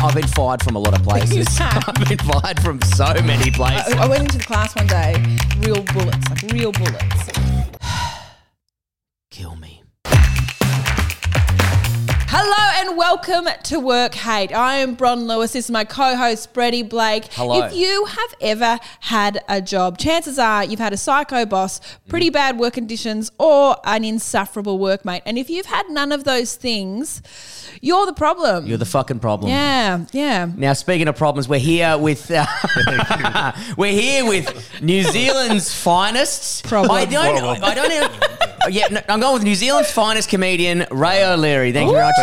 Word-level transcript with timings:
I've 0.00 0.14
been 0.14 0.26
fired 0.28 0.62
from 0.62 0.76
a 0.76 0.78
lot 0.78 0.98
of 0.98 1.02
places. 1.02 1.46
I've 1.60 2.08
been 2.08 2.18
fired 2.18 2.60
from 2.60 2.80
so 2.82 3.12
many 3.24 3.50
places. 3.50 3.94
I, 3.94 4.04
I 4.04 4.08
went 4.08 4.22
into 4.22 4.38
the 4.38 4.44
class 4.44 4.74
one 4.76 4.86
day, 4.86 5.14
real 5.58 5.82
bullets, 5.92 6.28
like 6.30 6.52
real 6.52 6.72
bullets. 6.72 7.30
Kill 9.30 9.56
me. 9.56 9.77
Hello 12.30 12.86
and 12.86 12.98
welcome 12.98 13.48
to 13.62 13.80
Work 13.80 14.14
Hate. 14.14 14.52
I 14.52 14.74
am 14.74 14.96
Bron 14.96 15.26
Lewis. 15.26 15.54
This 15.54 15.64
is 15.64 15.70
my 15.70 15.84
co-host 15.84 16.52
Brett 16.52 16.86
Blake. 16.90 17.24
Hello. 17.32 17.64
If 17.64 17.74
you 17.74 18.04
have 18.04 18.34
ever 18.42 18.78
had 19.00 19.40
a 19.48 19.62
job, 19.62 19.96
chances 19.96 20.38
are 20.38 20.62
you've 20.62 20.78
had 20.78 20.92
a 20.92 20.98
psycho 20.98 21.46
boss, 21.46 21.80
pretty 22.06 22.28
bad 22.28 22.58
work 22.58 22.74
conditions, 22.74 23.32
or 23.38 23.78
an 23.84 24.04
insufferable 24.04 24.78
workmate. 24.78 25.22
And 25.24 25.38
if 25.38 25.48
you've 25.48 25.64
had 25.64 25.88
none 25.88 26.12
of 26.12 26.24
those 26.24 26.54
things, 26.54 27.22
you're 27.80 28.04
the 28.04 28.12
problem. 28.12 28.66
You're 28.66 28.76
the 28.76 28.84
fucking 28.84 29.20
problem. 29.20 29.50
yeah, 29.50 30.04
yeah. 30.12 30.50
Now, 30.54 30.74
speaking 30.74 31.08
of 31.08 31.16
problems, 31.16 31.48
we're 31.48 31.58
here 31.60 31.96
with 31.96 32.30
uh, 32.30 32.44
we're 33.78 33.92
here 33.98 34.26
with 34.26 34.82
New 34.82 35.02
Zealand's 35.02 35.72
finest. 35.74 36.66
Problem. 36.66 36.92
I 36.92 37.06
don't. 37.06 37.62
I 37.64 37.74
don't. 37.74 37.90
Even, 37.90 38.10
yeah, 38.70 38.88
no, 38.88 39.00
I'm 39.08 39.20
going 39.20 39.32
with 39.32 39.44
New 39.44 39.54
Zealand's 39.54 39.90
finest 39.90 40.28
comedian, 40.28 40.84
Ray 40.90 41.24
O'Leary. 41.24 41.72
Thank 41.72 41.86
you 41.86 41.94
very 41.94 42.04
much. 42.04 42.14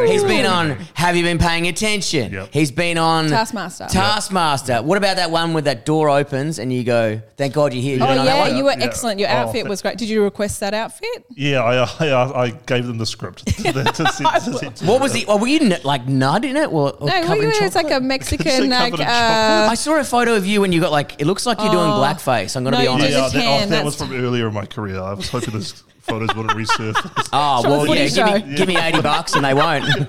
Ooh. 0.00 0.06
He's 0.10 0.24
been 0.24 0.46
on. 0.46 0.70
Have 0.94 1.16
you 1.16 1.22
been 1.22 1.38
paying 1.38 1.66
attention? 1.68 2.32
Yep. 2.32 2.48
He's 2.52 2.70
been 2.70 2.98
on 2.98 3.28
Taskmaster. 3.28 3.86
Taskmaster. 3.90 4.82
What 4.82 4.98
about 4.98 5.16
that 5.16 5.30
one 5.30 5.52
where 5.52 5.62
that 5.62 5.84
door 5.86 6.08
opens 6.10 6.58
and 6.58 6.72
you 6.72 6.84
go, 6.84 7.20
"Thank 7.36 7.54
God 7.54 7.72
you're 7.72 7.82
here." 7.82 7.96
You 7.98 8.04
Oh 8.04 8.06
been 8.08 8.18
on 8.18 8.26
that 8.26 8.36
yeah, 8.36 8.48
one? 8.48 8.56
you 8.56 8.64
were 8.64 8.70
Yeah. 8.72 8.84
excellent. 8.84 9.18
Your 9.20 9.28
Oh, 9.28 9.32
outfit 9.32 9.68
was 9.68 9.82
great. 9.82 9.98
Did 9.98 10.08
you 10.08 10.22
request 10.22 10.60
that 10.60 10.74
outfit? 10.74 11.24
Yeah, 11.30 11.62
I, 11.62 11.84
I, 12.06 12.42
I 12.44 12.50
gave 12.50 12.86
them 12.86 12.98
the 12.98 13.06
script. 13.06 13.46
to, 13.62 13.72
to, 13.72 14.84
What 14.86 15.00
was 15.00 15.12
the? 15.12 15.24
Oh, 15.28 15.36
were 15.38 15.46
you 15.48 15.60
n- 15.60 15.80
like 15.84 16.06
nut 16.06 16.44
in 16.44 16.56
it 16.56 16.72
or, 16.72 16.92
or 16.92 17.06
No, 17.08 17.22
covered 17.22 17.38
we 17.40 17.46
in 17.46 17.64
it's 17.64 17.74
like 17.76 17.90
a? 17.90 18.00
Mexican, 18.00 18.68
like 18.70 18.90
covered 18.92 19.00
in 19.02 19.08
uh, 19.08 19.68
I 19.70 19.74
saw 19.74 19.98
a 19.98 20.04
photo 20.04 20.34
of 20.34 20.46
you 20.46 20.64
and 20.64 20.72
you 20.74 20.80
got 20.80 20.92
like 20.92 21.20
it 21.20 21.26
looks 21.26 21.46
like 21.46 21.58
you're 21.60 21.70
doing 21.70 21.90
blackface. 21.90 22.56
I'm 22.56 22.64
going 22.64 22.72
to 22.74 22.78
No, 22.78 22.78
be 22.78 22.84
you 22.84 22.90
honest. 22.90 23.08
did 23.08 23.14
Yeah, 23.14 23.28
that, 23.28 23.36
oh, 23.36 23.58
tan, 23.60 23.70
that 23.70 23.84
was 23.84 23.96
that's- 23.96 24.12
from 24.12 24.24
earlier 24.24 24.48
in 24.48 24.54
my 24.54 24.66
career. 24.66 25.00
I 25.00 25.14
was 25.14 25.28
hoping 25.28 25.54
those 25.54 25.82
photos 26.02 26.34
wouldn't 26.36 26.56
resurface. 26.58 27.28
Oh 27.32 27.62
From 27.62 27.70
well, 27.70 27.86
yeah. 27.86 28.04
Give 28.04 28.12
show. 28.12 28.34
me, 28.46 28.56
give 28.56 28.68
me 28.68 28.76
eighty 28.76 29.00
bucks 29.00 29.34
and 29.34 29.44
they 29.44 29.54
won't. 29.54 29.84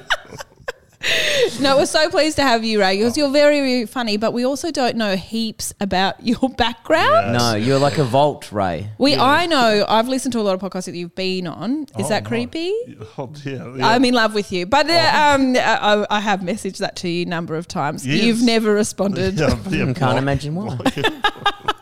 No, 1.59 1.75
we're 1.75 1.85
so 1.85 2.09
pleased 2.09 2.37
to 2.37 2.43
have 2.43 2.63
you, 2.63 2.79
Ray, 2.79 2.95
because 2.95 3.17
you're 3.17 3.29
very, 3.29 3.59
very 3.59 3.85
funny, 3.85 4.15
but 4.15 4.31
we 4.31 4.45
also 4.45 4.71
don't 4.71 4.95
know 4.95 5.17
heaps 5.17 5.73
about 5.81 6.25
your 6.25 6.47
background. 6.57 7.33
no, 7.33 7.55
you're 7.55 7.77
like 7.77 7.97
a 7.97 8.05
vault, 8.05 8.53
Ray. 8.53 8.89
We, 8.97 9.17
I 9.17 9.45
know, 9.45 9.85
I've 9.89 10.07
listened 10.07 10.31
to 10.31 10.39
a 10.39 10.43
lot 10.43 10.53
of 10.53 10.61
podcasts 10.61 10.85
that 10.85 10.95
you've 10.95 11.13
been 11.13 11.45
on. 11.45 11.83
Is 11.99 12.05
Oh, 12.05 12.07
that 12.09 12.23
no. 12.23 12.29
creepy? 12.29 12.73
Oh, 13.17 13.29
yeah, 13.43 13.75
yeah. 13.75 13.87
I'm 13.89 14.05
in 14.05 14.13
love 14.13 14.33
with 14.33 14.53
you, 14.53 14.65
but 14.65 14.89
uh, 14.89 14.93
um, 14.93 15.57
I, 15.57 16.05
I 16.09 16.19
have 16.21 16.39
messaged 16.39 16.77
that 16.77 16.95
to 16.97 17.09
you 17.09 17.23
a 17.23 17.29
number 17.29 17.57
of 17.57 17.67
times. 17.67 18.07
Yes. 18.07 18.23
You've 18.23 18.41
never 18.41 18.73
responded. 18.73 19.37
Yeah, 19.37 19.49
yeah, 19.69 19.83
Can't 19.87 19.97
block- 19.99 20.17
imagine 20.19 20.55
why. 20.55 20.77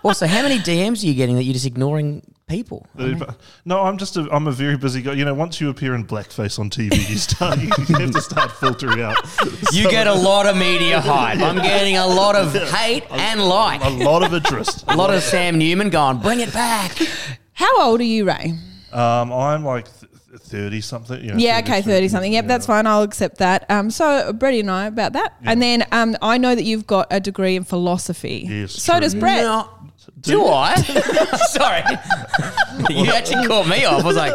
Block 0.01 0.03
it. 0.03 0.07
Also, 0.07 0.27
how 0.27 0.41
many 0.41 0.57
DMs 0.59 1.03
are 1.03 1.07
you 1.07 1.13
getting 1.13 1.35
that 1.35 1.43
you're 1.43 1.53
just 1.53 1.65
ignoring 1.65 2.21
people? 2.47 2.85
I 2.97 3.01
mean, 3.03 3.23
No, 3.65 3.81
I'm 3.81 3.97
just 3.97 4.17
a 4.17 4.27
I'm 4.31 4.47
a 4.47 4.51
very 4.51 4.77
busy 4.77 5.01
guy. 5.01 5.13
You 5.13 5.25
know, 5.25 5.33
once 5.33 5.61
you 5.61 5.69
appear 5.69 5.95
in 5.95 6.05
blackface 6.05 6.59
on 6.59 6.69
TV, 6.69 6.97
you 7.09 7.17
start 7.17 7.59
you 7.89 7.95
have 7.97 8.11
to 8.11 8.21
start 8.21 8.51
filtering 8.51 9.01
out. 9.01 9.15
you 9.71 9.83
some- 9.83 9.91
get 9.91 10.07
a 10.07 10.13
lot 10.13 10.45
of 10.45 10.57
media 10.57 10.99
hype. 10.99 11.39
I'm 11.39 11.55
getting 11.57 11.97
a 11.97 12.07
lot 12.07 12.35
of 12.35 12.53
hate 12.53 13.03
and 13.11 13.41
like. 13.43 13.81
a 13.83 13.89
lot 13.89 14.23
of 14.23 14.33
interest. 14.33 14.83
A 14.87 14.95
lot 14.95 15.13
of 15.13 15.21
Sam 15.23 15.57
Newman 15.57 15.89
going, 15.89 16.17
bring 16.19 16.39
it 16.41 16.51
back. 16.53 16.97
How 17.53 17.81
old 17.89 17.99
are 18.01 18.03
you, 18.03 18.25
Ray? 18.25 18.53
Um, 18.91 19.31
I'm 19.31 19.63
like 19.63 19.87
thirty 19.87 20.81
something. 20.81 21.23
You 21.23 21.31
know, 21.31 21.37
Yeah, 21.37 21.59
okay, 21.63 21.81
30 21.81 22.07
something. 22.09 22.33
Yep, 22.33 22.43
yeah. 22.43 22.47
that's 22.47 22.65
fine. 22.65 22.87
I'll 22.87 23.03
accept 23.03 23.37
that. 23.37 23.69
Um, 23.69 23.89
so, 23.91 24.33
Brett 24.33 24.53
and 24.55 24.69
I 24.71 24.85
about 24.87 25.13
that. 25.13 25.35
And 25.43 25.61
then 25.61 25.85
um, 25.91 26.17
I 26.21 26.37
know 26.37 26.55
that 26.55 26.63
you've 26.63 26.87
got 26.87 27.07
a 27.11 27.19
degree 27.19 27.55
in 27.55 27.63
philosophy. 27.63 28.47
Yes, 28.49 28.73
So 28.73 28.93
true. 28.93 29.01
does 29.01 29.15
Brett. 29.15 29.43
No, 29.43 29.69
do 30.21 30.45
I? 30.47 30.75
Sorry. 31.49 31.83
you 32.89 33.11
actually 33.11 33.47
caught 33.47 33.67
me 33.67 33.85
off. 33.85 34.03
I 34.03 34.05
was 34.05 34.15
like, 34.15 34.33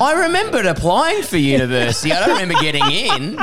I 0.00 0.24
remembered 0.26 0.66
applying 0.66 1.22
for 1.22 1.36
university. 1.36 2.12
I 2.12 2.26
don't 2.26 2.40
remember 2.40 2.60
getting 2.60 2.84
in. 2.90 3.36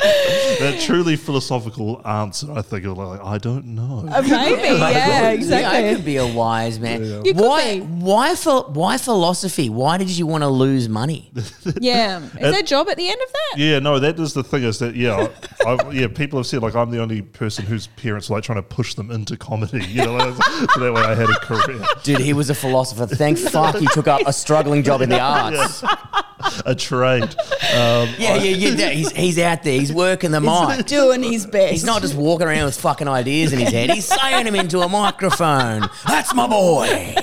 That 0.00 0.80
truly 0.80 1.16
philosophical 1.16 2.00
answer, 2.06 2.50
I 2.52 2.62
think, 2.62 2.84
of 2.86 2.96
like, 2.96 3.20
I 3.22 3.38
don't 3.38 3.66
know. 3.66 4.06
Uh, 4.10 4.22
Maybe, 4.22 4.62
yeah, 4.78 5.30
exactly. 5.30 5.80
Yeah, 5.80 5.90
I 5.90 5.94
could 5.94 6.04
be 6.04 6.16
a 6.16 6.26
wise 6.26 6.78
man. 6.78 7.04
You 7.04 7.34
could 7.34 7.44
why? 7.44 7.80
be. 7.80 7.86
Why? 7.86 8.34
Phi- 8.34 8.68
why 8.68 8.98
philosophy? 8.98 9.68
Why 9.68 9.98
did 9.98 10.08
you 10.10 10.26
want 10.26 10.42
to 10.42 10.48
lose 10.48 10.88
money? 10.88 11.30
Yeah. 11.80 12.22
Is 12.24 12.32
there 12.32 12.60
a 12.60 12.62
job 12.62 12.88
at 12.88 12.96
the 12.96 13.08
end 13.08 13.20
of 13.20 13.32
that? 13.32 13.58
Yeah, 13.58 13.78
no, 13.78 13.98
that 13.98 14.18
is 14.18 14.34
the 14.34 14.42
thing 14.42 14.64
is 14.64 14.78
that 14.80 14.94
yeah, 14.94 15.28
I, 15.64 15.70
I, 15.70 15.90
yeah, 15.90 16.08
people 16.08 16.38
have 16.38 16.46
said 16.46 16.62
like 16.62 16.74
I'm 16.74 16.90
the 16.90 17.00
only 17.00 17.22
person 17.22 17.64
whose 17.64 17.86
parents 17.86 18.28
were 18.28 18.36
like 18.36 18.44
trying 18.44 18.58
to 18.58 18.62
push 18.62 18.94
them 18.94 19.10
into 19.10 19.36
comedy, 19.36 19.84
you 19.86 20.04
know, 20.04 20.14
like, 20.14 20.34
so 20.74 20.80
that 20.80 20.92
way 20.92 21.02
I 21.02 21.14
had 21.14 21.30
a 21.30 21.38
career, 21.38 21.80
Dude, 22.02 22.20
he 22.20 22.32
was 22.32 22.50
a 22.50 22.54
philosopher. 22.54 23.06
Thank 23.06 23.38
fuck 23.38 23.76
he 23.76 23.86
took 23.88 24.08
up 24.08 24.22
a 24.26 24.32
struggling 24.32 24.82
job 24.82 25.00
in 25.00 25.09
the 25.10 25.20
arts. 25.20 25.84
a 26.64 26.74
trade. 26.74 27.22
Um, 27.22 28.08
Yeah, 28.18 28.36
yeah, 28.36 28.68
yeah. 28.68 28.88
He's, 28.90 29.10
he's 29.12 29.38
out 29.38 29.62
there. 29.62 29.78
He's 29.78 29.92
working 29.92 30.30
the 30.30 30.40
mic. 30.40 30.86
Doing 30.86 31.22
his 31.22 31.46
best. 31.46 31.72
He's 31.72 31.84
not 31.84 32.00
just 32.02 32.14
walking 32.14 32.46
around 32.46 32.64
with 32.64 32.80
fucking 32.80 33.08
ideas 33.08 33.52
in 33.52 33.58
his 33.60 33.70
head. 33.70 33.90
He's 33.90 34.06
saying 34.06 34.46
them 34.46 34.54
into 34.54 34.80
a 34.80 34.88
microphone. 34.88 35.88
That's 36.06 36.34
my 36.34 36.46
boy. 36.46 37.14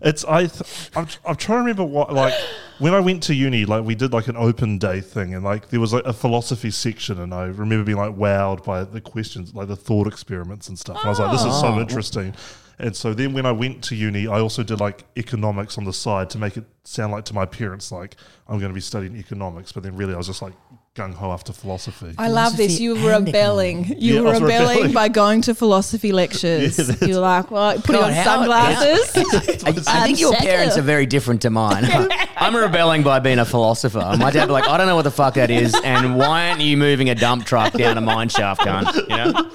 It's 0.00 0.24
I. 0.24 0.46
Th- 0.46 0.90
I'm, 0.94 1.06
I'm 1.26 1.36
trying 1.36 1.58
to 1.58 1.62
remember 1.62 1.84
what 1.84 2.12
like 2.12 2.34
when 2.78 2.92
I 2.94 3.00
went 3.00 3.22
to 3.24 3.34
uni, 3.34 3.64
like 3.64 3.84
we 3.84 3.94
did 3.94 4.12
like 4.12 4.28
an 4.28 4.36
open 4.36 4.76
day 4.78 5.00
thing, 5.00 5.34
and 5.34 5.42
like 5.42 5.70
there 5.70 5.80
was 5.80 5.92
like 5.94 6.04
a 6.04 6.12
philosophy 6.12 6.70
section, 6.70 7.20
and 7.20 7.32
I 7.32 7.44
remember 7.44 7.84
being 7.84 7.96
like 7.98 8.14
wowed 8.14 8.64
by 8.64 8.84
the 8.84 9.00
questions, 9.00 9.54
like 9.54 9.68
the 9.68 9.76
thought 9.76 10.06
experiments 10.06 10.68
and 10.68 10.78
stuff. 10.78 10.98
And 10.98 11.06
I 11.06 11.08
was 11.08 11.18
like, 11.20 11.32
this 11.32 11.44
is 11.44 11.58
so 11.58 11.78
interesting. 11.80 12.34
And 12.78 12.94
so 12.96 13.14
then 13.14 13.32
when 13.32 13.46
I 13.46 13.52
went 13.52 13.84
to 13.84 13.94
uni, 13.94 14.26
I 14.26 14.40
also 14.40 14.62
did 14.62 14.80
like 14.80 15.04
economics 15.16 15.78
on 15.78 15.84
the 15.84 15.92
side 15.92 16.30
to 16.30 16.38
make 16.38 16.56
it 16.56 16.64
sound 16.84 17.12
like 17.12 17.24
to 17.26 17.34
my 17.34 17.46
parents 17.46 17.90
like 17.92 18.16
I'm 18.48 18.58
going 18.58 18.70
to 18.70 18.74
be 18.74 18.80
studying 18.80 19.16
economics, 19.16 19.72
but 19.72 19.82
then 19.82 19.96
really 19.96 20.12
I 20.14 20.16
was 20.16 20.26
just 20.26 20.42
like 20.42 20.52
gung 20.94 21.14
ho 21.14 21.32
after 21.32 21.52
philosophy. 21.52 22.14
I 22.18 22.28
love 22.28 22.56
this. 22.56 22.78
You 22.78 22.94
were 23.02 23.12
and 23.12 23.26
rebelling. 23.26 23.84
You 23.98 24.16
Yeah, 24.16 24.20
were 24.20 24.32
rebelling, 24.34 24.68
rebelling. 24.76 24.92
by 24.92 25.08
going 25.08 25.40
to 25.42 25.54
philosophy 25.54 26.12
lectures. 26.12 26.78
Yeah, 27.00 27.08
you 27.08 27.14
were 27.14 27.20
like, 27.20 27.50
well, 27.50 27.74
putting 27.78 28.00
God, 28.00 28.12
on 28.12 28.24
sunglasses. 28.24 29.64
I, 29.64 30.00
I 30.02 30.06
think 30.06 30.20
your 30.20 30.34
parents 30.34 30.76
are 30.78 30.82
very 30.82 31.06
different 31.06 31.42
to 31.42 31.50
mine. 31.50 31.84
I'm 32.36 32.54
rebelling 32.54 33.02
by 33.02 33.18
being 33.20 33.38
a 33.38 33.44
philosopher. 33.44 34.14
My 34.18 34.30
dad 34.30 34.46
be 34.46 34.52
like, 34.52 34.68
I 34.68 34.76
don't 34.76 34.86
know 34.86 34.94
what 34.96 35.02
the 35.02 35.10
fuck 35.10 35.34
that 35.34 35.50
is, 35.50 35.74
and 35.84 36.16
why 36.16 36.50
aren't 36.50 36.60
you 36.60 36.76
moving 36.76 37.08
a 37.10 37.14
dump 37.14 37.44
truck 37.46 37.72
down 37.72 37.98
a 37.98 38.00
mine 38.00 38.28
shaft, 38.28 38.60
cunt? 38.60 38.94
You 39.08 39.16
know? 39.16 39.50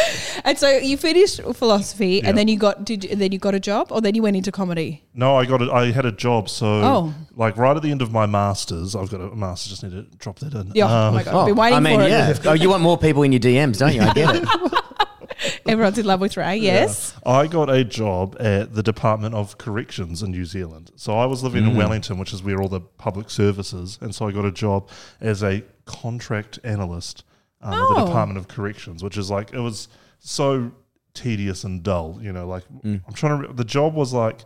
and 0.44 0.58
so 0.58 0.68
you 0.76 0.96
finished 0.96 1.40
philosophy, 1.54 2.20
Yeah. 2.22 2.28
and 2.30 2.38
then 2.38 2.48
you 2.48 2.58
got 2.58 2.84
did 2.84 3.04
you, 3.04 3.16
then 3.16 3.32
you 3.32 3.38
got 3.38 3.54
a 3.54 3.60
job, 3.60 3.88
or 3.90 4.00
then 4.00 4.14
you 4.14 4.22
went 4.22 4.36
into 4.36 4.52
comedy. 4.52 5.04
No, 5.14 5.36
I 5.36 5.44
got 5.46 5.62
it. 5.62 5.70
I 5.70 5.90
had 5.92 6.04
a 6.06 6.12
job. 6.12 6.48
So, 6.48 6.66
Oh. 6.66 7.14
like 7.36 7.56
right 7.56 7.76
at 7.76 7.82
the 7.82 7.90
end 7.90 8.02
of 8.02 8.12
my 8.12 8.26
masters, 8.26 8.94
I've 8.96 9.10
got 9.10 9.20
a 9.20 9.34
master's. 9.34 9.70
Just 9.70 9.82
need 9.82 9.92
to 9.92 10.16
drop 10.18 10.38
that 10.40 10.54
in. 10.54 10.72
Yeah, 10.74 10.84
oh 10.86 11.08
Um, 11.08 11.14
my 11.14 11.22
god, 11.22 11.34
I've 11.34 11.46
been 11.46 11.56
waiting 11.56 11.76
I 11.76 11.80
mean, 11.80 11.98
for 12.00 12.06
it. 12.06 12.10
yeah. 12.10 12.34
Oh, 12.46 12.52
you 12.54 12.68
want 12.70 12.82
more 12.82 12.98
people 12.98 13.22
in 13.22 13.32
your 13.32 13.40
DMs, 13.40 13.78
don't 13.78 13.94
you? 13.94 14.02
I 14.02 14.12
get 14.12 14.34
it. 14.36 14.48
Everyone's 15.66 15.98
in 15.98 16.06
love 16.06 16.20
with 16.20 16.36
Ray. 16.36 16.56
Yes. 16.58 17.14
I 17.26 17.46
got 17.48 17.68
a 17.68 17.82
job 17.84 18.36
at 18.38 18.74
the 18.74 18.82
Department 18.82 19.34
of 19.34 19.58
Corrections 19.58 20.22
in 20.22 20.30
New 20.30 20.44
Zealand. 20.44 20.92
So 20.96 21.16
I 21.18 21.26
was 21.26 21.42
living 21.42 21.64
Mm. 21.64 21.70
in 21.70 21.76
Wellington, 21.76 22.18
which 22.18 22.32
is 22.32 22.42
where 22.42 22.60
all 22.60 22.68
the 22.68 22.80
public 22.80 23.28
services, 23.30 23.98
and 24.00 24.14
so 24.14 24.28
I 24.28 24.32
got 24.32 24.44
a 24.44 24.52
job 24.52 24.88
as 25.20 25.42
a 25.42 25.62
contract 25.84 26.58
analyst 26.62 27.24
um, 27.62 27.72
Oh. 27.74 27.94
the 27.94 28.04
Department 28.06 28.38
of 28.38 28.48
Corrections, 28.48 29.02
which 29.02 29.16
is 29.16 29.30
like 29.30 29.52
it 29.52 29.60
was 29.60 29.88
so 30.18 30.72
tedious 31.14 31.64
and 31.64 31.82
dull. 31.82 32.18
You 32.20 32.32
know, 32.32 32.46
like 32.46 32.64
Mm. 32.84 33.00
I'm 33.06 33.14
trying 33.14 33.40
to. 33.42 33.48
Re- 33.48 33.54
the 33.54 33.64
job 33.64 33.94
was 33.94 34.12
like. 34.12 34.40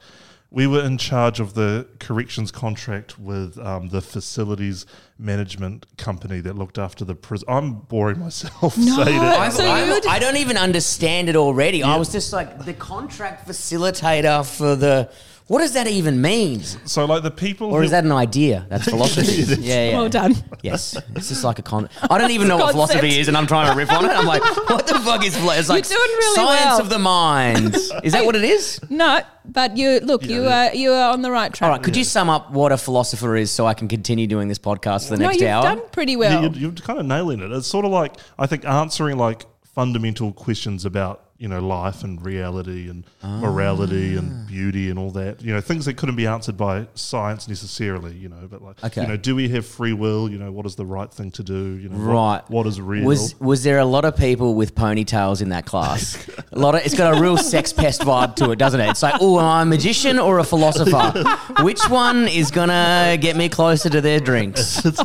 We 0.49 0.69
were 0.69 0.83
in 0.85 0.97
charge 0.97 1.41
of 1.41 1.55
the 1.55 1.89
corrections 1.99 2.53
contract 2.53 3.19
with 3.19 3.59
um, 3.59 3.89
the 3.89 4.01
facilities 4.01 4.87
management 5.19 5.85
company 5.99 6.41
that 6.41 6.57
looked 6.57 6.79
after 6.79 7.05
the 7.05 7.17
prison. 7.17 7.47
I'm 7.49 7.73
boring 7.75 8.21
myself 8.21 8.75
saying 8.75 9.17
it. 9.17 9.21
I, 9.23 9.49
So 9.49 9.65
I- 9.67 9.85
you'd- 9.93 10.07
I 10.09 10.21
don't 10.21 10.37
even 10.37 10.57
understand 10.57 11.29
it 11.29 11.35
already. 11.35 11.83
I 11.83 11.97
was 11.97 12.13
just 12.13 12.33
like 12.33 12.65
the 12.65 12.73
contract 12.75 13.47
facilitator 13.49 14.47
for 14.47 14.77
the. 14.77 15.11
What 15.49 15.61
does 15.61 15.75
that 15.75 15.87
even 15.87 16.21
mean? 16.21 16.61
So, 16.87 17.05
like 17.05 17.23
the 17.23 17.31
people, 17.31 17.69
Or 17.73 17.79
who- 17.79 17.85
is 17.85 17.93
that 17.93 18.03
an 18.03 18.11
idea? 18.11 18.67
That's 18.69 18.85
philosophy. 18.91 19.43
yeah, 19.63 19.91
yeah. 19.91 19.97
Well 19.97 20.09
done. 20.09 20.35
Yes, 20.63 20.97
it's 21.15 21.29
just 21.29 21.45
like 21.45 21.61
a 21.61 21.63
con. 21.63 21.89
I 22.11 22.19
don't 22.19 22.33
even 22.33 22.49
know 22.49 22.57
what 22.57 22.73
Concept. 22.73 22.91
philosophy 22.99 23.21
is, 23.21 23.29
and 23.29 23.37
I'm 23.37 23.47
trying 23.47 23.71
to 23.71 23.77
riff 23.79 23.93
on 23.93 24.05
it. 24.05 24.09
I'm 24.11 24.27
like, 24.27 24.43
what 24.69 24.89
the 24.89 24.99
fuck 24.99 25.25
is? 25.25 25.37
philo- 25.37 25.53
It's 25.53 25.69
like 25.69 25.87
doing 25.87 26.01
really 26.01 26.35
science 26.35 26.65
well. 26.65 26.81
of 26.81 26.89
the 26.89 26.99
mind. 26.99 27.77
Is 28.03 28.13
that 28.13 28.27
what 28.27 28.35
it 28.35 28.43
is? 28.43 28.81
No, 28.91 29.21
but 29.45 29.77
you 29.77 30.01
look, 30.01 30.25
you 30.25 30.43
yeah. 30.45 30.71
are 30.71 30.75
you 30.75 30.91
are 30.93 31.13
on 31.13 31.23
the 31.23 31.31
right 31.31 31.55
track. 31.55 31.69
All 31.69 31.77
right, 31.77 31.83
could 31.85 31.97
you 31.97 32.03
sum 32.03 32.29
up 32.29 32.51
what 32.51 32.73
a 32.73 32.77
philosopher 32.77 33.37
is 33.37 33.53
so 33.53 33.67
I 33.67 33.75
can 33.75 33.87
continue 33.87 34.27
doing 34.27 34.49
this 34.49 34.59
podcast 34.59 35.07
for 35.09 35.17
the 35.17 35.23
no, 35.23 35.29
next 35.29 35.41
you've 35.41 35.51
hour? 35.51 35.63
done 35.63 35.81
pretty 35.93 36.13
Yeah, 36.13 36.19
well. 36.19 36.43
you're, 36.43 36.53
you're 36.55 36.73
kind 36.73 36.99
of 36.99 37.07
nailing 37.07 37.39
it. 37.41 37.53
It's 37.53 37.69
sort 37.69 37.85
of 37.85 37.93
like 37.93 38.17
I 38.37 38.49
think 38.49 38.65
answering 38.65 39.17
like 39.17 39.47
fundamental 39.77 40.33
questions 40.33 40.85
about 40.85 41.23
you 41.39 41.49
know 41.49 41.61
life 41.61 42.03
and 42.05 42.25
reality 42.25 42.89
and 42.89 43.05
morality 43.23 44.15
Ah. 44.17 44.19
and 44.21 44.47
beauty 44.47 44.89
and 44.91 44.99
all 44.99 45.11
that. 45.13 45.43
You 45.43 45.53
know 45.55 45.61
things 45.61 45.85
that 45.85 45.97
couldn't 45.97 46.17
be 46.17 46.27
answered 46.27 46.57
by 46.57 46.87
science 46.95 47.47
necessarily. 47.49 48.15
You 48.17 48.29
know, 48.29 48.49
but 48.51 48.63
like 48.63 48.83
Okay. 48.85 49.03
you 49.03 49.07
know, 49.09 49.17
do 49.17 49.35
we 49.37 49.49
have 49.51 49.67
free 49.67 49.93
will? 49.93 50.31
You 50.31 50.39
know, 50.39 50.51
what 50.51 50.67
is 50.67 50.77
the 50.77 50.87
right 50.87 51.13
thing 51.13 51.31
to 51.33 51.43
do? 51.43 51.77
You 51.77 51.89
know, 51.89 51.99
what- 51.99 52.15
Right. 52.15 52.43
what 52.51 52.67
is 52.67 52.81
real? 52.81 53.05
Was 53.05 53.35
was 53.41 53.63
there 53.65 53.79
a 53.79 53.85
lot 53.85 54.05
of 54.05 54.17
people 54.17 54.55
with 54.55 54.75
ponytails 54.75 55.43
in 55.43 55.51
that 55.51 55.67
class? 55.67 56.17
a 56.53 56.59
lot 56.59 56.75
of 56.75 56.81
it's 56.85 56.95
got 56.95 57.17
a 57.17 57.21
real 57.21 57.37
sex 57.37 57.73
pest 57.73 58.01
vibe 58.03 58.35
to 58.37 58.51
it, 58.53 58.59
doesn't 58.59 58.81
it? 58.81 58.89
It's 58.89 59.03
like, 59.03 59.15
oh, 59.21 59.39
am 59.39 59.45
I 59.45 59.63
a 59.63 59.65
magician 59.67 60.19
or 60.19 60.39
a 60.39 60.45
philosopher? 60.45 61.13
Which 61.63 61.83
one 61.91 62.29
is 62.29 62.51
gonna 62.51 63.17
get 63.21 63.37
me 63.37 63.49
closer 63.49 63.89
to 63.91 64.01
their 64.01 64.21
drinks? 64.21 64.81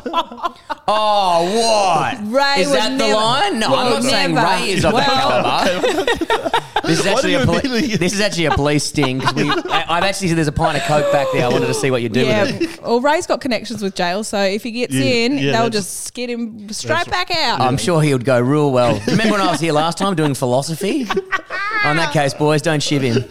oh, 0.88 1.44
what? 1.58 2.18
Ray 2.34 2.62
is 2.62 2.68
would 2.70 2.78
that 2.78 2.92
the 2.92 2.98
never- 2.98 3.14
line? 3.16 3.60
No, 3.60 3.68
I'm 3.76 3.90
not 3.94 4.04
saying 4.04 4.34
never. 4.36 4.48
Ray 4.48 4.70
is 4.72 4.86
of 4.86 4.94
that 4.94 5.08
Well- 5.08 5.82
caliber. 5.82 6.58
This 6.84 7.00
is 7.02 7.06
actually 7.06 7.36
a 7.36 7.42
you 7.42 7.46
poli- 7.46 7.96
this 7.96 8.12
is 8.14 8.20
actually 8.20 8.46
a 8.46 8.52
police 8.56 8.84
sting. 8.84 9.22
'cause 9.22 9.34
we, 9.36 9.48
I, 9.50 9.86
I've 9.88 10.04
actually 10.04 10.30
said 10.30 10.38
there's 10.38 10.48
a 10.48 10.52
pint 10.52 10.78
of 10.78 10.84
coke 10.84 11.10
back 11.12 11.28
there. 11.32 11.46
I 11.46 11.48
wanted 11.48 11.68
to 11.68 11.76
see 11.76 11.92
what 11.92 12.02
you 12.02 12.10
do 12.10 12.22
Yeah, 12.26 12.44
with 12.44 12.62
it. 12.64 12.82
well, 12.82 13.00
Ray's 13.00 13.28
got 13.28 13.40
connections 13.40 13.84
with 13.84 13.94
jail, 13.96 14.24
so 14.24 14.40
if 14.42 14.64
he 14.64 14.72
gets 14.72 14.94
Yeah, 14.94 15.04
in, 15.06 15.34
yeah, 15.38 15.52
they'll 15.52 15.52
that's- 15.70 15.74
just 15.74 16.14
get 16.16 16.30
him 16.32 16.68
straight 16.74 17.06
back 17.08 17.30
out. 17.30 17.62
I'm 17.62 17.78
sure 17.78 18.02
he 18.02 18.12
would 18.14 18.26
go 18.26 18.42
real 18.42 18.72
well. 18.72 19.00
Remember 19.08 19.34
when 19.34 19.42
I 19.42 19.52
was 19.52 19.60
here 19.60 19.74
last 19.74 20.00
time 20.00 20.16
doing 20.16 20.34
philosophy? 20.34 21.08
On 21.86 21.96
that 21.98 22.12
case, 22.14 22.34
boys, 22.34 22.64
don't 22.64 22.82
shiv 22.82 23.04
him. 23.04 23.24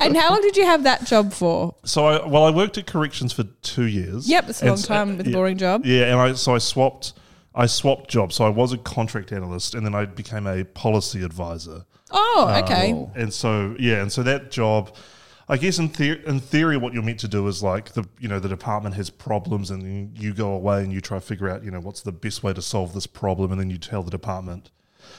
And 0.00 0.16
how 0.16 0.30
long 0.30 0.40
did 0.42 0.56
you 0.56 0.64
have 0.64 0.84
that 0.84 1.04
job 1.04 1.32
for? 1.32 1.74
So 1.84 2.06
I 2.06 2.26
well, 2.26 2.44
I 2.44 2.50
worked 2.50 2.78
at 2.78 2.86
corrections 2.86 3.32
for 3.32 3.44
two 3.62 3.86
years. 3.86 4.28
Yep, 4.28 4.48
it's 4.48 4.62
a 4.62 4.66
long 4.66 4.76
time 4.76 5.16
with 5.16 5.26
a 5.26 5.30
yeah, 5.30 5.36
boring 5.36 5.58
job. 5.58 5.84
Yeah, 5.84 6.04
and 6.04 6.20
I 6.20 6.32
so 6.34 6.54
I 6.54 6.58
swapped. 6.58 7.14
I 7.54 7.66
swapped 7.66 8.08
jobs. 8.08 8.36
So 8.36 8.44
I 8.44 8.48
was 8.48 8.72
a 8.72 8.78
contract 8.78 9.32
analyst, 9.32 9.74
and 9.74 9.84
then 9.84 9.94
I 9.94 10.04
became 10.04 10.46
a 10.46 10.64
policy 10.64 11.22
advisor. 11.24 11.84
Oh, 12.10 12.62
okay. 12.64 12.92
Um, 12.92 13.10
and 13.14 13.32
so 13.32 13.76
yeah, 13.78 14.02
and 14.02 14.12
so 14.12 14.22
that 14.22 14.50
job, 14.50 14.94
I 15.48 15.56
guess 15.56 15.78
in 15.78 15.88
theory, 15.88 16.22
in 16.26 16.40
theory, 16.40 16.76
what 16.76 16.92
you're 16.92 17.02
meant 17.02 17.20
to 17.20 17.28
do 17.28 17.46
is 17.48 17.62
like 17.62 17.92
the 17.92 18.06
you 18.18 18.28
know 18.28 18.38
the 18.40 18.48
department 18.48 18.94
has 18.96 19.10
problems, 19.10 19.70
and 19.70 19.82
then 19.82 20.12
you 20.14 20.32
go 20.32 20.52
away 20.52 20.82
and 20.82 20.92
you 20.92 21.00
try 21.00 21.18
to 21.18 21.20
figure 21.20 21.48
out 21.48 21.64
you 21.64 21.70
know 21.70 21.80
what's 21.80 22.02
the 22.02 22.12
best 22.12 22.42
way 22.42 22.52
to 22.52 22.62
solve 22.62 22.94
this 22.94 23.06
problem, 23.06 23.50
and 23.50 23.60
then 23.60 23.70
you 23.70 23.78
tell 23.78 24.02
the 24.02 24.10
department 24.10 24.70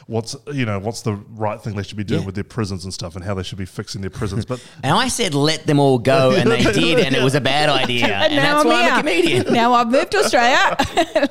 what's 0.07 0.36
you 0.51 0.65
know 0.65 0.80
what's 0.80 1.01
the 1.01 1.13
right 1.31 1.62
thing 1.62 1.75
they 1.75 1.83
should 1.83 1.98
be 1.98 2.03
doing 2.03 2.21
Yeah. 2.21 2.25
with 2.25 2.36
their 2.36 2.44
prisons 2.44 2.83
and 2.83 2.94
stuff, 2.94 3.15
and 3.15 3.24
how 3.24 3.33
they 3.33 3.44
should 3.44 3.57
be 3.57 3.65
fixing 3.65 4.01
their 4.01 4.09
prisons. 4.09 4.45
But 4.45 4.63
And 4.83 4.94
I 4.94 5.07
said, 5.07 5.33
let 5.33 5.65
them 5.68 5.80
all 5.80 6.00
go, 6.00 6.31
and 6.31 6.50
they 6.51 6.63
did, 6.74 7.00
and 7.00 7.15
it 7.15 7.24
was 7.24 7.36
a 7.36 7.42
bad 7.42 7.69
idea. 7.83 8.07
And, 8.07 8.38
that's 8.38 8.65
why 8.65 8.83
I'm 8.89 8.94
a 8.94 8.98
comedian. 9.01 9.53
Now 9.53 9.74
I've 9.74 9.89
moved 9.89 10.12
to 10.12 10.18
Australia. 10.19 10.75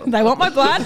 they 0.07 0.23
want 0.23 0.39
my 0.39 0.51
blood. 0.51 0.83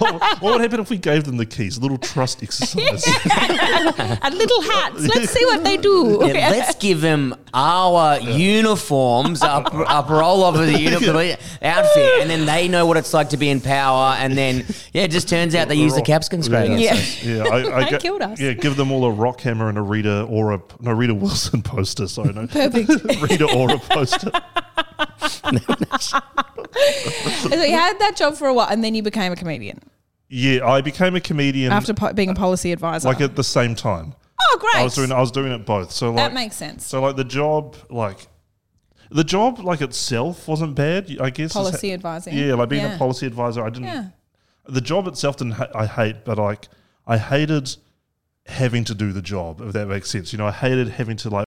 what, 0.00 0.42
what 0.42 0.52
would 0.52 0.60
happen 0.60 0.80
if 0.80 0.90
we 0.90 0.98
gave 0.98 1.24
them 1.24 1.36
the 1.36 1.46
keys? 1.46 1.78
A 1.78 1.80
little 1.80 1.98
trust 1.98 2.42
exercise. 2.42 3.04
and 3.06 4.34
little 4.34 4.62
hats. 4.62 5.06
Let's 5.06 5.30
see 5.32 5.44
what 5.46 5.64
they 5.64 5.76
do. 5.76 6.20
Yeah, 6.22 6.50
let's 6.50 6.74
give 6.76 7.00
them 7.00 7.34
our 7.52 8.18
uniforms, 8.20 9.42
our, 9.42 9.62
our 9.86 10.02
parole 10.02 10.44
the 10.52 10.78
uniform 10.78 11.16
outfit, 11.62 12.20
and 12.20 12.30
then 12.30 12.46
they 12.46 12.68
know 12.68 12.86
what 12.86 12.96
it's 12.96 13.14
like 13.14 13.30
to 13.30 13.36
be 13.36 13.48
in 13.50 13.60
power. 13.60 14.14
And 14.18 14.36
then, 14.36 14.64
yeah, 14.92 15.02
it 15.02 15.10
just 15.10 15.28
turns 15.28 15.54
out 15.54 15.68
they 15.68 15.74
use 15.74 15.94
the 15.94 16.02
capsicum 16.02 16.42
spray. 16.42 16.68
Yeah. 16.84 16.94
Yeah. 16.94 17.44
Yeah, 17.44 17.50
I, 17.54 17.76
I 17.80 17.84
They 17.84 17.90
get- 17.90 18.00
killed 18.02 18.22
us. 18.22 18.40
Yeah, 18.40 18.52
give 18.52 18.76
them 18.76 18.90
all 18.92 19.04
a 19.04 19.10
rock 19.10 19.40
hammer 19.40 19.68
and 19.68 19.78
a 19.78 19.82
Rita 19.82 20.22
or 20.24 20.52
a 20.52 20.60
no 20.80 20.92
Rita 20.92 21.14
Wilson 21.14 21.62
poster. 21.72 22.06
Sorry, 22.08 22.32
no 22.32 22.46
Perfect. 22.46 22.88
Rita 23.22 23.50
or 23.54 23.70
a 23.72 23.78
poster. 23.78 24.30
so 27.48 27.62
you 27.62 27.72
had 27.74 27.98
that 27.98 28.14
job 28.16 28.34
for 28.34 28.48
a 28.48 28.54
while, 28.54 28.68
and 28.68 28.82
then 28.82 28.94
you 28.94 29.02
became 29.02 29.32
a 29.32 29.36
comedian 29.36 29.80
Yeah, 30.28 30.66
I 30.66 30.80
became 30.80 31.14
a 31.16 31.20
comedian 31.20 31.72
after 31.72 31.94
po- 31.94 32.12
being 32.12 32.30
a 32.30 32.34
policy 32.34 32.72
advisor. 32.72 33.08
like 33.08 33.20
at 33.20 33.36
the 33.36 33.44
same 33.44 33.74
time. 33.74 34.14
oh, 34.40 34.58
great. 34.60 34.76
I 34.76 34.84
was 34.84 34.94
doing 34.94 35.12
I 35.12 35.20
was 35.20 35.30
doing 35.30 35.52
it 35.52 35.64
both. 35.66 35.90
So 35.92 36.08
like 36.08 36.16
that 36.16 36.34
makes 36.34 36.56
sense. 36.56 36.86
So 36.86 37.00
like 37.00 37.16
the 37.16 37.24
job 37.24 37.76
like 37.90 38.26
the 39.10 39.24
job 39.24 39.60
like 39.60 39.80
itself 39.80 40.48
wasn't 40.48 40.74
bad. 40.74 41.16
I 41.20 41.30
guess 41.30 41.52
Policy 41.52 41.88
ha- 41.90 41.94
advising. 41.94 42.36
Yeah, 42.36 42.54
like 42.54 42.68
being 42.68 42.82
Yeah. 42.82 42.94
a 42.94 42.98
policy 42.98 43.26
advisor, 43.26 43.64
I 43.64 43.70
didn't. 43.70 43.84
Yeah. 43.84 44.08
The 44.66 44.80
job 44.80 45.06
itself 45.08 45.36
didn't 45.36 45.54
ha- 45.54 45.68
I 45.74 45.86
hate, 45.86 46.24
but 46.24 46.38
like 46.38 46.68
I 47.06 47.18
hated 47.18 47.76
having 48.46 48.84
to 48.84 48.94
do 48.94 49.12
the 49.12 49.22
job. 49.22 49.60
If 49.60 49.72
that 49.74 49.86
makes 49.88 50.10
sense, 50.10 50.32
you 50.32 50.38
know, 50.38 50.46
I 50.46 50.52
hated 50.52 50.88
having 50.88 51.16
to 51.18 51.30
like. 51.30 51.44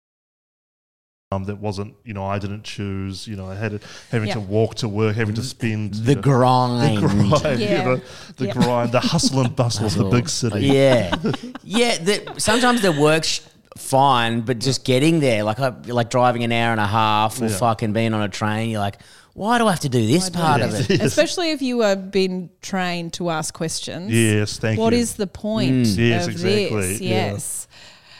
Um, 1.32 1.42
that 1.44 1.56
wasn't, 1.58 1.94
you 2.04 2.14
know, 2.14 2.24
I 2.24 2.38
didn't 2.38 2.62
choose. 2.62 3.26
You 3.26 3.34
know, 3.34 3.50
I 3.50 3.56
hated 3.56 3.82
having 4.12 4.30
to 4.30 4.38
walk 4.38 4.76
to 4.76 4.88
work, 4.88 5.16
having 5.16 5.34
to 5.34 5.42
spend 5.42 5.94
The 5.94 6.10
you 6.10 6.14
know, 6.16 6.22
grind. 6.22 6.96
the 6.98 7.00
grind, 7.00 7.60
you 7.60 7.68
know, 7.68 8.00
the 8.36 8.46
Yeah. 8.46 8.52
grind, 8.52 8.92
the 8.92 9.00
hustle 9.00 9.40
and 9.40 9.54
bustle 9.56 9.86
of 9.86 9.94
the 9.94 10.04
big 10.04 10.28
city. 10.28 10.66
Yeah, 10.66 11.16
yeah. 11.64 11.98
The, 11.98 12.34
sometimes 12.38 12.80
the 12.80 12.92
work's 12.92 13.40
fine, 13.76 14.42
but 14.42 14.60
just 14.60 14.84
getting 14.84 15.18
there, 15.18 15.42
like 15.42 15.58
I, 15.58 15.70
like 15.86 16.10
driving 16.10 16.44
an 16.44 16.52
hour 16.52 16.70
and 16.70 16.80
a 16.80 16.86
half, 16.86 17.42
or 17.42 17.46
Yeah. 17.46 17.56
fucking 17.56 17.92
being 17.92 18.14
on 18.14 18.22
a 18.22 18.28
train, 18.28 18.70
you're 18.70 18.78
like, 18.80 18.98
why 19.36 19.58
do 19.58 19.66
I 19.66 19.70
have 19.70 19.80
to 19.80 19.88
do 19.90 20.06
this 20.06 20.30
part 20.30 20.62
of 20.62 20.72
it? 20.90 21.00
Especially 21.02 21.50
if 21.50 21.60
you 21.60 21.80
have 21.80 22.10
been 22.10 22.48
trained 22.62 23.12
to 23.14 23.28
ask 23.30 23.52
questions. 23.52 24.10
Yes, 24.10 24.58
thank 24.58 24.78
What 24.80 24.92
you. 24.94 24.98
is 25.00 25.14
the 25.16 25.26
point 25.26 25.86
Mm. 25.86 26.08
Yes, 26.08 26.24
of 26.26 26.32
exactly, 26.32 26.68
this? 26.68 27.00
yeah. 27.02 27.10
Yes. 27.32 27.68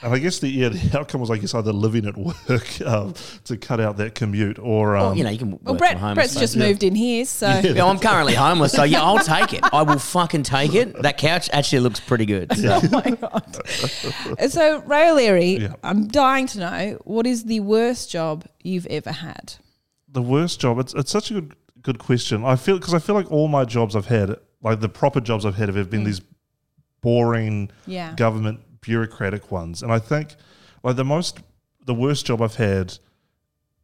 And 0.02 0.12
I 0.14 0.18
guess 0.18 0.38
the 0.40 0.48
yeah 0.48 0.68
the 0.68 0.98
outcome 0.98 1.22
was 1.22 1.30
I 1.30 1.38
guess 1.38 1.54
either 1.54 1.72
living 1.72 2.04
at 2.06 2.16
work 2.18 2.80
um, 2.86 3.14
to 3.44 3.56
cut 3.56 3.80
out 3.80 3.96
that 3.96 4.14
commute 4.14 4.58
or 4.58 4.94
um, 4.94 5.02
Well, 5.02 5.16
you 5.16 5.24
know, 5.24 5.30
you 5.30 5.38
can 5.38 5.50
work 5.52 5.60
Well, 5.64 5.72
from 5.74 5.78
Brett, 5.78 5.96
home. 5.96 6.14
Brett's 6.14 6.34
so- 6.34 6.40
just 6.40 6.54
moved 6.56 6.82
in 6.82 6.94
here, 6.94 7.24
so 7.24 7.48
Yeah, 7.64 7.86
I'm 7.86 7.98
currently 7.98 8.34
homeless, 8.34 8.72
so 8.72 8.82
yeah, 8.84 9.02
I'll 9.02 9.18
take 9.18 9.54
it. 9.54 9.60
I 9.72 9.82
will 9.82 9.98
fucking 9.98 10.42
take 10.42 10.74
it. 10.74 11.00
That 11.02 11.16
couch 11.16 11.48
actually 11.50 11.80
looks 11.80 11.98
pretty 11.98 12.26
good. 12.26 12.52
oh 12.58 12.88
my 12.92 13.10
god. 13.10 13.56
so 14.50 14.80
Ray 14.80 15.10
O'Leary, 15.10 15.52
Yeah. 15.62 15.72
I'm 15.82 16.08
dying 16.08 16.46
to 16.48 16.58
know 16.58 16.98
what 17.04 17.26
is 17.26 17.44
the 17.44 17.60
worst 17.60 18.10
job 18.10 18.44
you've 18.62 18.86
ever 18.88 19.12
had. 19.12 19.54
The 20.16 20.22
worst 20.22 20.60
job. 20.60 20.78
It's 20.82 20.92
it's 20.94 21.10
such 21.10 21.30
a 21.30 21.34
good 21.34 21.54
good 21.82 21.98
question. 21.98 22.44
I 22.44 22.56
feel 22.56 22.76
because 22.78 22.94
I 22.94 22.98
feel 22.98 23.14
like 23.14 23.30
all 23.30 23.48
my 23.48 23.64
jobs 23.64 23.94
I've 23.94 24.06
had, 24.18 24.36
like 24.62 24.80
the 24.80 24.88
proper 24.88 25.20
jobs 25.20 25.44
I've 25.46 25.56
had, 25.60 25.68
have 25.68 25.90
been 25.90 26.04
these 26.04 26.20
boring 27.02 27.68
Mm. 27.68 27.70
Yeah. 27.86 28.14
government 28.14 28.60
bureaucratic 28.80 29.50
ones, 29.52 29.82
and 29.82 29.92
I 29.92 29.98
think 29.98 30.34
like 30.82 30.96
the 30.96 31.04
most 31.04 31.38
the 31.84 31.94
worst 31.94 32.26
job 32.26 32.42
I've 32.42 32.56
had 32.56 32.98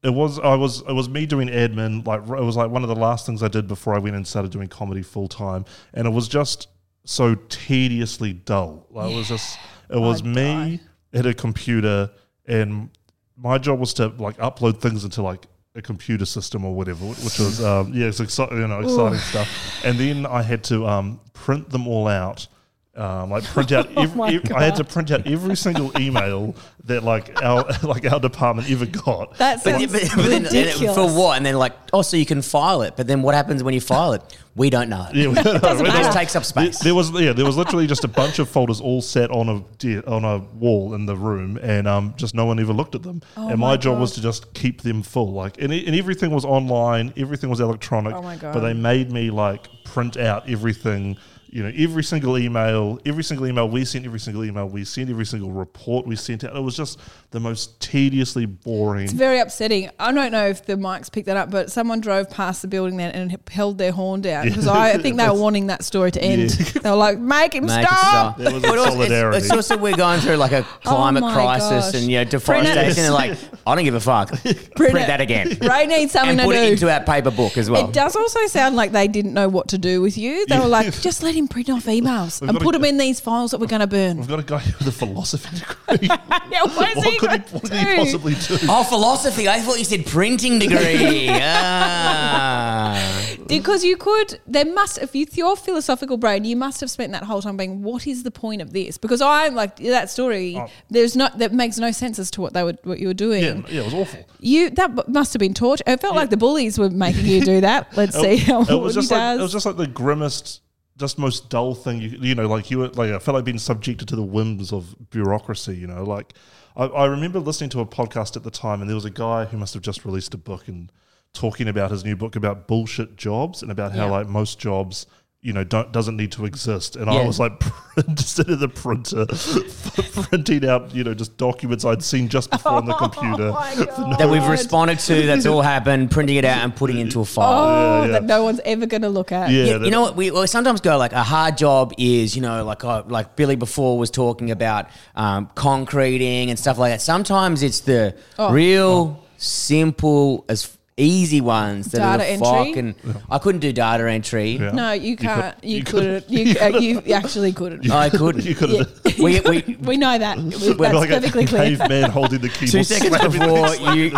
it 0.03 0.13
was 0.13 0.39
I 0.41 0.55
was 0.57 0.81
it 0.89 0.93
was 1.01 1.09
me 1.09 1.27
doing 1.27 1.49
admin. 1.49 2.05
Like 2.07 2.23
it 2.23 2.45
was 2.51 2.57
like 2.57 2.71
one 2.71 2.83
of 2.83 2.89
the 2.89 2.97
last 2.97 3.27
things 3.27 3.43
I 3.43 3.49
did 3.49 3.69
before 3.69 3.95
I 3.95 3.99
went 3.99 4.17
and 4.17 4.27
started 4.27 4.51
doing 4.51 4.69
comedy 4.69 5.03
full 5.03 5.29
time, 5.29 5.65
and 5.95 6.07
it 6.09 6.11
was 6.11 6.27
just 6.29 6.69
so 7.05 7.35
tediously 7.35 8.33
dull. 8.33 8.87
Like 8.91 9.13
it 9.13 9.17
was 9.17 9.29
just 9.29 9.59
it 9.91 9.99
was 10.01 10.21
I'd 10.23 10.27
me 10.27 10.81
at 11.13 11.27
a 11.27 11.35
computer, 11.35 12.11
and 12.47 12.91
my 13.37 13.59
job 13.59 13.79
was 13.79 13.95
to 13.95 14.09
like 14.09 14.37
upload 14.39 14.81
things 14.81 15.05
into 15.05 15.23
like 15.23 15.47
a 15.75 15.83
computer 15.83 16.27
system 16.27 16.65
or 16.65 16.75
whatever, 16.75 17.05
which 17.07 17.39
was 17.39 17.63
um, 17.65 17.93
yeah, 17.95 18.07
it's 18.07 18.21
exciting, 18.21 18.59
you 18.59 18.67
know, 18.67 18.81
exciting 18.81 19.19
stuff. 19.19 19.85
And 19.85 19.99
then 19.99 20.27
I 20.27 20.43
had 20.43 20.65
to 20.65 20.87
um, 20.87 21.21
print 21.33 21.71
them 21.71 21.89
all 21.89 22.09
out. 22.09 22.47
Um, 22.95 23.31
like 23.31 23.45
print 23.45 23.73
out, 23.73 23.89
every, 23.97 24.15
my 24.19 24.29
ev- 24.35 24.53
I 24.55 24.65
had 24.65 24.77
to 24.77 24.85
print 24.85 25.11
out 25.11 25.27
every 25.27 25.57
single 25.57 25.99
email 25.99 26.55
that 26.85 27.03
like 27.03 27.43
our 27.43 27.65
like 27.83 28.05
our 28.13 28.21
department 28.21 28.71
ever 28.71 28.85
got. 28.85 29.39
That 29.39 29.65
But, 29.65 29.79
sounds 29.81 29.93
but, 29.93 30.03
but 30.15 30.23
then, 30.29 30.45
and 30.45 30.55
it- 30.55 30.67
ridiculous. 30.77 30.95
for 30.97 31.09
what? 31.19 31.39
And 31.39 31.47
then 31.47 31.57
like, 31.57 31.73
oh, 31.95 32.03
so 32.03 32.19
you 32.19 32.27
can 32.27 32.43
file 32.43 32.83
it. 32.83 32.95
But 32.95 33.07
then 33.07 33.23
what 33.23 33.35
happens 33.35 33.63
when 33.65 33.73
you 33.73 33.81
file 33.81 34.13
it? 34.13 34.39
We 34.55 34.69
don't 34.69 34.91
know. 34.91 35.09
Yeah, 35.15 35.29
we 35.29 35.35
don't 35.37 35.63
know. 35.63 35.71
It 35.73 35.77
There- 35.79 35.87
just 35.87 36.13
takes 36.15 36.37
up 36.37 36.45
space. 36.45 36.81
There 36.81 36.95
was 36.95 37.11
yeah, 37.13 37.33
there 37.33 37.47
was 37.47 37.57
literally 37.57 37.87
just 37.87 38.05
a 38.05 38.09
bunch 38.09 38.39
of 38.39 38.51
folders 38.51 38.79
all 38.83 39.01
set 39.01 39.31
on 39.31 39.49
a 39.49 40.05
on 40.07 40.25
a 40.27 40.39
wall 40.57 40.93
in 40.93 41.07
the 41.07 41.17
room, 41.17 41.57
and 41.63 41.89
um, 41.89 42.13
just 42.19 42.35
no 42.35 42.45
one 42.45 42.61
ever 42.61 42.75
looked 42.75 42.95
at 42.95 43.03
them. 43.03 43.23
and 43.37 43.47
my, 43.47 43.53
Oh 43.53 43.57
my 43.57 43.77
job 43.79 43.99
was 44.01 44.13
to 44.17 44.21
just 44.21 44.53
keep 44.53 44.83
them 44.83 45.03
full, 45.03 45.33
like, 45.33 45.57
and, 45.63 45.73
and 45.73 45.97
everything 45.97 46.31
was 46.31 46.45
online, 46.45 47.15
everything 47.17 47.49
was 47.49 47.61
electronic. 47.61 48.13
Oh 48.13 48.21
my 48.21 48.37
god! 48.37 48.53
But 48.53 48.61
they 48.61 48.75
made 48.75 49.11
me 49.11 49.31
like 49.31 49.67
print 49.85 50.19
out 50.19 50.47
everything. 50.51 51.17
You 51.53 51.63
know, 51.63 51.71
every 51.77 52.03
single 52.03 52.39
email, 52.39 52.99
every 53.05 53.23
single 53.23 53.47
email 53.47 53.69
we 53.69 53.85
sent, 53.85 54.07
every 54.07 54.21
single 54.21 54.43
email 54.43 54.67
we 54.67 54.85
sent, 54.87 55.11
every 55.11 55.27
single 55.27 55.51
report 55.53 56.07
we 56.07 56.17
sent 56.17 56.45
out. 56.45 56.57
It 56.57 56.63
was 56.63 56.75
just 56.75 56.99
the 57.31 57.41
most 57.41 57.79
tediously 57.79 58.47
boring. 58.47 59.05
It's 59.05 59.13
very 59.13 59.39
upsetting. 59.39 59.91
I 59.99 60.13
don't 60.13 60.33
know 60.33 60.47
if 60.47 60.65
the 60.65 60.77
mics 60.77 61.13
picked 61.13 61.27
that 61.27 61.37
up, 61.37 61.51
but 61.51 61.71
someone 61.71 62.01
drove 62.01 62.31
past 62.31 62.63
the 62.63 62.69
building 62.69 62.97
then 62.97 63.11
and 63.11 63.39
held 63.51 63.77
their 63.77 63.93
horn 63.93 64.23
down 64.23 64.47
because 64.49 64.67
I 64.67 64.97
think 64.97 65.19
they 65.19 65.29
were 65.29 65.35
wanting 65.39 65.67
that 65.67 65.85
story 65.85 66.11
to 66.13 66.23
end. 66.23 66.49
They 66.51 66.89
were 66.89 66.97
like, 66.97 67.19
"Make 67.19 67.55
him 67.55 67.67
Make 67.67 67.85
it 67.85 67.87
stop!" 67.87 67.99
stop. 68.01 68.37
There 68.39 68.55
was 68.55 68.65
a 68.65 68.69
also, 68.69 68.85
solidarity. 68.87 69.37
It's, 69.37 69.47
it's 69.47 69.55
also 69.55 69.77
we're 69.77 69.95
going 69.95 70.21
through 70.21 70.37
like 70.37 70.53
a 70.53 70.61
oh 70.67 70.79
climate 70.85 71.23
Oh 71.23 71.35
crisis 71.35 71.93
gosh. 71.93 71.95
and 72.01 72.11
you 72.11 72.17
know 72.17 72.25
Print 72.25 72.67
it. 72.67 72.75
deforestation. 72.75 73.05
and 73.05 73.13
like, 73.15 73.39
I 73.67 73.75
don't 73.75 73.85
give 73.85 73.95
a 73.95 74.01
fuck. 74.01 74.29
Print, 74.75 74.97
it. 74.97 75.07
that 75.07 75.21
again. 75.21 75.59
Ray 75.61 75.87
needs 75.87 76.13
something 76.13 76.31
and 76.31 76.39
to 76.41 76.45
put 76.47 76.55
do. 76.55 76.63
it 76.63 76.73
into 76.73 76.91
our 76.91 77.05
paper 77.05 77.31
book 77.31 77.59
as 77.59 77.69
well. 77.69 77.87
It 77.89 77.93
does 77.93 78.17
also 78.17 78.47
sound 78.47 78.75
like 78.75 78.93
they 78.93 79.07
didn't 79.07 79.35
know 79.35 79.51
what 79.51 79.69
to 79.69 79.77
do 79.77 80.01
with 80.01 80.17
you. 80.17 80.47
They 80.47 80.59
were 80.59 80.67
like, 80.67 80.99
just 81.01 81.23
let 81.23 81.35
him 81.35 81.42
print 81.49 81.71
off 81.71 81.85
emails 81.85 82.41
and 82.41 82.51
gotta 82.51 82.65
put 82.65 82.73
them 82.73 82.85
in 82.85 82.99
these 82.99 83.21
files 83.21 83.51
that 83.51 83.61
we're 83.61 83.67
going 83.67 83.81
to 83.81 83.87
burn. 83.87 84.19
We've 84.19 84.29
got 84.29 84.41
a 84.41 84.43
guy 84.43 84.63
with 84.79 84.89
a 84.89 84.93
philosophy 84.93 85.59
degree. 85.59 86.09
yeah, 86.51 86.63
what 86.65 86.89
is 86.91 86.97
what 86.97 87.07
he 87.07 87.19
could 87.19 87.31
he, 87.31 87.39
going 87.39 87.43
what 87.53 87.63
to 87.65 87.69
could 87.69 87.79
he 87.79 87.85
do? 87.85 87.97
possibly 87.97 88.35
do? 88.35 88.59
Oh, 88.69 88.85
philosophy. 88.85 89.49
I 89.49 89.61
thought 89.61 89.79
you 89.79 89.85
said 89.85 90.07
printing 90.07 90.59
degree. 90.59 91.29
ah. 91.31 93.33
Because 93.47 93.85
you 93.85 93.97
could, 93.97 94.41
there 94.47 94.65
must, 94.65 94.99
if 94.99 95.15
you, 95.15 95.27
your 95.33 95.57
philosophical 95.57 96.17
brain, 96.17 96.45
you 96.45 96.57
must 96.57 96.81
have 96.81 96.91
spent 96.91 97.13
that 97.13 97.25
whole 97.25 97.43
time 97.43 97.57
being, 97.57 97.83
what 97.83 98.07
is 98.07 98.23
the 98.23 98.31
point 98.31 98.63
of 98.63 98.73
this? 98.73 98.99
Because 98.99 99.21
I'm 99.21 99.55
like 99.55 99.77
that 99.77 100.11
story. 100.11 100.57
Oh. 100.57 100.69
There's 100.91 101.17
not 101.17 101.39
that 101.39 101.53
makes 101.53 101.79
no 101.79 101.91
sense 101.91 102.19
as 102.19 102.31
to 102.33 102.41
what 102.41 102.55
they 102.55 102.63
were, 102.63 102.77
what 102.85 102.99
you 102.99 103.09
were 103.09 103.15
doing. 103.15 103.43
Yeah, 103.43 103.63
yeah, 103.69 103.81
it 103.83 103.85
was 103.85 103.95
awful. 103.95 104.25
You 104.41 104.71
that 104.71 104.95
b- 104.95 105.03
must 105.09 105.33
have 105.33 105.41
been 105.41 105.55
torture. 105.55 105.85
It 105.87 106.01
felt 106.01 106.17
like 106.17 106.31
the 106.31 106.37
bullies 106.37 106.79
were 106.79 106.91
making 106.91 107.27
you 107.27 107.41
do 107.43 107.61
that. 107.63 107.95
Let's 107.97 108.19
see 108.19 108.37
how 108.37 108.63
it 108.63 108.69
was 108.69 108.69
what 108.81 108.95
just 108.95 109.09
he 109.11 109.15
like 109.15 109.23
does. 109.23 109.39
it 109.39 109.43
was 109.43 109.53
just 109.53 109.67
like 109.67 109.77
the 109.77 109.87
grimmest, 109.87 110.61
just 110.99 111.19
most 111.19 111.49
dull 111.51 111.75
thing. 111.75 112.01
You, 112.01 112.09
you 112.21 112.35
know, 112.35 112.47
like 112.49 112.71
you 112.71 112.79
were 112.79 112.89
like 112.89 113.11
I 113.13 113.19
felt 113.19 113.35
like 113.35 113.45
being 113.45 113.59
subjected 113.59 114.09
to 114.09 114.17
the 114.17 114.23
whims 114.23 114.73
of 114.73 114.95
bureaucracy. 115.11 115.77
You 115.77 115.87
know, 115.87 116.05
like 116.05 116.35
I, 116.77 116.85
I 116.85 117.07
remember 117.07 117.39
listening 117.41 117.71
to 117.71 117.81
a 117.81 117.87
podcast 117.87 118.37
at 118.37 118.43
the 118.43 118.51
time, 118.51 118.81
and 118.81 118.89
there 118.89 118.95
was 118.95 119.05
a 119.05 119.11
guy 119.11 119.45
who 119.47 119.57
must 119.57 119.75
have 119.75 119.83
just 119.83 120.05
released 120.05 120.35
a 120.35 120.39
book 120.39 120.69
and 120.69 120.91
talking 121.33 121.67
about 121.67 121.91
his 121.91 122.05
new 122.05 122.15
book 122.15 122.37
about 122.37 122.67
bullshit 122.69 123.17
jobs 123.17 123.63
and 123.63 123.71
about 123.71 123.93
how 123.93 124.05
Yeah. 124.07 124.11
like 124.11 124.29
most 124.29 124.59
jobs. 124.59 125.07
You 125.45 125.53
know, 125.53 125.65
don't 125.65 125.91
doesn't 125.91 126.17
need 126.17 126.31
to 126.33 126.45
exist, 126.45 126.95
and 126.95 127.11
I 127.11 127.25
was 127.27 127.41
like 127.41 127.61
just 128.15 128.39
in 128.39 128.61
the 128.61 128.69
printer, 128.69 129.27
printing 130.29 130.65
out 130.69 130.95
you 130.95 131.03
know 131.03 131.15
just 131.15 131.37
documents 131.37 131.85
I'd 131.85 132.01
seen 132.05 132.29
just 132.29 132.49
before 132.49 132.75
on 132.75 132.85
the 132.87 132.95
computer. 133.05 133.49
Oh 133.49 133.53
my 133.53 134.17
that 134.19 134.29
we've 134.31 134.47
responded 134.47 135.01
to. 135.01 135.27
That's 135.27 135.45
all 135.45 135.61
happened. 135.61 136.13
Printing 136.13 136.37
it 136.37 136.45
out 136.45 136.63
and 136.63 136.77
putting 136.77 136.99
it 136.99 137.03
into 137.03 137.21
a 137.23 137.25
file. 137.25 137.65
oh, 137.65 137.67
yeah, 138.03 138.05
yeah. 138.07 138.13
that 138.13 138.23
no 138.23 138.45
one's 138.45 138.61
ever 138.65 138.87
going 138.87 139.03
to 139.03 139.09
look 139.09 139.33
at. 139.33 139.51
Yeah, 139.51 139.65
Yeah, 139.65 139.79
you 139.79 139.91
know 139.91 140.03
what? 140.03 140.15
We, 140.15 140.31
we 140.31 140.47
sometimes 140.47 140.81
go 140.81 140.97
like 140.97 141.13
a 141.13 141.25
hard 141.25 141.57
job 141.57 141.93
is, 141.99 142.37
you 142.37 142.43
know, 142.43 142.65
like 142.65 142.85
uh, 142.85 143.03
like 143.09 143.35
Billy 143.35 143.57
before 143.57 143.99
was 143.99 144.13
talking 144.13 144.53
about 144.53 144.87
um, 145.17 145.51
concreting 145.57 146.51
and 146.51 146.59
stuff 146.59 146.79
like 146.79 146.93
that. 146.93 147.01
Sometimes 147.01 147.65
it's 147.65 147.81
the 147.81 148.15
Oh. 148.39 148.53
real 148.53 149.25
simple 149.39 150.45
as 150.49 150.79
easy 150.99 151.41
ones 151.41 151.87
that 151.93 151.99
Data 151.99 152.23
are 152.23 152.27
entry? 152.27 152.95
fucking. 152.95 153.23
I 153.31 153.39
couldn't 153.39 153.61
do 153.61 153.73
data 153.73 154.09
entry. 154.11 154.53
Yeah. 154.53 154.73
No, 154.73 154.93
you 154.93 155.17
can't. 155.17 155.57
You, 155.65 155.79
you 155.79 155.85
couldn't. 155.85 156.27
could- 156.29 156.31
You, 156.31 156.55
uh, 156.61 156.67
you 156.79 157.15
actually 157.15 157.53
couldn't. 157.53 157.91
I 157.91 158.11
couldn't. 158.11 158.45
you 158.45 158.55
could 158.55 158.71
Yeah. 158.71 158.85
have. 159.05 159.19
we, 159.19 159.41
we, 159.41 159.77
we 159.81 159.97
know 160.05 160.19
that. 160.19 160.37
We- 160.39 160.51
That's 160.53 160.79
like 160.79 161.09
perfectly 161.09 161.45
a 161.45 161.47
clear. 161.47 161.63
caveman 161.77 162.11
holding 162.11 162.41
the 162.41 162.49
keyboard. 162.51 162.71
Two 162.71 162.85
seconds 162.85 163.19
before 163.37 163.75
you, 163.95 164.13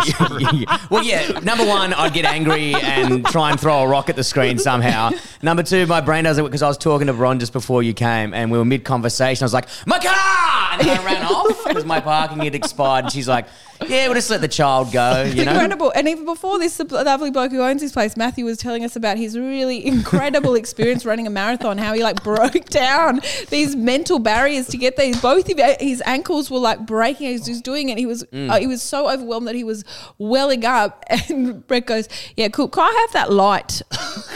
well, 0.89 1.03
yeah. 1.03 1.39
Number 1.39 1.65
one, 1.65 1.93
I'd 1.93 2.13
get 2.13 2.25
angry 2.25 2.73
and 2.75 3.25
try 3.25 3.51
and 3.51 3.59
throw 3.59 3.79
a 3.83 3.87
rock 3.87 4.09
at 4.09 4.15
the 4.15 4.23
screen 4.23 4.57
somehow. 4.59 5.11
Number 5.41 5.63
two, 5.63 5.85
my 5.87 6.01
brain 6.01 6.23
does 6.25 6.37
it 6.37 6.43
because 6.43 6.61
I 6.61 6.67
was 6.67 6.77
talking 6.77 7.07
to 7.07 7.13
Bron 7.13 7.39
just 7.39 7.53
before 7.53 7.83
you 7.83 7.93
came, 7.93 8.33
and 8.33 8.51
we 8.51 8.57
were 8.57 8.65
mid 8.65 8.83
conversation. 8.83 9.43
I 9.43 9.45
was 9.45 9.53
like, 9.53 9.67
"My 9.85 9.99
car!" 9.99 10.79
and 10.79 10.89
I 10.89 11.03
ran 11.05 11.25
off 11.25 11.63
because 11.67 11.85
my 11.85 11.99
parking 11.99 12.39
had 12.39 12.55
expired. 12.55 13.05
And 13.05 13.11
she's 13.13 13.27
like, 13.27 13.47
"Yeah, 13.87 14.07
we'll 14.07 14.15
just 14.15 14.29
let 14.29 14.41
the 14.41 14.47
child 14.47 14.91
go." 14.91 15.23
It's 15.27 15.35
know. 15.35 15.51
incredible. 15.51 15.91
And 15.95 16.07
even 16.07 16.25
before 16.25 16.59
this, 16.59 16.77
the 16.77 16.85
lovely 16.85 17.31
bloke 17.31 17.51
who 17.51 17.61
owns 17.61 17.81
this 17.81 17.91
place, 17.91 18.15
Matthew, 18.17 18.45
was 18.45 18.57
telling 18.57 18.83
us 18.85 18.95
about 18.95 19.17
his 19.17 19.37
really 19.37 19.85
incredible 19.85 20.55
experience 20.63 21.05
running 21.05 21.27
a 21.27 21.29
marathon. 21.29 21.77
How 21.77 21.93
he 21.93 22.03
like 22.03 22.23
broke 22.23 22.65
down 22.65 23.21
these 23.49 23.75
mental 23.75 24.19
barriers 24.19 24.67
to 24.67 24.77
get 24.77 24.97
these. 24.97 25.21
Both 25.21 25.49
of 25.51 25.59
his 25.79 26.01
ankles 26.05 26.49
were 26.49 26.59
like 26.59 26.85
breaking 26.85 27.27
as 27.33 27.45
he 27.45 27.51
was 27.51 27.61
doing 27.61 27.89
it. 27.89 27.97
He 27.97 28.05
was 28.05 28.23
Mm. 28.25 28.49
uh, 28.49 28.59
he 28.59 28.67
was 28.67 28.81
so 28.81 29.09
overwhelmed 29.09 29.47
that 29.47 29.55
he 29.55 29.63
was 29.63 29.83
welling 30.17 30.65
up. 30.65 31.03
And 31.29 31.65
Brett 31.67 31.85
goes, 31.85 32.07
"Yeah, 32.37 32.47
cool. 32.49 32.67
Can 32.67 32.83
I 32.83 32.99
have 33.05 33.13
that 33.13 33.31
light 33.31 33.81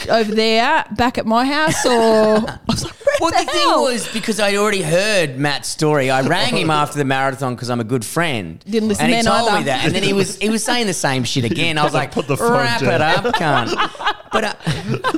over 0.10 0.34
there 0.34 0.86
back 0.96 1.18
at 1.18 1.26
my 1.26 1.46
house?" 1.46 1.86
Or 1.86 1.90
I 2.50 2.60
was 2.68 2.84
like, 2.84 3.04
"Brett, 3.04 3.18
Well, 3.22 3.32
the, 3.32 3.46
the 3.46 3.52
thing 3.52 3.68
hell?" 3.70 3.84
was 3.84 4.08
because 4.12 4.40
I'd 4.40 4.56
already 4.56 4.82
heard 4.82 5.38
Matt's 5.40 5.70
story. 5.70 6.10
I 6.10 6.22
rang 6.28 6.56
him 6.56 6.70
after 6.70 6.98
the 6.98 7.06
marathon 7.06 7.56
because 7.56 7.70
I'm 7.70 7.80
a 7.80 7.84
good 7.86 8.04
friend. 8.06 8.64
Didn't 8.70 8.90
listen 8.90 9.06
and 9.06 9.14
he 9.14 9.22
then 9.22 9.26
told 9.26 9.50
either. 9.50 9.60
me 9.60 9.64
that, 9.66 9.86
and 9.86 9.96
then 9.96 10.04
he 10.04 10.14
was 10.14 10.38
he 10.38 10.50
was 10.50 10.64
saying 10.64 10.88
the 10.88 10.94
same 10.94 11.24
shit 11.24 11.46
again. 11.52 11.78
I 11.78 11.84
was 11.84 11.94
like, 11.94 12.12
Put 12.12 12.28
the 12.28 12.38
phone 12.38 12.52
"Wrap 12.54 12.82
down." 12.82 12.94
it 12.94 13.02
up, 13.02 13.26
cunt." 13.36 14.16
But 14.32 14.44
uh, 14.44 14.54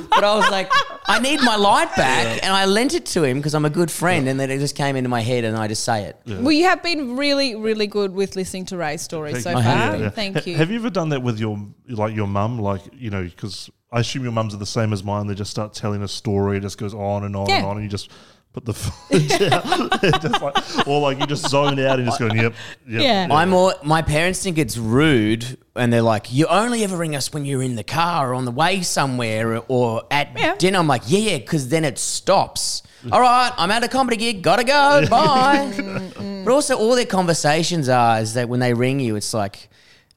but 0.08 0.24
I 0.24 0.34
was 0.34 0.50
like, 0.50 0.70
I 1.06 1.18
need 1.18 1.42
my 1.42 1.56
light 1.56 1.94
back, 1.96 2.42
and 2.42 2.52
I 2.54 2.64
lent 2.64 2.94
it 2.94 3.04
to 3.06 3.24
him 3.24 3.36
because 3.36 3.54
I'm 3.54 3.66
a 3.66 3.70
good 3.70 3.90
friend, 3.90 4.26
and 4.26 4.40
then 4.40 4.50
it 4.50 4.58
just 4.58 4.74
came 4.74 4.96
into 4.96 5.10
my 5.10 5.20
head, 5.20 5.44
and 5.44 5.54
I 5.54 5.68
just 5.68 5.84
say 5.84 6.04
it. 6.04 6.16
Well, 6.26 6.50
you 6.52 6.64
have 6.64 6.82
been 6.82 7.16
really, 7.16 7.54
really 7.54 7.86
good 7.86 8.12
with 8.14 8.36
listening 8.36 8.64
to 8.66 8.78
Ray's 8.78 9.02
stories 9.02 9.42
so 9.42 9.52
Thank 9.52 9.64
far. 9.64 9.96
Yeah. 9.98 10.08
Thank 10.08 10.36
Ha- 10.36 10.42
you. 10.46 10.56
Have 10.56 10.70
you 10.70 10.76
ever 10.78 10.88
done 10.88 11.10
that 11.10 11.22
with 11.22 11.38
your 11.38 11.58
like 11.88 12.14
your 12.14 12.26
mum? 12.26 12.58
Like 12.58 12.80
you 12.94 13.10
know, 13.10 13.22
because 13.24 13.68
I 13.92 14.00
assume 14.00 14.22
your 14.22 14.32
mums 14.32 14.54
are 14.54 14.58
the 14.58 14.66
same 14.66 14.92
as 14.92 15.04
mine. 15.04 15.26
They 15.26 15.34
just 15.34 15.50
start 15.50 15.74
telling 15.74 16.02
a 16.02 16.08
story. 16.08 16.56
It 16.56 16.60
just 16.60 16.78
goes 16.78 16.94
on 16.94 17.24
and 17.24 17.36
on 17.36 17.50
and 17.50 17.64
on, 17.66 17.76
and 17.76 17.84
you 17.84 17.90
just 17.90 18.10
put 18.54 18.64
the 18.64 18.72
phone 18.74 19.26
down. 19.28 19.90
just 20.20 20.40
like, 20.42 20.86
or 20.88 21.00
like 21.00 21.18
you 21.20 21.26
just 21.26 21.48
zone 21.48 21.78
out 21.78 21.98
and 21.98 22.06
just 22.06 22.18
go, 22.18 22.26
yep, 22.26 22.54
yep. 22.86 23.02
Yeah. 23.02 23.28
I'm 23.30 23.50
more. 23.50 23.74
My 23.84 24.00
parents 24.02 24.42
think 24.42 24.56
it's 24.58 24.78
rude, 24.78 25.58
and 25.76 25.92
they're 25.92 26.00
like, 26.02 26.32
"You 26.32 26.46
only 26.46 26.84
ever 26.84 26.96
ring 26.96 27.14
us 27.14 27.32
when 27.32 27.44
you're 27.44 27.62
in 27.62 27.76
the 27.76 27.84
car 27.84 28.30
or 28.30 28.34
on 28.34 28.44
the 28.46 28.50
way 28.50 28.82
somewhere 28.82 29.56
or, 29.56 29.64
or 29.68 30.02
at 30.10 30.30
Yeah. 30.38 30.54
dinner." 30.56 30.78
I'm 30.78 30.88
like, 30.88 31.02
"Yeah, 31.06 31.18
yeah," 31.18 31.38
because 31.38 31.68
then 31.68 31.84
it 31.84 31.98
stops. 31.98 32.82
All 33.10 33.20
right, 33.20 33.50
I'm 33.56 33.70
at 33.72 33.82
a 33.82 33.88
comedy 33.88 34.16
gig. 34.16 34.42
Gotta 34.42 34.62
go. 34.64 35.06
Bye. 35.10 35.72
Mm, 35.74 35.82
mm, 35.82 36.12
mm. 36.12 36.44
but 36.44 36.52
also, 36.52 36.76
all 36.78 36.94
their 36.94 37.04
conversations 37.04 37.88
are 37.88 38.20
is 38.20 38.34
that 38.34 38.48
when 38.48 38.60
they 38.60 38.72
ring 38.74 39.00
you, 39.00 39.16
it's 39.16 39.34
like. 39.34 39.68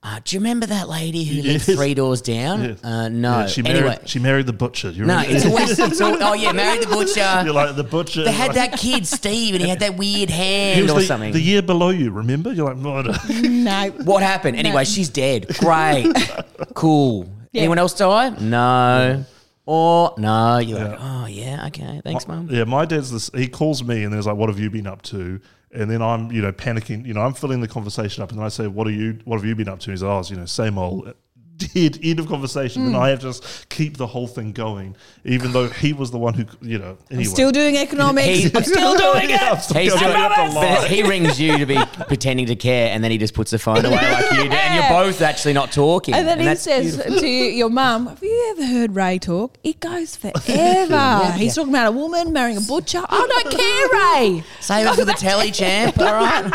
Uh, 0.07 0.19
do 0.23 0.35
you 0.35 0.39
remember 0.39 0.67
that 0.67 0.87
lady 0.87 1.23
who 1.23 1.41
lived 1.41 1.65
three 1.65 1.95
doors 1.95 2.21
down? 2.21 2.63
Yes. 2.63 2.83
Uh, 2.83 3.09
no. 3.09 3.39
Yeah, 3.39 3.47
she 3.47 3.63
married. 3.63 3.77
anyway, 3.77 3.99
She 4.05 4.19
married 4.19 4.45
the 4.45 4.53
butcher. 4.53 4.91
You 4.91 5.03
no, 5.03 5.19
it's 5.25 5.47
always, 5.47 5.79
it's 5.79 5.99
all, 5.99 6.15
oh 6.21 6.33
yeah, 6.33 6.51
married 6.51 6.83
the 6.83 6.87
butcher. 6.87 7.41
You're 7.43 7.55
like 7.55 7.75
the 7.75 7.83
butcher. 7.83 8.23
they 8.23 8.31
had 8.31 8.49
like, 8.55 8.69
that 8.69 8.79
kid 8.79 9.07
Steve, 9.07 9.55
and 9.55 9.63
he 9.63 9.67
had 9.67 9.79
that 9.79 9.97
weird 9.97 10.29
he 10.29 10.35
hand 10.35 10.91
or 10.91 10.99
the, 10.99 11.01
something. 11.01 11.33
the 11.33 11.41
year 11.41 11.63
below 11.63 11.89
you. 11.89 12.11
Remember? 12.11 12.53
You're 12.53 12.67
like, 12.67 12.77
"No, 12.77 13.01
no." 13.01 13.15
no. 13.41 13.89
What 14.03 14.21
happened? 14.21 14.57
Anyway, 14.57 14.85
she's 14.85 15.09
dead. 15.09 15.47
Great. 15.57 16.13
cool. 16.75 17.27
Yeah. 17.51 17.61
Anyone 17.61 17.79
else 17.79 17.95
die? 17.95 18.29
No. 18.29 19.25
Or 19.65 20.13
no. 20.19 20.59
You're 20.59 20.85
like, 20.85 20.99
oh 21.01 21.25
yeah, 21.25 21.65
okay. 21.67 22.01
Thanks, 22.03 22.27
mum. 22.27 22.47
Yeah, 22.51 22.65
my 22.65 22.85
dad's 22.85 23.09
this. 23.09 23.31
He 23.33 23.47
calls 23.47 23.83
me 23.83 24.03
and 24.03 24.13
there's 24.13 24.27
like, 24.27 24.35
"What 24.35 24.49
have 24.49 24.59
you 24.59 24.69
been 24.69 24.85
up 24.85 25.01
to?" 25.03 25.41
And 25.75 25.91
then 25.91 26.01
I'm, 26.01 26.31
you 26.31 26.41
know, 26.41 26.51
panicking. 26.51 27.05
You 27.05 27.13
know, 27.13 27.21
I'm 27.21 27.33
filling 27.33 27.61
the 27.61 27.67
conversation 27.67 28.23
up, 28.23 28.29
and 28.29 28.39
then 28.39 28.45
I 28.45 28.49
say, 28.49 28.67
"What 28.67 28.87
are 28.87 28.91
you? 28.91 29.19
What 29.25 29.37
have 29.37 29.45
you 29.45 29.55
been 29.55 29.69
up 29.69 29.79
to?" 29.81 29.91
He's 29.91 30.01
like, 30.03 30.09
"Oh, 30.09 30.33
you 30.33 30.39
know, 30.39 30.45
same 30.45 30.77
old, 30.77 31.13
dead 31.57 31.99
end 32.03 32.19
of 32.19 32.27
conversation, 32.27 32.81
Hmm. 32.83 32.87
and 32.89 32.97
I 32.97 33.09
have 33.09 33.19
just 33.21 33.69
keep 33.69 33.97
the 33.97 34.07
whole 34.07 34.27
thing 34.27 34.51
going, 34.51 34.95
even 35.23 35.51
though 35.53 35.67
he 35.69 35.93
was 35.93 36.11
the 36.11 36.17
one 36.17 36.33
who, 36.33 36.45
you 36.61 36.77
know. 36.79 36.97
Anyway. 37.09 37.23
Still 37.25 37.51
doing 37.51 37.77
economics. 37.77 38.27
He- 38.27 38.51
I'm 38.53 38.63
still 38.63 38.95
doing 38.97 39.29
Yeah, 39.29 39.51
I'm 39.51 39.57
it. 39.57 39.61
still 39.61 39.81
He's 39.81 39.93
going 39.93 40.03
doing, 40.13 40.49
the 40.53 40.59
line. 40.59 40.87
he 40.89 41.03
rings 41.03 41.39
you 41.39 41.57
to 41.57 41.65
be 41.65 41.77
pretending 42.07 42.45
to 42.47 42.55
care, 42.55 42.91
and 42.93 43.03
then 43.03 43.11
he 43.11 43.17
just 43.17 43.33
puts 43.33 43.51
the 43.51 43.59
phone 43.59 43.85
away 43.85 43.95
like 43.95 44.31
you 44.31 44.43
do, 44.43 44.49
and 44.51 44.75
you're 44.75 44.89
both 45.03 45.21
actually 45.21 45.53
not 45.53 45.71
talking. 45.71 46.13
And 46.13 46.27
then 46.27 46.39
he 46.39 46.55
says 46.55 46.95
beautiful. 46.97 47.19
to 47.21 47.27
your 47.27 47.69
mum, 47.69 48.07
Have 48.07 48.21
you 48.23 48.55
ever 48.57 48.65
heard 48.65 48.95
Ray 48.95 49.19
talk? 49.19 49.57
It 49.63 49.79
goes 49.79 50.15
forever. 50.15 51.31
He's 51.37 51.55
talking 51.55 51.69
about 51.73 51.87
a 51.87 51.91
woman 51.91 52.33
marrying 52.33 52.57
a 52.57 52.61
butcher. 52.61 53.03
I 53.07 53.27
don't 53.43 53.51
care, 53.57 53.87
Ray. 54.33 54.43
"Save 54.59 54.87
it 54.87 54.95
for 54.95 55.05
the 55.05 55.13
telly, 55.13 55.51
champ." 55.51 55.97
All 55.99 56.05
right. 56.05 56.51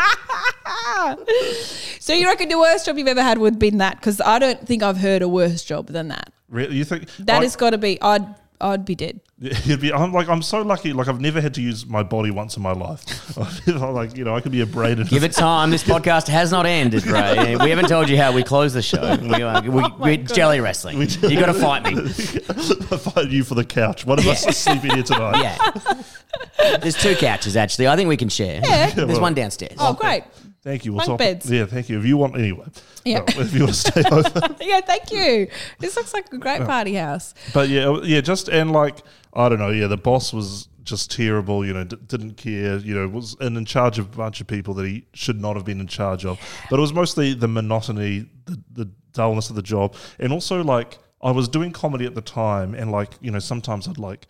So 1.99 2.13
you 2.13 2.27
reckon 2.27 2.49
the 2.49 2.57
worst 2.57 2.85
job 2.85 2.97
you've 2.97 3.07
ever 3.07 3.21
had 3.21 3.37
would 3.37 3.53
have 3.53 3.59
been 3.59 3.77
that? 3.77 3.97
Because 3.97 4.19
I 4.21 4.39
don't 4.39 4.65
think 4.65 4.81
I've 4.91 4.97
heard 4.97 5.21
a 5.21 5.29
worse 5.29 5.63
job 5.63 5.87
than 5.87 6.09
that. 6.09 6.33
Really, 6.49 6.75
you 6.75 6.83
think 6.83 7.07
That 7.19 7.35
like, 7.35 7.43
has 7.43 7.55
got 7.55 7.69
to 7.69 7.77
be. 7.77 8.01
I'd 8.01 8.25
I'd 8.59 8.85
be 8.85 8.93
dead. 8.93 9.21
You'd 9.39 9.81
be, 9.81 9.91
I'm 9.91 10.13
like, 10.13 10.29
I'm 10.29 10.41
so 10.41 10.61
lucky. 10.61 10.93
Like, 10.93 11.07
I've 11.07 11.19
never 11.19 11.41
had 11.41 11.55
to 11.55 11.61
use 11.61 11.85
my 11.87 12.03
body 12.03 12.29
once 12.29 12.57
in 12.57 12.61
my 12.61 12.73
life. 12.73 13.35
like, 13.77 14.15
you 14.15 14.23
know, 14.23 14.35
I 14.35 14.41
could 14.41 14.51
be 14.51 14.61
a 14.61 14.67
brain. 14.67 14.99
and- 14.99 15.09
Give 15.09 15.23
it 15.23 15.31
time. 15.31 15.71
This 15.71 15.83
podcast 15.95 16.27
has 16.27 16.51
not 16.51 16.67
ended, 16.67 17.07
Ray. 17.07 17.55
We 17.55 17.69
haven't 17.71 17.87
told 17.87 18.07
you 18.07 18.17
how 18.17 18.33
we 18.33 18.43
close 18.43 18.73
the 18.73 18.83
show. 18.83 19.17
We, 19.19 19.41
uh, 19.41 19.61
we, 19.63 19.83
we're 19.97 20.17
jelly 20.17 20.59
wrestling. 20.59 21.01
You 21.01 21.39
got 21.39 21.47
to 21.47 21.53
fight 21.55 21.85
me. 21.85 22.01
I 22.03 22.97
fight 22.97 23.29
you 23.29 23.43
for 23.43 23.55
the 23.55 23.65
couch. 23.65 24.05
One 24.05 24.19
of 24.19 24.27
us 24.27 24.45
is 24.45 24.57
sleeping 24.57 24.91
here 24.91 25.03
tonight. 25.03 25.41
Yeah. 25.41 26.77
There's 26.77 26.95
two 26.95 27.15
couches 27.15 27.55
actually. 27.57 27.87
I 27.87 27.95
think 27.95 28.09
we 28.09 28.17
can 28.17 28.29
share. 28.29 28.61
Yeah. 28.63 28.91
There's 28.91 29.07
well. 29.13 29.21
one 29.21 29.33
downstairs. 29.33 29.77
Oh, 29.79 29.93
great. 29.93 30.23
Thank 30.63 30.85
you. 30.85 30.93
We'll 30.93 31.05
Bunk 31.05 31.17
beds. 31.17 31.49
Yeah, 31.49 31.65
thank 31.65 31.89
you. 31.89 31.97
If 31.97 32.05
you 32.05 32.17
want, 32.17 32.35
anyway. 32.35 32.67
Yeah. 33.03 33.19
No, 33.19 33.41
if 33.41 33.53
you 33.53 33.61
want 33.61 33.73
to 33.73 33.79
stay 33.91 34.03
over. 34.11 34.55
Yeah, 34.61 34.81
thank 34.81 35.11
you. 35.11 35.47
This 35.79 35.95
looks 35.95 36.13
like 36.13 36.31
a 36.31 36.37
great 36.37 36.63
party 36.65 36.93
house. 36.93 37.33
But 37.53 37.69
yeah, 37.69 37.89
uh, 37.89 38.01
yeah, 38.03 38.21
just 38.21 38.47
and 38.47 38.71
like 38.71 38.97
I 39.33 39.49
don't 39.49 39.57
know, 39.57 39.71
yeah, 39.71 39.87
the 39.87 39.97
boss 39.97 40.31
was 40.31 40.67
just 40.83 41.09
terrible. 41.11 41.65
You 41.65 41.73
know, 41.73 41.83
d- 41.83 41.97
didn't 42.05 42.35
care. 42.37 42.77
You 42.77 42.93
know, 42.93 43.07
was 43.07 43.35
in, 43.41 43.57
in 43.57 43.65
charge 43.65 43.97
of 43.97 44.13
a 44.13 44.17
bunch 44.17 44.39
of 44.39 44.45
people 44.45 44.75
that 44.75 44.85
he 44.85 45.07
should 45.13 45.41
not 45.41 45.55
have 45.55 45.65
been 45.65 45.79
in 45.79 45.87
charge 45.87 46.25
of. 46.25 46.39
But 46.69 46.77
it 46.77 46.81
was 46.81 46.93
mostly 46.93 47.33
the 47.33 47.47
monotony, 47.47 48.27
the, 48.45 48.61
the 48.71 48.89
dullness 49.13 49.49
of 49.49 49.55
the 49.55 49.63
job, 49.63 49.95
and 50.19 50.31
also 50.31 50.63
like 50.63 50.99
I 51.23 51.31
was 51.31 51.47
doing 51.47 51.71
comedy 51.71 52.05
at 52.05 52.13
the 52.13 52.21
time, 52.21 52.75
and 52.75 52.91
like 52.91 53.09
you 53.19 53.31
know, 53.31 53.39
sometimes 53.39 53.87
I'd 53.87 53.97
like 53.97 54.27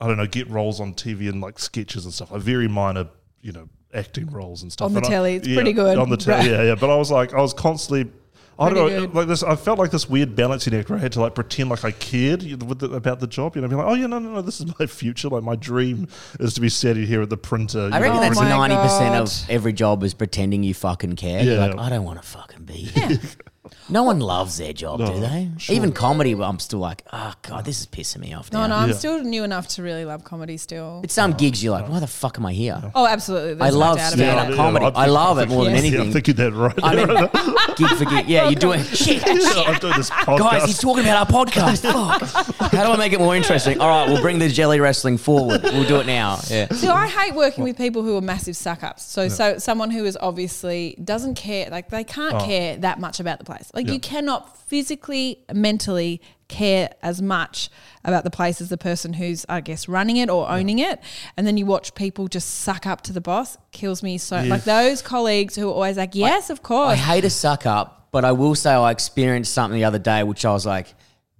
I 0.00 0.06
don't 0.06 0.16
know, 0.16 0.26
get 0.26 0.48
roles 0.48 0.80
on 0.80 0.94
TV 0.94 1.28
and 1.28 1.42
like 1.42 1.58
sketches 1.58 2.04
and 2.04 2.14
stuff, 2.14 2.30
like 2.30 2.40
very 2.42 2.68
minor, 2.68 3.08
you 3.42 3.52
know, 3.52 3.68
acting 3.94 4.26
roles 4.30 4.62
and 4.62 4.72
stuff 4.72 4.86
On 4.86 4.92
the 4.92 4.98
And 4.98 5.06
I- 5.06 5.10
telly, 5.10 5.34
it's 5.36 5.48
pretty 5.48 5.72
good. 5.72 5.96
on 5.98 6.10
the 6.10 6.16
telly. 6.16 6.38
Right. 6.48 6.50
Yeah, 6.50 6.62
yeah. 6.62 6.74
But 6.74 6.90
I 6.90 6.96
was 6.96 7.10
like, 7.10 7.32
I 7.34 7.40
was 7.40 7.54
constantly. 7.54 8.10
I 8.56 8.68
don't 8.70 8.74
know, 8.78 8.88
good. 8.88 9.14
like 9.16 9.26
this. 9.26 9.42
I 9.42 9.56
felt 9.56 9.80
like 9.80 9.90
this 9.90 10.08
weird 10.08 10.36
balancing 10.36 10.74
act 10.76 10.88
where 10.88 10.96
I 10.96 11.02
had 11.02 11.10
to 11.12 11.20
like 11.20 11.34
pretend 11.34 11.70
like 11.70 11.84
I 11.84 11.90
cared 11.90 12.42
with 12.62 12.78
the, 12.78 12.92
about 12.92 13.18
the 13.18 13.26
job. 13.26 13.56
You 13.56 13.62
know, 13.62 13.66
be 13.66 13.74
like, 13.74 13.84
oh 13.86 13.94
yeah, 13.94 14.06
no, 14.06 14.20
no, 14.20 14.30
no, 14.30 14.42
this 14.42 14.60
is 14.60 14.66
my 14.78 14.86
future. 14.86 15.28
Like 15.28 15.42
my 15.42 15.56
dream 15.56 16.06
is 16.38 16.54
to 16.54 16.60
be 16.60 16.68
sitting 16.68 17.04
here 17.04 17.20
at 17.22 17.30
the 17.30 17.36
printer. 17.36 17.90
I 17.92 17.98
reckon 17.98 18.14
know, 18.14 18.18
Oh 18.18 18.20
that's 18.28 18.38
ninety 18.40 18.76
percent 18.76 19.16
of 19.16 19.28
oh 19.28 19.46
every 19.52 19.72
job 19.72 20.04
is 20.04 20.14
pretending 20.14 20.62
you 20.62 20.72
fucking 20.72 21.16
care. 21.16 21.42
You're 21.42 21.54
Yeah. 21.54 21.66
like, 21.66 21.78
I 21.78 21.88
don't 21.90 22.04
want 22.04 22.22
to 22.22 22.28
fucking 22.28 22.64
be. 22.64 22.74
here." 22.74 23.18
no 23.88 24.02
one 24.02 24.20
loves 24.20 24.58
their 24.58 24.72
job, 24.72 24.98
do 24.98 25.20
they? 25.20 25.50
Even 25.68 25.92
comedy, 25.92 26.32
I'm 26.32 26.58
still 26.58 26.78
like, 26.78 27.02
oh 27.12 27.34
god, 27.42 27.64
this 27.64 27.80
is 27.80 27.86
pissing 27.86 28.18
me 28.18 28.32
off. 28.32 28.52
No, 28.52 28.60
now. 28.60 28.66
no, 28.68 28.74
I'm 28.76 28.88
Yeah. 28.90 28.94
still 28.94 29.22
new 29.22 29.44
enough 29.44 29.68
to 29.68 29.82
really 29.82 30.04
love 30.04 30.24
comedy 30.24 30.56
still. 30.56 31.00
It's 31.04 31.14
some 31.14 31.32
oh, 31.32 31.36
gigs 31.36 31.62
you're 31.62 31.72
like, 31.72 31.88
why 31.88 32.00
the 32.00 32.06
fuck 32.06 32.38
am 32.38 32.46
I 32.46 32.52
here? 32.52 32.82
Oh, 32.94 33.06
absolutely. 33.06 33.52
I 33.52 33.54
There's 33.56 33.74
no 33.74 33.80
love 33.80 33.96
doubt 33.98 34.12
stand 34.12 34.30
about 34.30 34.38
up 34.38 34.48
it. 34.48 34.50
Yeah, 34.50 34.56
comedy. 34.56 34.86
I'm 34.86 34.96
I 34.96 35.06
love 35.06 35.38
it 35.38 35.40
thinking- 35.42 35.56
more 35.56 35.64
than 35.64 35.74
Yes. 35.74 35.84
Yeah, 35.84 35.88
I'm 35.88 35.94
anything. 36.00 36.12
thinking 36.12 36.34
that 36.36 36.52
right. 36.52 36.80
I 36.82 36.94
mean, 36.94 37.76
gig 37.76 37.98
for 37.98 38.04
gig. 38.04 38.28
Yeah, 38.28 38.48
you're 38.48 38.54
doing 38.58 38.82
shit. 38.84 39.22
I'm 39.26 39.78
doing 39.78 39.96
this 39.96 40.10
podcast. 40.10 40.38
Guys, 40.38 40.64
he's 40.64 40.78
talking 40.78 41.04
about 41.04 41.32
our 41.32 41.44
podcast. 41.44 41.82
Fuck. 42.54 42.72
How 42.72 42.86
do 42.86 42.92
I 42.92 42.96
make 42.96 43.12
it 43.12 43.20
more 43.20 43.36
interesting? 43.36 43.80
All 43.80 43.88
right, 43.88 44.08
we'll 44.08 44.22
bring 44.22 44.38
the 44.38 44.48
jelly 44.48 44.80
wrestling 44.80 45.18
forward. 45.18 45.62
We'll 45.62 45.86
do 45.86 45.96
it 45.96 46.06
now. 46.06 46.40
Yeah. 46.48 46.68
See, 46.72 46.88
I 46.88 47.08
hate 47.08 47.34
working 47.34 47.64
with 47.64 47.76
people 47.76 48.02
who 48.02 48.16
are 48.16 48.20
massive 48.20 48.56
suck 48.56 48.82
ups. 48.82 49.02
So 49.02 49.28
so 49.28 49.58
someone 49.58 49.90
who 49.90 50.04
is 50.04 50.16
obviously 50.20 50.96
doesn't 51.02 51.34
care, 51.34 51.68
like 51.70 51.90
they 51.90 52.04
can't 52.04 52.34
oh. 52.34 52.46
care 52.46 52.76
that 52.78 53.00
much 53.00 53.20
about 53.20 53.38
the 53.38 53.44
place. 53.44 53.70
Like 53.74 53.86
Yeah. 53.86 53.94
you 53.94 54.00
cannot 54.00 54.56
physically, 54.66 55.40
mentally 55.52 56.20
care 56.48 56.90
as 57.02 57.20
much 57.20 57.70
about 58.04 58.24
the 58.24 58.30
place 58.30 58.60
as 58.60 58.68
the 58.68 58.76
person 58.76 59.14
who's, 59.14 59.44
I 59.48 59.60
guess, 59.60 59.88
running 59.88 60.16
it 60.18 60.30
or 60.30 60.48
owning 60.50 60.78
it. 60.78 61.00
And 61.36 61.46
then 61.46 61.56
you 61.56 61.66
watch 61.66 61.94
people 61.94 62.28
just 62.28 62.48
suck 62.60 62.86
up 62.86 63.00
to 63.02 63.12
the 63.12 63.20
boss. 63.20 63.56
Kills 63.72 64.02
me 64.02 64.18
so. 64.18 64.42
Like 64.42 64.64
those 64.64 65.02
colleagues 65.02 65.56
who 65.56 65.68
are 65.68 65.72
always 65.72 65.96
like, 65.96 66.14
yes, 66.14 66.50
of 66.50 66.62
course. 66.62 66.90
I 66.92 66.96
hate 66.96 67.24
a 67.24 67.30
suck 67.30 67.66
up, 67.66 68.08
but 68.12 68.24
I 68.24 68.32
will 68.32 68.54
say 68.54 68.70
I 68.72 68.90
experienced 68.90 69.52
something 69.52 69.78
the 69.78 69.84
other 69.84 69.98
day, 69.98 70.22
which 70.22 70.44
I 70.44 70.52
was 70.52 70.66
like, 70.66 70.94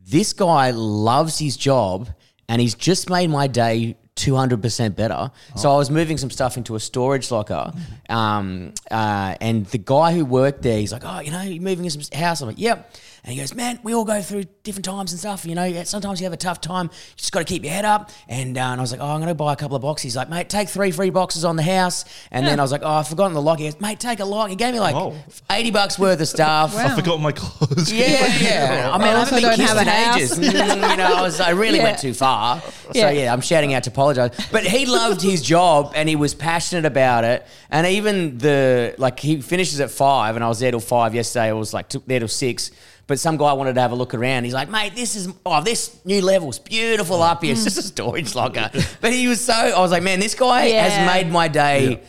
this 0.06 0.32
guy 0.32 0.70
loves 0.70 1.38
his 1.38 1.56
job 1.56 2.08
and 2.48 2.60
he's 2.60 2.74
just 2.74 3.08
made 3.08 3.30
my 3.30 3.46
day 3.46 3.96
200% 4.16 4.94
better. 4.94 5.30
So 5.56 5.72
I 5.72 5.76
was 5.76 5.90
moving 5.90 6.18
some 6.18 6.30
stuff 6.30 6.56
into 6.56 6.76
a 6.76 6.80
storage 6.80 7.30
locker. 7.30 7.72
Um, 8.08 8.72
uh, 8.90 9.34
and 9.40 9.66
the 9.66 9.78
guy 9.78 10.12
who 10.12 10.24
worked 10.24 10.62
there, 10.62 10.78
he's 10.78 10.92
like, 10.92 11.02
oh, 11.04 11.20
you 11.20 11.30
know, 11.30 11.42
you're 11.42 11.62
moving 11.62 11.84
in 11.84 11.90
some 11.90 12.02
house. 12.18 12.40
I'm 12.40 12.48
like, 12.48 12.58
yep. 12.58 12.92
And 13.26 13.32
he 13.32 13.40
goes, 13.40 13.54
man, 13.54 13.78
we 13.82 13.94
all 13.94 14.04
go 14.04 14.20
through 14.20 14.44
different 14.64 14.84
times 14.84 15.12
and 15.12 15.18
stuff. 15.18 15.46
You 15.46 15.54
know, 15.54 15.82
sometimes 15.84 16.20
you 16.20 16.24
have 16.24 16.34
a 16.34 16.36
tough 16.36 16.60
time. 16.60 16.90
You 16.92 17.16
just 17.16 17.32
got 17.32 17.38
to 17.38 17.46
keep 17.46 17.64
your 17.64 17.72
head 17.72 17.86
up. 17.86 18.10
And, 18.28 18.58
uh, 18.58 18.60
and 18.60 18.78
I 18.78 18.82
was 18.82 18.92
like, 18.92 19.00
oh, 19.00 19.06
I'm 19.06 19.16
going 19.18 19.28
to 19.28 19.34
buy 19.34 19.54
a 19.54 19.56
couple 19.56 19.76
of 19.76 19.80
boxes. 19.82 20.02
He's 20.02 20.16
like, 20.16 20.28
mate, 20.28 20.50
take 20.50 20.68
three 20.68 20.90
free 20.90 21.08
boxes 21.08 21.42
on 21.42 21.56
the 21.56 21.62
house. 21.62 22.04
And 22.30 22.46
then 22.46 22.60
I 22.60 22.62
was 22.62 22.70
like, 22.70 22.82
oh, 22.84 22.90
I've 22.90 23.08
forgotten 23.08 23.32
the 23.32 23.40
lock. 23.40 23.60
He 23.60 23.64
goes, 23.64 23.80
mate, 23.80 23.98
take 23.98 24.20
a 24.20 24.26
lock. 24.26 24.50
He 24.50 24.56
gave 24.56 24.74
me 24.74 24.80
like 24.80 24.94
Oh. 24.94 25.14
80 25.50 25.70
bucks 25.70 25.98
worth 25.98 26.20
of 26.20 26.28
stuff. 26.28 26.76
I 26.76 26.94
forgot 26.94 27.18
my 27.18 27.32
clothes. 27.32 27.90
Yeah, 27.90 28.26
yeah. 28.40 28.90
I 28.92 28.98
mean, 28.98 29.06
I, 29.08 29.14
also 29.14 29.36
haven't 29.36 29.40
been 29.40 29.42
don't 29.42 29.56
kissed 29.56 29.68
have 29.68 29.78
a 29.78 29.80
in 29.80 29.86
house. 29.86 30.16
ages. 30.18 30.38
Mm, 30.38 30.90
you 30.90 30.96
know, 30.98 31.14
I 31.16 31.22
was, 31.22 31.40
I 31.40 31.50
really 31.50 31.78
Yeah. 31.78 31.84
went 31.84 31.98
too 32.00 32.12
far. 32.12 32.60
So 32.60 32.90
Yeah. 32.92 33.10
yeah. 33.10 33.32
I'm 33.32 33.40
shouting 33.40 33.72
out 33.72 33.84
to 33.84 33.90
apologize. 33.90 34.32
But 34.52 34.64
he 34.66 34.84
loved 34.84 35.22
his 35.22 35.40
job 35.40 35.92
and 35.96 36.10
he 36.10 36.16
was 36.16 36.34
passionate 36.34 36.84
about 36.84 37.24
it. 37.24 37.46
And 37.70 37.86
even 37.86 38.36
the 38.36 38.94
like, 38.98 39.18
he 39.18 39.40
finishes 39.40 39.80
at 39.80 39.90
five, 39.90 40.36
and 40.36 40.44
I 40.44 40.48
was 40.48 40.58
there 40.58 40.70
till 40.72 40.80
five 40.80 41.14
yesterday. 41.14 41.46
I 41.48 41.52
was 41.54 41.72
like 41.72 41.88
took 41.88 42.04
there 42.06 42.18
till 42.18 42.28
six. 42.28 42.70
But 43.06 43.20
some 43.20 43.36
guy 43.36 43.52
wanted 43.52 43.74
to 43.74 43.80
have 43.82 43.92
a 43.92 43.94
look 43.94 44.14
around. 44.14 44.44
He's 44.44 44.54
like, 44.54 44.70
mate, 44.70 44.94
this 44.94 45.14
is 45.14 45.28
oh, 45.44 45.62
this 45.62 45.98
new 46.06 46.22
level's 46.22 46.58
beautiful 46.58 47.22
up 47.22 47.42
here. 47.42 47.52
It's 47.52 47.64
just 47.64 47.76
a 47.78 47.82
storage 47.82 48.34
locker. 48.34 48.70
But 49.00 49.12
he 49.12 49.28
was 49.28 49.40
so 49.42 49.52
I 49.52 49.78
was 49.78 49.90
like, 49.90 50.02
man, 50.02 50.20
this 50.20 50.34
guy 50.34 50.66
Yeah. 50.66 50.88
has 50.88 51.06
made 51.14 51.30
my 51.30 51.48
day. 51.48 52.02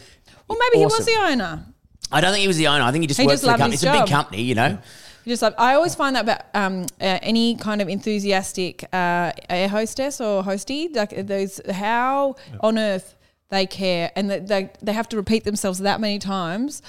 Well, 0.47 0.57
maybe 0.59 0.79
he 0.79 0.85
was 0.85 1.05
the 1.05 1.15
owner. 1.19 1.65
I 2.11 2.21
don't 2.21 2.31
think 2.31 2.41
he 2.41 2.47
was 2.47 2.57
the 2.57 2.67
owner. 2.67 2.83
I 2.85 2.91
think 2.91 3.01
he 3.01 3.07
just 3.07 3.19
He 3.19 3.25
worked 3.25 3.33
just 3.33 3.43
for 3.43 3.47
the 3.47 3.51
loved 3.51 3.59
company. 3.61 3.71
his 3.73 3.83
It's 3.83 3.89
a 3.89 3.99
big 3.99 4.07
job. 4.07 4.09
company, 4.23 4.43
you 4.43 4.55
know. 4.55 4.77
You 5.25 5.31
Just 5.33 5.41
like 5.41 5.55
I 5.59 5.73
always 5.73 5.95
find 5.95 6.15
that 6.15 6.23
about 6.23 6.41
um, 6.53 6.83
uh, 7.01 7.17
any 7.23 7.55
kind 7.55 7.81
of 7.81 7.89
enthusiastic 7.89 8.83
uh, 8.93 9.31
air 9.49 9.67
hostess 9.67 10.21
or 10.21 10.43
hostie, 10.43 10.95
like 10.95 11.27
those 11.27 11.59
how 11.71 12.35
on 12.61 12.77
earth 12.77 13.15
they 13.49 13.65
care 13.65 14.11
and 14.15 14.29
that 14.29 14.47
they 14.47 14.69
they 14.81 14.93
have 14.93 15.09
to 15.09 15.17
repeat 15.17 15.43
themselves 15.43 15.79
that 15.79 15.99
many 15.99 16.19
times. 16.19 16.81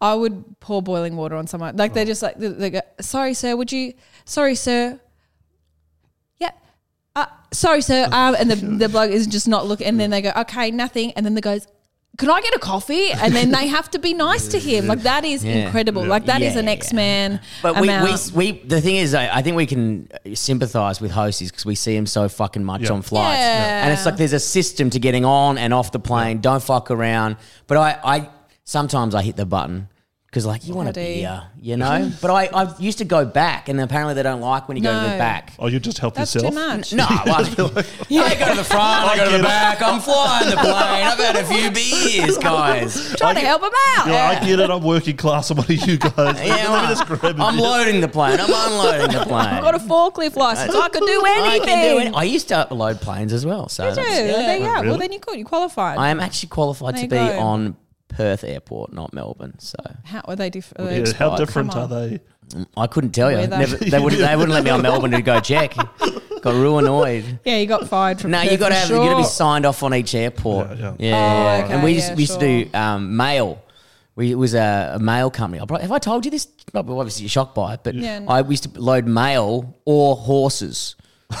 I 0.00 0.14
would 0.14 0.58
pour 0.60 0.82
boiling 0.82 1.16
water 1.16 1.36
on 1.36 1.46
someone. 1.46 1.76
Like 1.76 1.94
they're 1.94 2.04
just 2.04 2.22
like 2.22 2.36
they, 2.38 2.48
they 2.48 2.70
go, 2.70 2.80
"Sorry, 3.00 3.32
sir, 3.34 3.56
would 3.56 3.72
you? 3.72 3.94
Sorry, 4.24 4.54
sir." 4.54 5.00
Yeah. 6.38 6.50
Uh, 7.16 7.26
sorry, 7.52 7.80
sir. 7.82 8.08
Um, 8.12 8.34
and 8.38 8.50
the, 8.50 8.56
the 8.56 8.88
bloke 8.88 9.10
is 9.10 9.26
just 9.26 9.48
not 9.48 9.66
looking. 9.66 9.86
And 9.86 9.98
then 10.00 10.10
they 10.10 10.20
go, 10.22 10.32
okay, 10.36 10.70
nothing. 10.70 11.12
And 11.12 11.24
then 11.24 11.34
the 11.34 11.40
goes, 11.40 11.66
can 12.16 12.30
I 12.30 12.40
get 12.40 12.54
a 12.54 12.58
coffee? 12.60 13.10
And 13.12 13.34
then 13.34 13.50
they 13.50 13.66
have 13.66 13.90
to 13.92 13.98
be 13.98 14.14
nice 14.28 14.46
to 14.48 14.58
him. 14.58 14.86
Like 14.86 15.00
that 15.02 15.24
is 15.24 15.42
Yeah. 15.44 15.66
incredible. 15.66 16.04
Like 16.04 16.26
that 16.26 16.42
is 16.42 16.54
Yeah, 16.54 16.60
an 16.60 16.66
yeah. 16.66 16.72
X 16.72 16.92
Man. 16.92 17.40
But 17.62 17.80
we, 17.80 17.88
we, 17.88 18.14
we, 18.34 18.60
the 18.66 18.80
thing 18.80 18.96
is, 18.96 19.14
I, 19.14 19.38
I 19.38 19.42
think 19.42 19.56
we 19.56 19.66
can 19.66 20.08
sympathise 20.34 21.00
with 21.00 21.10
hosts 21.10 21.42
because 21.42 21.64
we 21.66 21.74
see 21.74 21.96
him 21.96 22.06
so 22.06 22.28
fucking 22.28 22.62
much 22.64 22.82
Yeah. 22.82 22.92
on 22.92 23.02
flights, 23.02 23.38
Yeah. 23.40 23.84
and 23.84 23.92
it's 23.92 24.04
like 24.06 24.16
there's 24.16 24.32
a 24.32 24.38
system 24.40 24.90
to 24.90 25.00
getting 25.00 25.24
on 25.24 25.58
and 25.58 25.72
off 25.74 25.90
the 25.92 25.98
plane. 25.98 26.40
Don't 26.40 26.62
fuck 26.62 26.90
around. 26.90 27.36
But 27.66 27.78
I, 27.78 27.98
I 28.04 28.28
sometimes 28.64 29.14
I 29.14 29.22
hit 29.22 29.36
the 29.36 29.46
button 29.46 29.88
because 30.26 30.46
like 30.46 30.66
you 30.66 30.74
want 30.74 30.88
a 30.88 30.92
Bloody. 30.92 31.20
beer, 31.20 31.42
you 31.60 31.76
know. 31.76 32.10
but 32.20 32.28
I, 32.28 32.46
I 32.46 32.76
used 32.80 32.98
to 32.98 33.04
go 33.04 33.24
back, 33.24 33.68
and 33.68 33.80
apparently 33.80 34.14
they 34.14 34.24
don't 34.24 34.40
like 34.40 34.66
when 34.66 34.76
you 34.76 34.82
go 34.82 34.90
to 34.92 34.98
the 35.06 35.12
No. 35.12 35.18
back. 35.18 35.52
Oh, 35.60 35.68
you 35.68 35.78
just 35.78 35.98
help 35.98 36.14
That's 36.16 36.34
yourself. 36.34 36.52
too 36.54 36.58
much. 36.60 36.92
No, 36.92 37.06
well, 37.24 37.36
I 37.36 37.44
go 37.54 37.68
to 37.68 37.72
the 38.56 38.64
front, 38.64 39.10
I 39.10 39.16
go 39.16 39.30
to 39.30 39.36
the 39.36 39.42
back. 39.44 39.80
I'm 39.80 40.00
flying 40.00 40.50
the 40.50 40.56
plane. 40.56 40.74
I've 40.74 41.18
had 41.20 41.36
a 41.36 41.44
few 41.44 41.70
beers, 41.70 42.36
guys. 42.38 43.14
Trying 43.18 43.36
to 43.36 43.42
help 43.42 43.62
him 43.62 43.70
out. 43.96 44.08
Yeah, 44.08 44.40
I 44.42 44.44
get 44.44 44.58
it. 44.58 44.70
I'm 44.70 44.82
working 44.82 45.16
class. 45.16 45.50
I'm 45.52 45.56
one 45.58 45.66
of 45.66 45.70
you 45.70 45.98
guys. 45.98 46.14
Yeah, 46.44 46.68
Let 46.68 46.82
me 46.82 46.88
just 46.88 47.06
grab 47.06 47.38
a 47.38 47.42
I'm 47.44 47.54
beer. 47.54 47.62
loading 47.64 48.00
the 48.00 48.08
plane. 48.08 48.40
I'm 48.40 48.50
unloading 48.52 49.16
the 49.16 49.24
plane. 49.26 49.46
I've 49.46 49.62
got 49.62 49.76
a 49.76 49.78
forklift 49.78 50.34
license. 50.34 50.74
I 50.74 50.88
could 50.88 51.06
do 51.06 51.22
I 51.24 51.46
anything. 51.46 51.68
can 51.68 51.94
do 52.02 52.08
it. 52.08 52.12
I 52.18 52.24
used 52.24 52.48
to 52.48 52.66
load 52.72 53.00
planes 53.00 53.32
as 53.32 53.46
well. 53.46 53.68
So 53.68 53.84
You 53.84 53.90
do. 53.90 53.94
that's- 54.02 54.16
There 54.18 54.56
you 54.58 54.64
go. 54.64 54.72
Really? 54.74 54.88
Well, 54.88 54.98
then 54.98 55.12
you 55.12 55.20
could. 55.20 55.38
You 55.38 55.44
qualified. 55.44 55.96
I 55.96 56.08
am 56.08 56.18
actually 56.18 56.48
qualified 56.48 56.94
There 56.96 57.06
to 57.08 57.16
you 57.16 57.28
be 57.28 57.32
go. 57.34 57.38
on 57.38 57.76
Perth 58.14 58.44
Airport, 58.44 58.92
not 58.92 59.12
Melbourne. 59.12 59.58
So 59.58 59.76
how 60.04 60.20
are 60.26 60.36
they 60.36 60.50
different? 60.50 61.06
Yeah, 61.06 61.12
how 61.14 61.36
different 61.36 61.74
are 61.76 61.88
they? 61.88 62.20
I 62.76 62.86
couldn't 62.86 63.12
tell 63.12 63.30
you. 63.30 63.38
Weather. 63.38 63.58
Never, 63.58 63.76
they, 63.76 63.98
wouldn't, 63.98 64.20
they 64.22 64.36
wouldn't 64.36 64.52
let 64.54 64.64
me 64.64 64.70
on 64.70 64.82
Melbourne 64.82 65.10
to 65.12 65.22
go 65.22 65.40
check. 65.40 65.74
Got 66.42 66.54
real 66.54 66.78
annoyed. 66.78 67.40
Yeah, 67.44 67.56
you 67.56 67.66
got 67.66 67.88
fired 67.88 68.20
from. 68.20 68.32
No, 68.32 68.42
you 68.42 68.58
got 68.58 68.68
to 68.68 68.74
for 68.74 68.80
have 68.80 68.90
you 68.90 68.96
got 68.96 69.16
to 69.16 69.16
be 69.16 69.24
signed 69.24 69.64
off 69.64 69.82
on 69.82 69.94
each 69.94 70.14
airport. 70.14 70.76
Yeah, 70.76 70.76
Yeah, 70.76 70.94
yeah. 70.98 71.66
Oh, 71.66 71.72
and 71.72 71.82
we 71.82 71.92
okay, 71.92 71.94
used, 71.94 72.16
we 72.16 72.22
used 72.24 72.38
to 72.38 72.64
do 72.66 72.70
um, 72.76 73.16
mail. 73.16 73.62
We, 74.14 74.30
it 74.32 74.34
was 74.34 74.52
a, 74.54 74.92
a 74.96 74.98
mail 74.98 75.30
company. 75.30 75.62
I 75.62 75.64
probably, 75.64 75.82
have 75.82 75.92
I 75.92 75.98
told 75.98 76.26
you 76.26 76.30
this? 76.30 76.46
Well, 76.74 76.98
Obviously, 77.00 77.22
you're 77.22 77.30
shocked 77.30 77.54
by 77.54 77.74
it, 77.74 77.80
but 77.82 77.94
Yeah. 77.94 78.26
I 78.28 78.40
used 78.42 78.64
to 78.74 78.78
load 78.80 79.06
mail 79.06 79.74
or 79.86 80.16
horses 80.16 80.96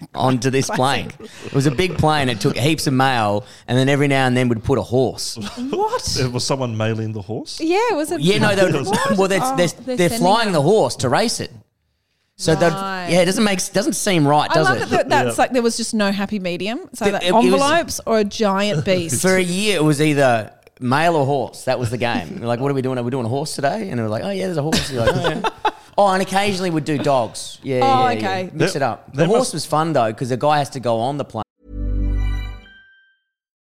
onto 0.14 0.50
this 0.50 0.68
plane. 0.70 1.10
It 1.46 1.52
was 1.54 1.66
a 1.66 1.70
big 1.70 1.98
plane. 1.98 2.28
It 2.28 2.40
took 2.40 2.56
heaps 2.56 2.86
of 2.86 2.94
mail, 2.94 3.44
and 3.66 3.76
then 3.78 3.88
every 3.88 4.08
now 4.08 4.26
and 4.26 4.36
then 4.36 4.48
would 4.48 4.62
put 4.64 4.78
a 4.78 4.82
horse. 4.82 5.36
What? 5.70 6.18
Was 6.32 6.44
someone 6.44 6.76
mailing 6.76 7.12
the 7.12 7.22
horse? 7.22 7.60
Yeah, 7.60 7.92
was 7.92 8.10
it? 8.12 8.20
Yeah, 8.20 8.38
no, 8.38 8.54
they 8.54 8.64
would, 8.64 8.86
well, 9.18 9.28
they're, 9.28 9.40
Oh, 9.42 9.56
they're, 9.56 9.68
they're 9.68 9.96
they're 10.08 10.18
flying 10.18 10.50
it. 10.50 10.52
the 10.52 10.62
horse 10.62 10.96
to 10.96 11.08
race 11.08 11.40
it. 11.40 11.50
So 12.36 12.54
that 12.54 12.72
Right. 12.72 13.08
yeah, 13.10 13.22
it 13.22 13.24
doesn't 13.24 13.42
make 13.42 13.60
doesn't 13.72 13.94
seem 13.94 14.26
right, 14.26 14.48
I 14.50 14.54
does 14.54 14.68
love 14.68 14.76
it? 14.76 14.80
that, 14.90 14.90
that 14.90 15.08
that's 15.08 15.36
Yeah. 15.36 15.42
like 15.42 15.52
there 15.52 15.62
was 15.62 15.76
just 15.76 15.92
no 15.94 16.12
happy 16.12 16.38
medium. 16.38 16.88
So 16.94 17.06
It- 17.06 17.12
that 17.12 17.22
it- 17.24 17.28
it 17.28 17.34
was- 17.34 17.44
envelopes 17.44 18.00
or 18.06 18.18
a 18.18 18.24
giant 18.24 18.84
beast. 18.84 19.20
For 19.22 19.34
a 19.36 19.42
year, 19.42 19.76
it 19.76 19.82
was 19.82 20.00
either 20.00 20.52
male 20.80 21.16
or 21.16 21.26
horse. 21.26 21.64
That 21.64 21.80
was 21.80 21.90
the 21.90 21.98
game. 21.98 22.38
We're 22.40 22.46
like, 22.46 22.60
what 22.60 22.70
are 22.70 22.74
we 22.74 22.82
doing? 22.82 22.96
Are 22.98 23.02
we 23.02 23.10
doing 23.10 23.26
a 23.26 23.28
horse 23.28 23.56
today? 23.56 23.88
And 23.90 24.00
we're 24.00 24.08
like, 24.08 24.22
oh 24.22 24.30
yeah, 24.30 24.44
there's 24.46 24.56
a 24.56 24.62
horse. 24.62 24.88
You're 24.92 25.04
like, 25.04 25.16
oh, 25.16 25.28
yeah. 25.30 25.70
Oh, 25.98 26.08
and 26.08 26.22
occasionally 26.22 26.70
we'd 26.70 26.84
do 26.84 26.96
dogs. 26.96 27.58
Yeah, 27.62 27.80
Oh, 27.82 28.08
yeah, 28.08 28.10
yeah. 28.12 28.18
okay. 28.18 28.50
Mix 28.54 28.72
That- 28.72 28.76
it 28.76 28.82
up. 28.82 29.10
The 29.12 29.18
that 29.18 29.26
horse 29.26 29.38
must- 29.40 29.54
was 29.54 29.66
fun 29.66 29.92
though 29.92 30.10
because 30.12 30.30
the 30.30 30.36
guy 30.38 30.58
has 30.58 30.70
to 30.70 30.80
go 30.80 31.00
on 31.00 31.18
the 31.18 31.24
plane. 31.24 31.42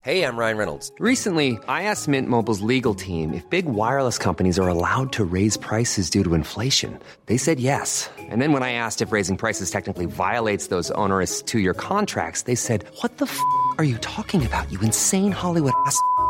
Hey, 0.02 0.24
I'm 0.24 0.38
Ryan 0.38 0.56
Reynolds. 0.56 0.90
Recently, 0.98 1.58
I 1.68 1.82
asked 1.82 2.08
Mint 2.08 2.26
Mobile's 2.26 2.62
legal 2.62 2.94
team 2.94 3.34
if 3.34 3.48
big 3.50 3.66
wireless 3.66 4.16
companies 4.16 4.58
are 4.58 4.66
allowed 4.66 5.12
to 5.12 5.24
raise 5.26 5.58
prices 5.58 6.08
due 6.08 6.24
to 6.24 6.32
inflation. 6.32 6.98
They 7.26 7.36
said 7.36 7.60
yes. 7.60 8.08
And 8.18 8.40
then 8.40 8.52
when 8.54 8.62
I 8.62 8.72
asked 8.72 9.02
if 9.02 9.12
raising 9.12 9.36
prices 9.36 9.70
technically 9.70 10.06
violates 10.06 10.68
those 10.68 10.90
onerous 10.92 11.42
two 11.42 11.58
year 11.60 11.74
contracts, 11.74 12.42
they 12.42 12.54
said, 12.54 12.86
What 13.02 13.18
the 13.18 13.26
f 13.26 13.38
are 13.76 13.84
you 13.84 13.98
talking 13.98 14.44
about, 14.46 14.72
you 14.72 14.80
insane 14.80 15.32
Hollywood 15.32 15.74
ass? 15.86 15.96
f- 16.18 16.29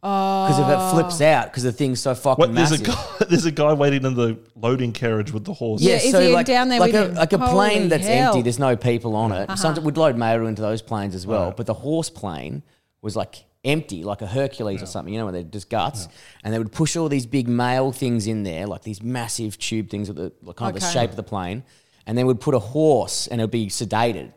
Because 0.00 0.58
if 0.58 0.66
it 0.66 0.90
flips 0.92 1.20
out, 1.20 1.46
because 1.50 1.62
the 1.62 1.72
thing's 1.72 2.00
so 2.00 2.14
fucking 2.14 2.40
What, 2.40 2.54
there's 2.54 2.72
a 2.72 2.78
massive. 2.78 3.18
guy. 3.18 3.26
There's 3.28 3.44
a 3.44 3.50
guy 3.52 3.74
waiting 3.74 4.04
in 4.06 4.14
the 4.14 4.38
loading 4.56 4.92
carriage 4.92 5.30
with 5.30 5.44
the 5.44 5.52
horse. 5.52 5.82
Yeah, 5.82 5.96
is 5.96 6.04
he 6.04 6.42
down 6.44 6.68
there 6.70 6.80
like 6.80 6.92
with 6.92 7.02
a, 7.02 7.08
him? 7.08 7.14
like 7.16 7.32
a 7.34 7.38
plane 7.38 7.90
that's 7.90 8.06
hell. 8.06 8.28
empty. 8.28 8.40
There's 8.42 8.58
no 8.58 8.76
people 8.76 9.14
on 9.14 9.30
it. 9.32 9.42
Uh-huh. 9.50 9.56
Sometimes 9.56 9.84
we'd 9.84 9.98
load 9.98 10.16
mail 10.16 10.46
into 10.46 10.62
those 10.62 10.80
planes 10.80 11.14
as 11.14 11.26
well. 11.26 11.52
But 11.54 11.66
the 11.66 11.74
horse 11.74 12.08
plane 12.08 12.62
was 13.02 13.14
like 13.14 13.44
empty, 13.62 14.02
like 14.02 14.22
a 14.22 14.26
Hercules 14.26 14.82
or 14.82 14.86
something. 14.86 15.12
You 15.12 15.20
know, 15.20 15.26
where 15.26 15.32
they're 15.32 15.42
just 15.42 15.68
guts, 15.68 16.08
and 16.42 16.54
they 16.54 16.58
would 16.58 16.72
push 16.72 16.96
all 16.96 17.10
these 17.10 17.26
big 17.26 17.46
mail 17.46 17.92
things 17.92 18.26
in 18.26 18.42
there, 18.42 18.66
like 18.66 18.82
these 18.82 19.02
massive 19.02 19.58
tube 19.58 19.90
things 19.90 20.08
with 20.08 20.16
the 20.16 20.32
like, 20.42 20.56
kind 20.56 20.74
of 20.74 20.80
the 20.80 20.86
Okay. 20.86 20.94
shape 20.94 21.10
of 21.10 21.16
the 21.16 21.22
plane, 21.22 21.62
and 22.06 22.16
then 22.16 22.24
would 22.26 22.40
put 22.40 22.54
a 22.54 22.58
horse, 22.58 23.26
and 23.26 23.38
it'd 23.38 23.50
be 23.50 23.66
sedated 23.66 24.32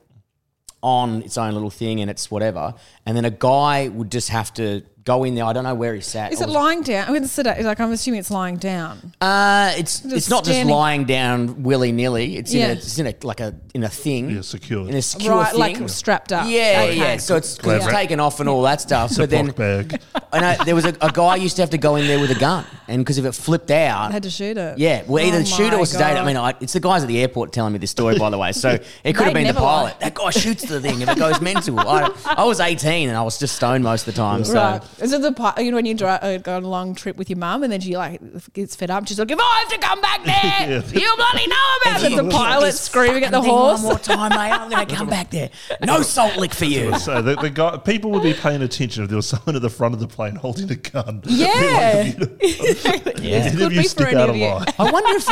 on 0.81 1.21
its 1.21 1.37
own 1.37 1.53
little 1.53 1.69
thing 1.69 2.01
and 2.01 2.09
it's 2.11 2.29
whatever, 2.29 2.73
and 3.05 3.15
then 3.15 3.23
a 3.23 3.29
guy 3.31 3.87
would 3.87 4.11
just 4.11 4.27
have 4.27 4.53
to 4.53 4.83
go 5.05 5.23
in 5.23 5.35
there. 5.35 5.45
I 5.45 5.53
don't 5.53 5.63
know 5.63 5.75
where 5.75 5.93
he 5.93 6.01
sat. 6.01 6.31
Is 6.33 6.39
it 6.41 6.45
was- 6.45 6.53
lying 6.55 6.81
down? 6.81 7.07
I 7.09 7.11
mean, 7.11 7.23
it's 7.23 7.37
like 7.37 7.79
I'm 7.79 7.91
assuming 7.91 8.19
it's 8.19 8.31
lying 8.31 8.57
down. 8.57 9.13
uh, 9.21 9.73
it's 9.77 9.99
Just 9.99 10.15
it's 10.15 10.29
not 10.29 10.43
just 10.43 10.55
standing- 10.55 10.73
lying 10.75 11.05
down 11.05 11.63
willy 11.63 11.91
nilly. 11.91 12.37
It's 12.37 12.53
in 12.53 12.69
a 12.69 12.73
it's 12.73 12.97
in 12.99 13.07
a 13.07 13.15
like 13.23 13.39
a 13.39 13.53
in 13.73 13.83
a 13.83 13.89
thing. 13.89 14.29
Yeah, 14.29 14.41
secured. 14.41 14.89
In 14.89 14.95
a 14.95 15.01
secure 15.01 15.35
Right, 15.35 15.51
thing. 15.51 15.59
like 15.81 15.89
strapped 15.89 16.31
up. 16.31 16.47
Yeah, 16.47 16.85
Okay. 16.87 16.97
yeah. 16.97 17.17
So 17.17 17.35
it's, 17.35 17.57
Glad 17.57 17.77
it's 17.77 17.85
wrap. 17.85 17.95
taken 17.95 18.19
off 18.19 18.39
and 18.39 18.47
all 18.47 18.61
that 18.63 18.81
stuff. 18.81 19.11
but 19.17 19.29
then 19.29 19.49
Ziploc 19.51 19.55
bag. 19.89 20.01
I 20.33 20.63
there 20.63 20.75
was 20.75 20.85
a, 20.85 20.95
a 21.01 21.11
guy 21.11 21.35
used 21.37 21.55
to 21.57 21.61
have 21.63 21.69
to 21.71 21.77
go 21.77 21.95
in 21.95 22.07
there 22.07 22.19
with 22.19 22.31
a 22.31 22.39
gun, 22.39 22.65
and 22.87 23.03
because 23.03 23.17
if 23.17 23.25
it 23.25 23.33
flipped 23.33 23.71
out, 23.71 24.09
I 24.09 24.13
had 24.13 24.23
to 24.23 24.29
shoot 24.29 24.57
it. 24.57 24.77
yeah, 24.77 25.03
well, 25.07 25.23
either 25.23 25.39
Oh 25.39 25.43
shoot 25.43 25.67
it 25.67 25.71
my 25.73 25.77
or 25.79 25.85
sedate. 25.85 26.01
it. 26.07 26.11
I 26.11 26.13
God. 26.15 26.25
mean, 26.27 26.37
I, 26.37 26.53
it's 26.61 26.73
the 26.73 26.79
guys 26.79 27.01
at 27.03 27.07
the 27.07 27.19
airport 27.21 27.51
telling 27.51 27.73
me 27.73 27.79
this 27.79 27.91
story, 27.91 28.17
by 28.17 28.29
the 28.29 28.37
way. 28.37 28.51
So 28.51 28.69
it 29.03 29.13
could 29.15 29.25
have 29.25 29.33
been 29.33 29.43
the 29.47 29.53
never 29.53 29.61
lie. 29.61 29.91
pilot. 29.91 29.99
That 29.99 30.13
guy 30.15 30.29
shoots 30.31 30.63
the 30.65 30.79
thing 30.81 31.01
if 31.01 31.09
it 31.09 31.17
goes 31.17 31.39
mental. 31.41 31.79
I, 31.79 32.09
I 32.25 32.43
was 32.45 32.59
18 32.59 33.09
and 33.09 33.17
I 33.17 33.21
was 33.21 33.37
just 33.37 33.55
stoned 33.55 33.83
most 33.83 34.07
of 34.07 34.13
the 34.13 34.17
time. 34.21 34.43
So 34.43 34.53
Right. 34.55 34.81
Is 35.01 35.13
it 35.13 35.21
the 35.21 35.31
part, 35.31 35.59
you 35.61 35.71
know, 35.71 35.75
when 35.77 35.85
you 35.85 35.93
drive, 35.93 36.23
uh, 36.23 36.37
go 36.37 36.55
on 36.57 36.63
a 36.63 36.67
long 36.67 36.95
trip 36.95 37.17
with 37.17 37.29
your 37.29 37.37
mum 37.39 37.63
and 37.63 37.71
then 37.71 37.81
she 37.81 37.97
like 37.97 38.21
gets 38.53 38.75
fed 38.75 38.91
up? 38.91 39.07
She's 39.07 39.19
like, 39.19 39.31
if 39.31 39.39
I 39.39 39.59
have 39.59 39.69
to 39.69 39.87
come 39.87 40.01
back 40.01 40.23
there, 40.25 40.79
you 40.99 41.15
bloody 41.15 41.47
know 41.47 41.77
about 41.81 42.03
it. 42.03 42.15
The 42.15 42.23
hit 42.23 42.31
pilot 42.31 42.73
screaming 42.73 43.23
at 43.23 43.31
the 43.31 43.41
horse. 43.41 43.81
One 43.81 43.91
more 43.93 43.99
time, 43.99 44.29
mate. 44.29 44.51
I'm 44.51 44.69
going 44.69 44.87
to 44.87 44.95
come 44.95 45.07
back 45.09 45.29
there. 45.31 45.49
No 45.83 46.01
salt 46.01 46.37
lick 46.37 46.53
for 46.53 46.65
you. 46.65 46.97
So 46.99 47.21
the, 47.21 47.35
the 47.35 47.49
guy, 47.49 47.77
people 47.77 48.11
would 48.11 48.23
be 48.23 48.33
paying 48.33 48.61
attention 48.61 49.03
if 49.03 49.09
there 49.09 49.17
was 49.17 49.27
someone 49.27 49.55
at 49.55 49.61
the 49.61 49.69
front 49.69 49.93
of 49.93 49.99
the 49.99 50.07
plane 50.07 50.35
holding 50.35 50.69
a 50.71 50.75
gun. 50.75 51.21
Yeah. 51.33 52.13
Yeah. 53.23 53.49
Could 53.49 53.57
Could 53.59 53.69
be 53.69 53.75
you 53.75 53.83
for 53.83 53.87
stick 53.89 54.07
any 54.09 54.17
out 54.21 54.29
of 54.29 54.35
you. 54.35 54.45
I 54.79 54.91
wonder 54.91 55.15
if 55.15 55.27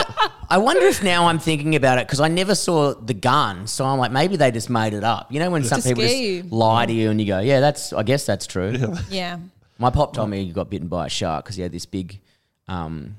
I 0.49 0.57
wonder 0.57 0.85
if 0.85 1.03
now 1.03 1.27
I'm 1.27 1.39
thinking 1.39 1.75
about 1.75 1.97
it 1.99 2.07
because 2.07 2.19
I 2.21 2.27
never 2.29 2.55
saw 2.55 2.93
the 2.93 3.13
gun, 3.13 3.67
so 3.67 3.85
I'm 3.85 3.99
like 3.99 4.11
maybe 4.11 4.37
they 4.37 4.49
just 4.51 4.69
made 4.69 4.93
it 4.93 5.03
up. 5.03 5.31
You 5.31 5.39
know 5.39 5.51
when 5.51 5.63
some 5.63 5.81
people 5.81 6.03
just 6.03 6.51
lie 6.51 6.85
to 6.85 6.93
you 6.93 7.09
and 7.09 7.19
you 7.19 7.27
go, 7.27 7.39
yeah, 7.39 7.59
that's 7.59 7.91
I 7.91 8.03
guess 8.03 8.25
that's 8.25 8.47
true. 8.47 8.73
Yeah. 9.09 9.39
My 9.81 9.89
pop 9.89 10.13
told 10.13 10.29
me 10.29 10.45
he 10.45 10.51
got 10.51 10.69
bitten 10.69 10.87
by 10.87 11.07
a 11.07 11.09
shark 11.09 11.43
because 11.43 11.55
he 11.55 11.63
had 11.63 11.71
this 11.71 11.87
big, 11.87 12.19
um, 12.67 13.15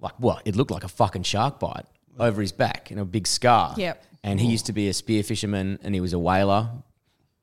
like 0.00 0.14
what 0.18 0.42
it 0.44 0.56
looked 0.56 0.72
like 0.72 0.82
a 0.82 0.88
fucking 0.88 1.22
shark 1.22 1.60
bite 1.60 1.86
over 2.18 2.42
his 2.42 2.50
back 2.50 2.90
and 2.90 2.98
a 2.98 3.04
big 3.04 3.24
scar. 3.28 3.74
Yep. 3.76 4.04
And 4.24 4.40
he 4.40 4.48
used 4.48 4.66
to 4.66 4.72
be 4.72 4.88
a 4.88 4.92
spear 4.92 5.22
fisherman 5.22 5.78
and 5.84 5.94
he 5.94 6.00
was 6.00 6.12
a 6.12 6.18
whaler 6.18 6.70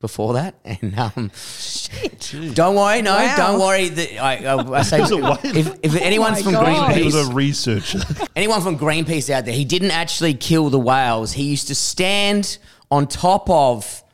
before 0.00 0.34
that. 0.34 0.56
And 0.64 0.98
um, 0.98 1.30
don't 2.52 2.76
worry, 2.76 3.00
no, 3.00 3.16
Wow. 3.16 3.36
don't 3.36 3.60
worry. 3.60 3.88
The, 3.88 4.18
I, 4.18 4.44
I, 4.44 4.78
I 4.78 4.82
say 4.82 5.00
was 5.00 5.10
a 5.10 5.38
if, 5.44 5.78
if 5.82 5.96
anyone's 5.96 6.44
my 6.44 6.52
from 6.52 6.52
God. 6.52 6.94
He 6.94 7.04
was 7.04 7.14
a 7.14 7.32
researcher. 7.32 8.00
anyone 8.36 8.60
from 8.60 8.78
Greenpeace 8.78 9.30
out 9.30 9.46
there, 9.46 9.54
he 9.54 9.64
didn't 9.64 9.92
actually 9.92 10.34
kill 10.34 10.68
the 10.68 10.78
whales. 10.78 11.32
He 11.32 11.44
used 11.44 11.68
to 11.68 11.74
stand 11.74 12.58
on 12.90 13.06
top 13.06 13.48
of 13.48 14.04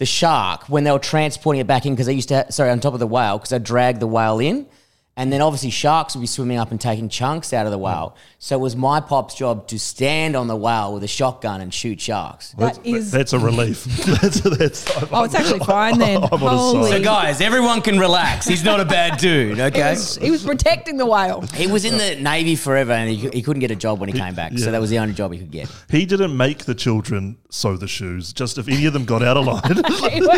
the 0.00 0.06
shark 0.06 0.62
when 0.70 0.82
they 0.82 0.90
were 0.90 0.98
transporting 0.98 1.60
it 1.60 1.66
back 1.66 1.84
in 1.84 1.92
because 1.92 2.06
they 2.06 2.14
used 2.14 2.30
to, 2.30 2.50
sorry, 2.50 2.70
on 2.70 2.80
top 2.80 2.94
of 2.94 3.00
the 3.00 3.06
whale 3.06 3.36
because 3.36 3.50
they 3.50 3.58
dragged 3.58 4.00
the 4.00 4.06
whale 4.06 4.38
in. 4.40 4.66
And 5.16 5.30
then 5.32 5.42
obviously 5.42 5.70
sharks 5.70 6.14
would 6.14 6.20
be 6.20 6.26
swimming 6.26 6.56
up 6.56 6.70
and 6.70 6.80
taking 6.80 7.08
chunks 7.08 7.52
out 7.52 7.66
of 7.66 7.72
the 7.72 7.78
whale. 7.78 8.16
So 8.38 8.56
it 8.56 8.60
was 8.60 8.74
my 8.74 9.00
pop's 9.00 9.34
job 9.34 9.66
to 9.68 9.78
stand 9.78 10.34
on 10.34 10.46
the 10.46 10.56
whale 10.56 10.94
with 10.94 11.02
a 11.02 11.08
shotgun 11.08 11.60
and 11.60 11.74
shoot 11.74 12.00
sharks. 12.00 12.52
That 12.52 12.76
That's, 12.76 12.78
is. 12.84 13.10
that's 13.10 13.32
a 13.34 13.38
relief. 13.38 13.84
that's, 14.20 14.40
that's, 14.40 15.12
oh, 15.12 15.24
it's 15.24 15.34
actually 15.34 15.58
fine 15.66 15.98
then. 15.98 16.22
I'm 16.22 16.42
on 16.42 16.52
his 16.52 16.60
Holy. 16.60 16.90
So 16.92 17.02
guys, 17.02 17.40
everyone 17.40 17.82
can 17.82 17.98
relax. 17.98 18.46
He's 18.46 18.64
not 18.64 18.80
a 18.80 18.84
bad 18.84 19.18
dude, 19.18 19.56
He 19.56 19.62
okay? 19.64 19.90
was, 19.90 20.16
he 20.16 20.30
was 20.30 20.44
protecting 20.44 20.96
the 20.96 21.06
whale. 21.06 21.42
He 21.54 21.66
was 21.66 21.84
in 21.84 21.98
the 21.98 22.16
Navy 22.16 22.56
forever 22.56 22.92
and 22.92 23.10
he, 23.10 23.28
he 23.28 23.42
couldn't 23.42 23.60
get 23.60 23.70
a 23.70 23.76
job 23.76 24.00
when 24.00 24.08
he 24.08 24.18
came 24.18 24.34
back. 24.34 24.56
So 24.56 24.66
yeah. 24.66 24.70
that 24.70 24.80
was 24.80 24.90
the 24.90 25.00
only 25.00 25.12
job 25.12 25.32
he 25.32 25.38
could 25.38 25.50
get. 25.50 25.68
He 25.90 26.06
didn't 26.06 26.34
make 26.34 26.64
the 26.64 26.74
children 26.74 27.36
sew 27.50 27.76
the 27.76 27.88
shoes. 27.88 28.32
Just 28.32 28.56
if 28.58 28.68
any 28.68 28.86
of 28.86 28.92
them 28.92 29.04
got 29.04 29.22
out 29.22 29.36
of 29.36 29.44
line. 29.44 29.62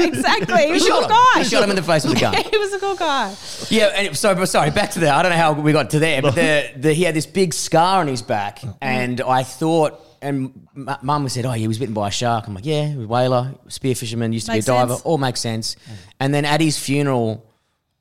exactly. 0.04 0.66
He 0.66 0.72
was 0.72 0.82
a 0.82 0.86
shot 0.88 1.02
good 1.02 1.10
guy. 1.10 1.42
He 1.42 1.44
shot 1.44 1.62
him 1.62 1.70
in 1.70 1.76
the 1.76 1.82
face 1.82 2.04
with 2.04 2.16
a 2.16 2.20
gun. 2.20 2.34
he 2.34 2.58
was 2.58 2.72
a 2.72 2.78
good 2.78 2.98
guy. 2.98 3.34
Yeah, 3.68 3.86
and 3.94 4.16
so 4.16 4.34
but 4.34 4.46
sorry, 4.46 4.61
back 4.70 4.90
to 4.92 5.00
there. 5.00 5.12
I 5.12 5.22
don't 5.22 5.30
know 5.32 5.36
how 5.38 5.52
we 5.52 5.72
got 5.72 5.90
to 5.90 5.98
there, 5.98 6.22
but 6.22 6.34
the, 6.34 6.70
the, 6.76 6.92
he 6.94 7.02
had 7.04 7.14
this 7.14 7.26
big 7.26 7.52
scar 7.54 8.00
on 8.00 8.06
his 8.08 8.22
back, 8.22 8.60
and 8.80 9.20
I 9.20 9.42
thought, 9.42 10.00
and 10.20 10.66
m- 10.76 10.96
mum 11.02 11.28
said, 11.28 11.44
"Oh, 11.46 11.52
he 11.52 11.66
was 11.68 11.78
bitten 11.78 11.94
by 11.94 12.08
a 12.08 12.10
shark." 12.10 12.46
I'm 12.46 12.54
like, 12.54 12.66
"Yeah, 12.66 12.86
he 12.88 12.96
was 12.96 13.04
a 13.04 13.08
whaler, 13.08 13.54
spear 13.68 13.94
fisherman, 13.94 14.32
used 14.32 14.46
to 14.46 14.52
Makes 14.52 14.66
be 14.66 14.72
a 14.72 14.74
diver, 14.74 14.92
sense. 14.94 15.02
all 15.02 15.18
makes 15.18 15.40
sense." 15.40 15.76
And 16.20 16.32
then 16.32 16.44
at 16.44 16.60
his 16.60 16.78
funeral, 16.78 17.44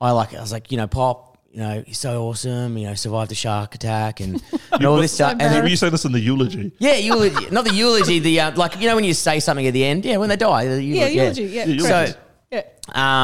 I 0.00 0.10
like, 0.12 0.34
I 0.34 0.40
was 0.40 0.52
like, 0.52 0.70
you 0.70 0.76
know, 0.78 0.86
Pop, 0.86 1.38
you 1.50 1.58
know, 1.60 1.82
he's 1.86 1.98
so 1.98 2.24
awesome, 2.24 2.76
you 2.78 2.86
know, 2.86 2.94
survived 2.94 3.30
a 3.32 3.34
shark 3.34 3.74
attack 3.74 4.20
and, 4.20 4.42
and 4.72 4.84
all 4.86 4.96
this 4.96 5.12
stuff. 5.12 5.32
And 5.32 5.42
Were 5.42 5.48
then, 5.62 5.66
you 5.68 5.76
say 5.76 5.90
this 5.90 6.04
in 6.04 6.12
the 6.12 6.20
eulogy? 6.20 6.72
yeah, 6.78 6.94
eulogy, 6.94 7.50
not 7.50 7.64
the 7.64 7.74
eulogy, 7.74 8.18
the 8.20 8.40
uh, 8.40 8.56
like, 8.56 8.80
you 8.80 8.86
know, 8.88 8.94
when 8.94 9.04
you 9.04 9.14
say 9.14 9.38
something 9.40 9.66
at 9.66 9.72
the 9.72 9.84
end, 9.84 10.04
yeah, 10.04 10.16
when 10.16 10.28
they 10.28 10.36
die, 10.36 10.66
the 10.66 10.82
Yeah, 10.82 11.06
eulogy, 11.08 11.42
eulogy. 11.42 11.54
Yeah, 11.54 11.64
Yeah, 11.66 11.88
correct. 11.88 12.12
So, 12.12 12.18
yeah. 12.50 12.62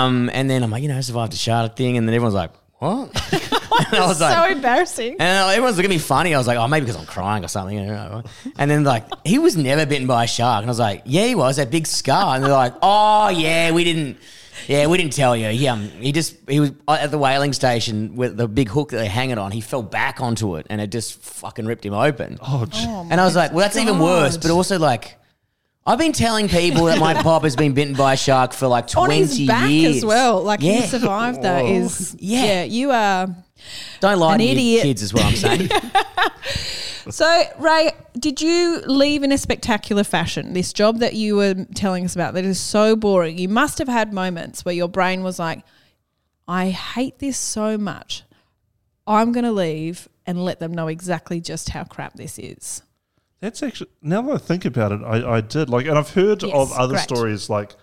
um, 0.05 0.31
and 0.33 0.48
then 0.51 0.62
I'm 0.62 0.70
like, 0.70 0.83
you 0.83 0.88
know, 0.88 1.01
survived 1.01 1.33
a 1.33 1.37
shark 1.37 1.77
thing, 1.77 1.96
and 1.96 2.07
then 2.09 2.14
everyone's 2.14 2.35
like, 2.35 2.51
what? 2.79 3.33
and 3.93 3.97
I 3.97 4.07
was 4.07 4.21
like, 4.21 4.37
so 4.37 4.45
embarrassing. 4.51 5.17
and 5.19 5.51
everyone's 5.51 5.77
looking 5.77 5.91
at 5.91 5.95
me 5.95 5.99
funny. 5.99 6.35
I 6.35 6.38
was 6.38 6.47
like, 6.47 6.59
oh, 6.59 6.69
maybe 6.69 6.87
because 6.87 7.01
I'm 7.01 7.07
crying 7.07 7.45
or 7.45 7.49
something. 7.49 7.79
I 7.79 7.87
don't 7.87 7.95
know. 7.95 8.23
And 8.57 8.71
then 8.71 8.85
like, 8.85 9.05
he 9.25 9.38
was 9.38 9.57
never 9.57 9.85
bitten 9.87 10.07
by 10.07 10.25
a 10.25 10.27
shark. 10.27 10.62
And 10.62 10.69
I 10.69 10.71
was 10.71 10.79
like, 10.79 11.03
yeah, 11.05 11.27
he 11.27 11.35
was, 11.35 11.57
that 11.57 11.71
big 11.71 11.87
scar. 11.87 12.37
And 12.37 12.45
they're 12.45 12.51
like, 12.53 12.75
oh, 12.83 13.29
yeah, 13.31 13.73
we 13.73 13.85
didn't, 13.85 14.19
Yeah, 14.69 14.87
we 14.87 14.97
didn't 14.99 15.12
tell 15.12 15.37
you. 15.37 15.49
He, 15.49 15.67
um, 15.67 15.88
he 15.88 16.12
just 16.12 16.37
he 16.49 16.61
was 16.61 16.73
at 16.88 17.11
the 17.11 17.19
whaling 17.19 17.53
station 17.53 18.17
with 18.17 18.37
the 18.37 18.47
big 18.47 18.69
hook 18.69 18.91
that 18.91 18.99
they 18.99 19.07
hang 19.09 19.31
it 19.31 19.38
on. 19.38 19.51
He 19.51 19.61
fell 19.61 19.83
back 19.83 20.21
onto 20.21 20.57
it, 20.57 20.67
and 20.69 20.81
it 20.81 20.91
just 20.91 21.19
fucking 21.23 21.64
ripped 21.67 21.85
him 21.87 21.95
open. 21.95 22.38
Oh, 22.43 22.67
gee. 22.67 22.85
and 22.85 23.21
I 23.21 23.25
was 23.25 23.35
like, 23.35 23.53
well, 23.53 23.61
that's 23.61 23.77
even 23.77 23.99
worse. 23.99 24.37
But 24.37 24.51
also, 24.51 24.79
like, 24.79 25.17
I've 25.88 25.98
been 25.98 26.12
telling 26.12 26.48
people 26.48 26.85
that 26.85 27.01
my 27.01 27.14
pop 27.22 27.44
has 27.44 27.57
been 27.57 27.72
bitten 27.72 27.94
by 27.94 28.12
a 28.12 28.16
shark 28.16 28.53
for 28.53 28.66
like 28.68 28.87
twenty 28.88 29.22
On 29.22 29.27
twenty 29.27 29.38
his 29.38 29.46
back 29.48 29.70
years 29.70 29.96
as 29.96 30.05
well. 30.05 30.42
Like 30.42 30.61
yeah. 30.62 30.83
he 30.83 30.87
survived 30.87 31.42
that 31.42 31.64
is 31.64 32.14
Yeah. 32.20 32.44
yeah. 32.44 32.62
you 32.64 32.90
are 32.90 33.29
Don't 34.01 34.18
lie 34.18 34.35
An 34.35 34.38
to 34.40 34.44
your 34.44 34.53
idiot. 34.53 34.83
kids, 34.83 35.03
is 35.03 35.14
what 35.14 35.24
I'm 35.24 35.35
saying. 35.35 35.70
So, 37.11 37.42
Ray, 37.59 37.92
did 38.18 38.42
you 38.42 38.83
leave 38.87 39.22
in 39.22 39.33
a 39.33 39.38
spectacular 39.38 40.05
fashion? 40.05 40.53
This 40.53 40.74
job 40.74 40.98
that 40.98 41.14
you 41.14 41.37
were 41.37 41.55
telling 41.74 42.05
us 42.05 42.14
about 42.14 42.35
that 42.35 42.44
is 42.44 42.61
so 42.61 42.96
boring. 42.96 43.38
You 43.38 43.48
must 43.48 43.79
have 43.79 43.88
had 43.88 44.12
moments 44.12 44.62
where 44.62 44.74
your 44.74 44.88
brain 44.88 45.22
was 45.22 45.38
like, 45.38 45.62
I 46.46 46.68
hate 46.68 47.18
this 47.18 47.38
so 47.38 47.79
much. 47.79 48.24
I'm 49.07 49.33
going 49.33 49.44
to 49.46 49.53
leave 49.53 50.07
and 50.27 50.44
let 50.44 50.59
them 50.61 50.74
know 50.74 50.88
exactly 50.88 51.40
just 51.40 51.70
how 51.70 51.85
crap 51.85 52.12
this 52.12 52.38
is. 52.38 52.83
That's 53.40 53.62
actually 53.62 53.90
now 54.03 54.22
that 54.22 54.35
I 54.35 54.38
think 54.38 54.64
about 54.64 54.92
it, 54.92 55.01
I, 55.03 55.37
I 55.37 55.40
did 55.40 55.70
like, 55.70 55.87
and 55.87 55.96
I've 55.98 56.11
heard 56.11 56.42
Yes, 56.42 56.53
of 56.55 56.72
other 56.72 56.94
great. 56.94 57.03
stories 57.05 57.48
like, 57.48 57.77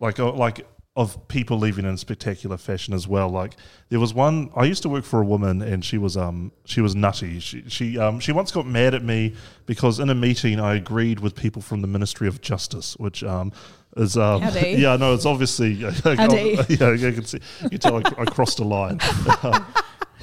like, 0.00 0.18
uh, 0.18 0.32
like 0.32 0.66
of 0.96 1.28
people 1.28 1.58
leaving 1.58 1.84
in 1.84 1.94
spectacular 1.98 2.56
fashion 2.56 2.94
as 2.94 3.06
well. 3.06 3.28
Like 3.28 3.52
there 3.90 4.00
was 4.00 4.14
one 4.14 4.50
I 4.56 4.64
used 4.64 4.82
to 4.82 4.88
work 4.88 5.04
for 5.04 5.20
a 5.20 5.24
woman, 5.24 5.60
and 5.62 5.84
she 5.84 5.98
was 5.98 6.16
um 6.16 6.52
she 6.64 6.80
was 6.80 6.94
nutty. 6.96 7.38
She 7.38 7.62
she 7.68 7.98
um 7.98 8.18
she 8.18 8.32
once 8.32 8.50
got 8.50 8.66
mad 8.66 8.94
at 8.94 9.04
me 9.04 9.34
because 9.66 10.00
in 10.00 10.08
a 10.08 10.14
meeting 10.14 10.58
I 10.58 10.74
agreed 10.76 11.20
with 11.20 11.36
people 11.36 11.60
from 11.60 11.82
the 11.82 11.86
Ministry 11.86 12.26
of 12.28 12.40
Justice, 12.40 12.96
which 12.96 13.22
um. 13.22 13.52
Is, 13.98 14.14
um, 14.18 14.42
yeah, 14.78 14.96
no, 14.96 15.14
it's 15.14 15.24
obviously 15.24 15.70
yeah, 15.72 15.88
yeah, 16.68 16.90
you 16.92 17.12
can 17.12 17.24
see, 17.24 17.40
you 17.62 17.70
can 17.70 17.78
tell 17.78 17.96
I, 17.96 18.02
I 18.18 18.24
crossed 18.26 18.58
a 18.58 18.64
line. 18.64 18.98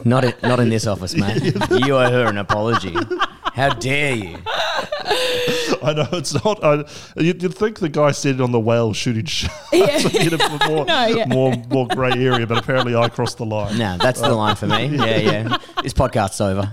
Not, 0.05 0.23
in, 0.25 0.33
not 0.43 0.59
in 0.59 0.69
this 0.69 0.87
office, 0.87 1.15
mate. 1.15 1.41
You 1.85 1.95
owe 1.95 2.09
her 2.11 2.27
an 2.27 2.37
apology. 2.37 2.95
How 3.53 3.69
dare 3.73 4.15
you? 4.15 4.37
I 5.83 5.93
know 5.95 6.07
it's 6.13 6.33
not. 6.43 6.63
I, 6.63 6.85
you'd, 7.17 7.43
you'd 7.43 7.53
think 7.55 7.79
the 7.79 7.89
guy 7.89 8.11
said 8.11 8.35
it 8.35 8.41
on 8.41 8.51
the 8.51 8.59
whale 8.59 8.93
shooting 8.93 9.25
sharks. 9.25 9.55
Yeah. 9.71 9.97
in 10.21 10.33
a 10.33 10.67
more, 10.69 10.85
No, 10.85 11.05
yeah. 11.07 11.25
more, 11.27 11.53
more 11.69 11.87
grey 11.87 12.11
area, 12.13 12.47
but 12.47 12.57
apparently 12.57 12.95
I 12.95 13.09
crossed 13.09 13.37
the 13.37 13.45
line. 13.45 13.77
No, 13.77 13.97
that's 13.97 14.21
the 14.21 14.33
line 14.33 14.55
for 14.55 14.67
me. 14.67 14.87
Yeah, 14.87 15.17
yeah. 15.17 15.57
This 15.83 15.93
podcast's 15.93 16.41
over. 16.41 16.71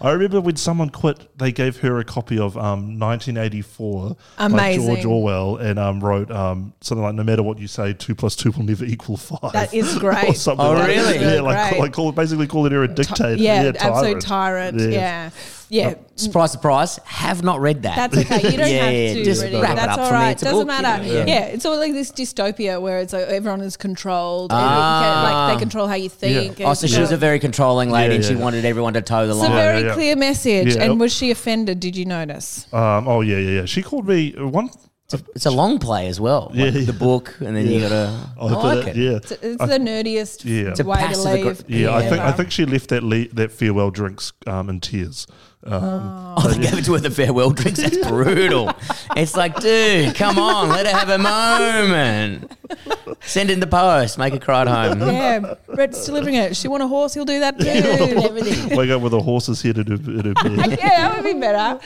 I 0.00 0.10
remember 0.12 0.40
when 0.40 0.56
someone 0.56 0.90
quit, 0.90 1.26
they 1.38 1.52
gave 1.52 1.78
her 1.78 1.98
a 1.98 2.04
copy 2.04 2.38
of 2.38 2.56
um, 2.56 2.98
1984 2.98 4.16
by 4.50 4.76
George 4.76 5.04
Orwell 5.04 5.56
and 5.56 5.78
um, 5.78 6.00
wrote 6.00 6.30
um, 6.30 6.72
something 6.80 7.02
like, 7.02 7.14
"No 7.14 7.24
matter 7.24 7.42
what 7.42 7.58
you 7.58 7.66
say, 7.66 7.92
two 7.94 8.14
plus 8.14 8.36
two 8.36 8.50
will 8.52 8.64
never 8.64 8.84
equal 8.84 9.16
five. 9.16 9.52
That 9.52 9.72
is 9.72 9.96
great. 9.98 10.28
or 10.28 10.34
something 10.34 10.64
Oh, 10.66 10.72
like 10.72 10.96
that. 10.96 11.37
Really? 11.42 11.54
Yeah, 11.54 11.60
like, 11.62 11.70
great. 11.70 11.80
like 11.80 11.92
call, 11.92 12.12
basically 12.12 12.46
calling 12.46 12.72
her 12.72 12.82
a 12.84 12.88
dictator. 12.88 13.34
Yeah, 13.34 13.72
tyrant. 13.72 13.76
absolute 13.84 14.20
tyrant. 14.20 14.80
Yeah. 14.80 15.30
Yeah. 15.70 15.96
Surprise, 16.16 16.50
surprise. 16.52 16.98
Have 17.04 17.42
not 17.42 17.60
read 17.60 17.82
that. 17.82 18.10
That's 18.10 18.24
okay. 18.24 18.50
You 18.50 18.56
don't 18.56 18.70
Yeah, 18.70 18.84
have 18.86 18.92
yeah, 18.94 19.14
to. 19.14 19.24
just 19.24 19.42
read 19.42 19.52
it. 19.52 19.60
wrap 19.60 19.72
it 19.72 19.76
That's 19.76 19.92
up 19.92 19.98
all 19.98 20.06
for 20.08 20.14
me. 20.14 20.18
right. 20.20 20.38
Doesn't 20.38 20.66
book, 20.66 20.76
you 20.76 20.82
matter. 20.82 21.02
know, 21.04 21.12
yeah. 21.12 21.24
yeah. 21.26 21.40
it's 21.44 21.66
all 21.66 21.76
like 21.76 21.92
this 21.92 22.10
dystopia 22.10 22.80
where 22.80 23.00
it's 23.00 23.12
like 23.12 23.26
everyone 23.26 23.60
is 23.60 23.76
controlled. 23.76 24.50
and 24.50 24.58
Ah. 24.62 25.02
can, 25.02 25.34
like 25.50 25.56
they 25.58 25.60
control 25.62 25.86
how 25.86 25.94
you 25.94 26.08
think. 26.08 26.58
Oh, 26.62 26.72
so 26.72 26.86
she 26.86 26.98
was 26.98 27.12
a 27.12 27.18
very 27.18 27.38
controlling 27.38 27.90
lady 27.90 28.12
Yeah, 28.12 28.16
and 28.16 28.24
she 28.24 28.32
yeah. 28.32 28.40
wanted 28.40 28.64
everyone 28.64 28.94
to 28.94 29.02
toe 29.02 29.26
the 29.26 29.34
line. 29.34 29.50
It's 29.50 29.52
a 29.52 29.56
very 29.62 29.80
Yeah, 29.82 29.86
yeah. 29.88 29.92
clear 29.94 30.16
message. 30.16 30.74
Yeah. 30.76 30.84
And 30.84 30.98
was 30.98 31.12
she 31.14 31.30
offended? 31.30 31.80
Did 31.80 31.96
you 31.96 32.06
notice? 32.06 32.66
Um, 32.72 33.06
oh 33.06 33.20
yeah, 33.20 33.36
yeah, 33.36 33.60
yeah. 33.60 33.64
She 33.66 33.82
called 33.82 34.08
me 34.08 34.34
uh, 34.36 34.46
one. 34.46 34.70
It's 35.10 35.22
a, 35.22 35.26
it's 35.34 35.46
a 35.46 35.50
long 35.50 35.78
play 35.78 36.08
as 36.08 36.20
well. 36.20 36.50
Yeah, 36.52 36.66
Like 36.66 36.74
yeah. 36.74 36.80
the 36.82 36.92
book, 36.92 37.34
and 37.40 37.56
then 37.56 37.66
you 37.66 37.80
gotta. 37.80 38.14
Oh, 38.38 38.48
I 38.48 38.74
like 38.74 38.88
it- 38.88 38.96
it. 38.98 39.02
Yeah, 39.02 39.16
It's, 39.16 39.32
it's 39.32 39.60
I- 39.62 39.66
the 39.66 39.78
nerdiest 39.78 40.44
Yeah. 40.44 40.68
It's 40.72 40.80
a 40.80 40.84
way 40.84 40.98
to 41.00 41.06
passive 41.06 41.32
leave. 41.32 41.46
aggr- 41.46 41.64
yeah. 41.66 41.94
I 41.96 42.02
think 42.06 42.20
I 42.20 42.32
think 42.32 42.50
she 42.50 42.66
left 42.66 42.90
that 42.90 43.02
le- 43.02 43.28
that 43.28 43.50
farewell 43.50 43.90
drinks 43.90 44.34
um, 44.46 44.68
in 44.68 44.80
tears. 44.80 45.26
Um, 45.64 46.24
Oh, 46.40 46.48
they 46.50 46.62
gave 46.62 46.78
it 46.78 46.84
to 46.84 46.92
her 46.92 47.00
the 47.00 47.10
farewell 47.10 47.50
drinks. 47.50 47.80
That's 47.80 48.06
brutal. 48.08 48.70
it's 49.16 49.36
like, 49.36 49.58
dude, 49.58 50.14
come 50.14 50.38
on, 50.38 50.68
let 50.68 50.86
her 50.86 50.92
have 50.96 51.08
a 51.08 51.18
moment. 51.18 52.52
Send 53.22 53.50
in 53.50 53.58
the 53.58 53.66
post, 53.66 54.18
make 54.18 54.32
her 54.34 54.38
cry 54.38 54.60
at 54.62 54.68
home. 54.68 55.00
Yeah, 55.00 55.54
Brett's 55.74 56.06
delivering 56.06 56.36
it. 56.36 56.56
She 56.56 56.68
want 56.68 56.84
a 56.84 56.86
horse, 56.86 57.12
he'll 57.14 57.24
do 57.24 57.40
that 57.40 57.58
too. 57.58 57.66
and 57.68 58.24
everything. 58.24 58.76
Wake 58.76 58.90
up 58.90 59.02
with 59.02 59.12
a 59.14 59.20
horse's 59.20 59.60
head 59.60 59.78
in 59.78 59.86
her, 59.88 59.94
in 59.94 60.24
her 60.26 60.34
bed. 60.34 60.78
yeah, 60.78 61.08
that 61.08 61.16
would 61.16 61.24
be 61.24 61.38
better. 61.40 61.80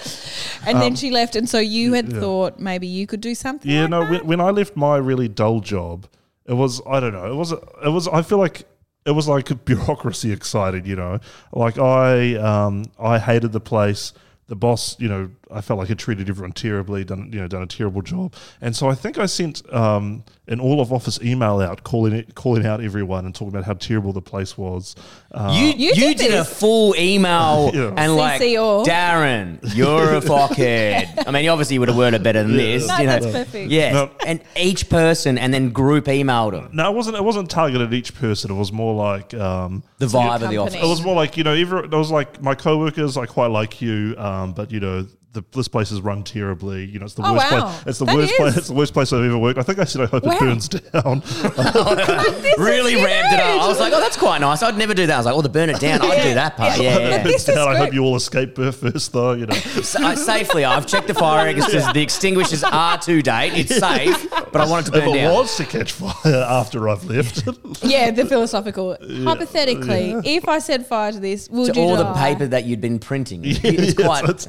And 0.66 0.76
Um, 0.76 0.80
then 0.80 0.94
she 0.94 1.10
left, 1.10 1.34
and 1.34 1.48
so 1.48 1.58
you 1.58 1.94
had 1.94 2.12
thought 2.12 2.60
maybe 2.60 2.86
you 2.86 3.06
could 3.06 3.22
do 3.22 3.34
something. 3.34 3.70
Yeah, 3.70 3.82
like 3.82 3.90
no. 3.90 4.00
that? 4.02 4.10
When, 4.10 4.26
when 4.26 4.40
I 4.42 4.50
left 4.50 4.76
my 4.76 4.96
really 4.98 5.28
dull 5.28 5.60
job, 5.60 6.06
it 6.44 6.54
was 6.54 6.82
I 6.86 7.00
don't 7.00 7.12
know. 7.14 7.30
It 7.32 7.36
was 7.36 7.52
it 7.52 7.88
was. 7.88 8.06
I 8.08 8.20
feel 8.20 8.38
like 8.38 8.64
it 9.04 9.12
was 9.12 9.28
like 9.28 9.50
a 9.50 9.54
bureaucracy 9.54 10.32
excited. 10.32 10.86
You 10.86 10.96
know, 10.96 11.18
like 11.52 11.78
I 11.78 12.34
um 12.36 12.84
I 12.98 13.18
hated 13.18 13.52
the 13.52 13.60
place. 13.60 14.12
The 14.48 14.56
boss, 14.56 15.00
you 15.00 15.08
know, 15.08 15.30
I 15.52 15.60
felt 15.60 15.78
like 15.78 15.88
had 15.88 15.98
treated 15.98 16.28
everyone 16.28 16.52
terribly, 16.52 17.04
done 17.04 17.30
you 17.32 17.40
know, 17.40 17.48
done 17.48 17.62
a 17.62 17.66
terrible 17.66 18.02
job, 18.02 18.34
and 18.60 18.74
so 18.74 18.88
I 18.88 18.94
think 18.94 19.18
I 19.18 19.26
sent 19.26 19.62
um, 19.72 20.24
an 20.48 20.60
all 20.60 20.80
of 20.80 20.92
office 20.92 21.20
email 21.22 21.60
out 21.60 21.84
calling 21.84 22.12
it, 22.12 22.34
calling 22.34 22.66
out 22.66 22.82
everyone 22.82 23.24
and 23.26 23.34
talking 23.34 23.48
about 23.48 23.64
how 23.64 23.74
terrible 23.74 24.12
the 24.12 24.22
place 24.22 24.58
was. 24.58 24.94
Uh, 25.30 25.52
You, 25.56 25.66
You 25.66 25.74
you, 25.88 25.94
did 25.94 26.16
did, 26.18 26.34
a 26.34 26.44
full 26.44 26.94
email 26.96 27.70
Yeah. 27.74 27.94
and 27.96 28.16
like, 28.16 28.40
CC 28.40 28.60
all. 28.60 28.84
Darren, 28.84 29.58
you're 29.74 30.14
a 30.16 30.20
fuckhead. 30.56 31.24
I 31.26 31.30
mean, 31.30 31.44
you 31.44 31.50
obviously 31.50 31.78
would 31.78 31.88
have 31.88 31.96
worded 31.96 32.20
it 32.20 32.24
better 32.24 32.42
than 32.42 32.56
this. 32.56 32.86
No, 32.88 32.96
you 32.98 33.06
know. 33.06 33.18
that's 33.18 33.26
perfect. 33.26 33.70
Yeah, 33.70 33.92
No. 33.92 34.10
and 34.26 34.40
each 34.56 34.88
person, 34.88 35.38
and 35.38 35.52
then 35.54 35.70
group 35.70 36.06
emailed 36.06 36.52
them. 36.52 36.70
no, 36.72 36.90
it 36.90 36.94
wasn't. 36.94 37.16
It 37.16 37.24
wasn't 37.24 37.50
targeted 37.50 37.88
at 37.88 37.94
each 37.94 38.14
person. 38.14 38.50
It 38.50 38.54
was 38.54 38.72
more 38.72 38.94
like 38.94 39.32
um, 39.34 39.82
The 39.98 40.06
vibe 40.06 40.42
of 40.42 40.50
the 40.50 40.56
office. 40.58 40.74
It 40.74 40.82
was 40.82 41.02
more 41.02 41.14
like 41.14 41.36
you 41.36 41.44
know, 41.44 41.52
every, 41.54 41.84
it 41.84 41.90
was 41.90 42.10
like 42.10 42.42
my 42.42 42.54
coworkers. 42.54 43.16
I 43.16 43.26
quite 43.26 43.50
like 43.50 43.80
you, 43.80 44.14
um, 44.18 44.52
but 44.52 44.70
you 44.72 44.80
know, 44.80 45.06
the, 45.32 45.42
this 45.52 45.66
place 45.68 45.90
is 45.90 46.00
run 46.02 46.22
terribly. 46.24 46.84
You 46.84 46.98
know, 46.98 47.06
it's 47.06 47.14
the 47.14 47.22
Oh, 47.26 47.32
worst 47.32 47.50
wow. 47.52 47.60
place. 47.70 47.82
It's 47.86 47.98
the 48.00 48.04
That 48.04 48.14
worst 48.16 48.32
is. 48.32 48.36
place. 48.38 48.56
It's 48.58 48.66
the 48.68 48.74
worst 48.74 48.92
place 48.92 49.12
I've 49.12 49.24
ever 49.24 49.38
worked. 49.38 49.58
I 49.58 49.62
think 49.62 49.78
I 49.78 49.84
said 49.84 50.02
I 50.02 50.06
hope 50.06 50.24
Wow. 50.24 50.32
it 50.32 50.40
burns 50.40 50.68
down. 50.68 51.22
really 52.58 52.96
ramped 52.96 53.32
it 53.32 53.40
up. 53.40 53.62
I 53.62 53.68
was 53.68 53.80
like, 53.80 53.92
oh, 53.92 54.00
that's 54.00 54.16
quite 54.16 54.40
nice. 54.40 54.62
I'd 54.62 54.76
never 54.76 54.94
do 54.94 55.06
that. 55.06 55.14
I 55.14 55.18
was 55.18 55.26
like, 55.26 55.34
oh, 55.34 55.40
the 55.42 55.48
burn 55.48 55.70
it 55.70 55.80
down. 55.80 56.02
I'd 56.02 56.22
do 56.22 56.34
that 56.34 56.56
part. 56.56 56.78
Yeah, 56.80 56.98
yeah. 56.98 57.22
This 57.22 57.48
is 57.48 57.54
down. 57.54 57.68
I 57.68 57.76
hope 57.76 57.94
you 57.94 58.02
all 58.04 58.16
escape 58.16 58.56
first, 58.56 59.12
though. 59.12 59.32
You 59.32 59.46
know, 59.46 59.54
Sa- 59.54 60.08
uh, 60.08 60.16
safely, 60.16 60.64
I've 60.64 60.86
checked 60.86 61.08
the 61.08 61.14
fire 61.14 61.48
extinguishers. 61.48 61.92
The 61.92 62.02
extinguishers 62.02 62.64
are 62.64 62.98
to 62.98 63.22
date. 63.22 63.52
It's 63.54 63.76
safe, 63.78 64.28
but 64.30 64.56
I 64.60 64.68
want 64.68 64.88
it 64.88 64.90
to 64.92 64.98
if 64.98 65.04
burn 65.04 65.14
it 65.14 65.22
down. 65.22 65.32
was 65.34 65.56
to 65.56 65.64
catch 65.64 65.92
fire 65.92 66.12
after 66.48 66.88
I've 66.88 67.04
left, 67.04 67.48
Yeah, 67.82 68.10
the 68.10 68.26
philosophical. 68.26 68.96
Hypothetically, 69.24 70.14
if 70.24 70.48
I 70.48 70.58
set 70.58 70.86
fire 70.86 71.12
to 71.12 71.20
this, 71.20 71.48
would 71.48 71.72
To 71.74 71.80
you 71.80 71.86
all 71.86 71.96
the 71.96 72.12
paper 72.14 72.46
that 72.48 72.64
you'd 72.64 72.80
been 72.80 72.98
printing. 72.98 73.42
it's 73.44 73.62
yes, 73.62 73.94
quite 73.94 74.24
it's- 74.28 74.48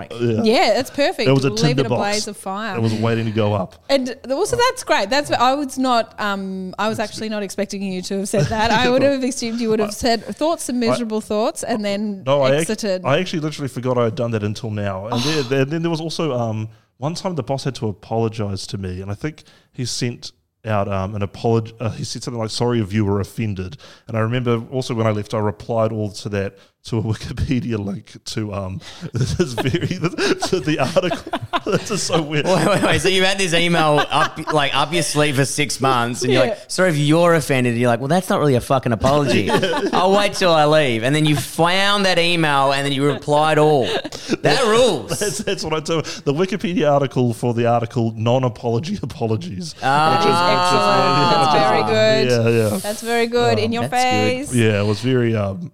ironic. 0.00 0.44
Yeah, 0.44 0.74
that's 0.74 0.90
perfect. 0.90 1.26
there 1.26 1.34
was 1.34 1.44
a 1.44 1.50
Leave 1.50 1.58
tinder 1.58 1.82
it 1.82 1.86
a 1.86 1.88
box. 1.88 2.00
blaze 2.00 2.28
of 2.28 2.36
fire. 2.36 2.76
It 2.76 2.80
was 2.82 2.94
waiting 2.94 3.24
to 3.26 3.30
go 3.30 3.54
up. 3.54 3.76
And 3.88 4.16
also, 4.30 4.56
that's 4.56 4.84
great. 4.84 5.10
That's 5.10 5.30
I 5.30 5.54
was 5.54 5.78
not. 5.78 6.18
Um, 6.20 6.74
I 6.78 6.88
was 6.88 6.98
actually 6.98 7.28
not 7.28 7.42
expecting 7.42 7.82
you 7.82 8.02
to 8.02 8.18
have 8.18 8.28
said 8.28 8.46
that. 8.46 8.70
I 8.70 8.88
would 8.90 9.02
have 9.02 9.22
assumed 9.22 9.60
you 9.60 9.68
would 9.70 9.80
have 9.80 9.94
said 9.94 10.24
thoughts, 10.24 10.64
some 10.64 10.78
miserable 10.80 11.20
thoughts, 11.20 11.62
and 11.62 11.84
then 11.84 12.22
No, 12.24 12.42
I, 12.42 12.48
ac- 12.52 12.60
exited. 12.72 13.04
I 13.04 13.18
actually 13.18 13.40
literally 13.40 13.68
forgot 13.68 13.98
I 13.98 14.04
had 14.04 14.14
done 14.14 14.30
that 14.32 14.42
until 14.42 14.70
now. 14.70 15.06
And 15.08 15.22
then, 15.22 15.48
then, 15.48 15.68
then 15.70 15.82
there 15.82 15.90
was 15.90 16.00
also 16.00 16.32
um, 16.32 16.68
one 16.98 17.14
time 17.14 17.34
the 17.34 17.42
boss 17.42 17.64
had 17.64 17.74
to 17.76 17.88
apologize 17.88 18.66
to 18.68 18.78
me, 18.78 19.00
and 19.00 19.10
I 19.10 19.14
think 19.14 19.44
he 19.72 19.84
sent 19.84 20.32
out 20.64 20.88
um, 20.88 21.14
an 21.14 21.22
apology. 21.22 21.72
Uh, 21.78 21.88
he 21.90 22.02
said 22.04 22.22
something 22.22 22.40
like, 22.40 22.50
"Sorry 22.50 22.80
if 22.80 22.92
you 22.92 23.04
were 23.04 23.20
offended." 23.20 23.76
And 24.08 24.16
I 24.16 24.20
remember 24.20 24.60
also 24.72 24.92
when 24.94 25.06
I 25.06 25.10
left, 25.12 25.32
I 25.32 25.38
replied 25.38 25.92
all 25.92 26.10
to 26.10 26.28
that 26.30 26.58
to 26.88 26.98
a 26.98 27.02
Wikipedia 27.02 27.78
link 27.78 28.16
to 28.24 28.52
um, 28.54 28.80
this 29.12 29.52
very 29.52 29.86
to 30.48 30.60
the 30.60 30.78
article. 30.94 31.40
this 31.70 31.90
is 31.90 32.02
so 32.02 32.22
weird. 32.22 32.46
Wait, 32.46 32.66
wait, 32.66 32.82
wait. 32.82 33.00
So 33.00 33.08
you've 33.08 33.24
had 33.24 33.38
this 33.38 33.52
email 33.54 34.04
up, 34.10 34.52
like 34.52 34.74
up 34.74 34.92
your 34.92 35.02
sleeve 35.02 35.36
for 35.36 35.44
six 35.44 35.80
months, 35.80 36.22
and 36.22 36.32
you're 36.32 36.44
Yeah. 36.44 36.50
like, 36.50 36.70
"Sorry 36.70 36.90
if 36.90 36.96
you're 36.96 37.34
offended." 37.34 37.72
And 37.72 37.80
you're 37.80 37.90
like, 37.90 38.00
"Well, 38.00 38.08
that's 38.08 38.28
not 38.28 38.40
really 38.40 38.54
a 38.54 38.60
fucking 38.60 38.92
apology. 38.92 39.50
I'll 39.50 40.12
wait 40.16 40.34
till 40.34 40.52
I 40.52 40.64
leave." 40.66 41.02
And 41.04 41.14
then 41.14 41.24
you 41.24 41.36
found 41.36 42.06
that 42.06 42.18
email, 42.18 42.72
and 42.72 42.84
then 42.84 42.92
you 42.92 43.04
replied 43.06 43.58
all. 43.58 43.84
That 43.84 44.64
rules. 44.66 45.18
That's, 45.18 45.38
that's 45.38 45.64
what 45.64 45.74
I 45.74 45.80
do. 45.80 46.02
The 46.02 46.32
Wikipedia 46.32 46.90
article 46.90 47.34
for 47.34 47.52
the 47.54 47.66
article 47.66 48.12
"Non-Apology 48.16 48.98
Apologies." 49.02 49.74
Excellent. 49.82 49.84
That's 50.22 51.68
very 51.68 51.82
good. 51.82 52.30
Yeah, 52.30 52.48
yeah. 52.70 52.76
That's 52.78 53.02
very 53.02 53.26
good. 53.26 53.58
In 53.58 53.72
your 53.72 53.88
that's 53.88 53.92
good. 53.92 54.46
face. 54.48 54.54
Yeah, 54.54 54.80
it 54.82 54.86
was 54.86 55.00
very. 55.00 55.34
Um, 55.36 55.72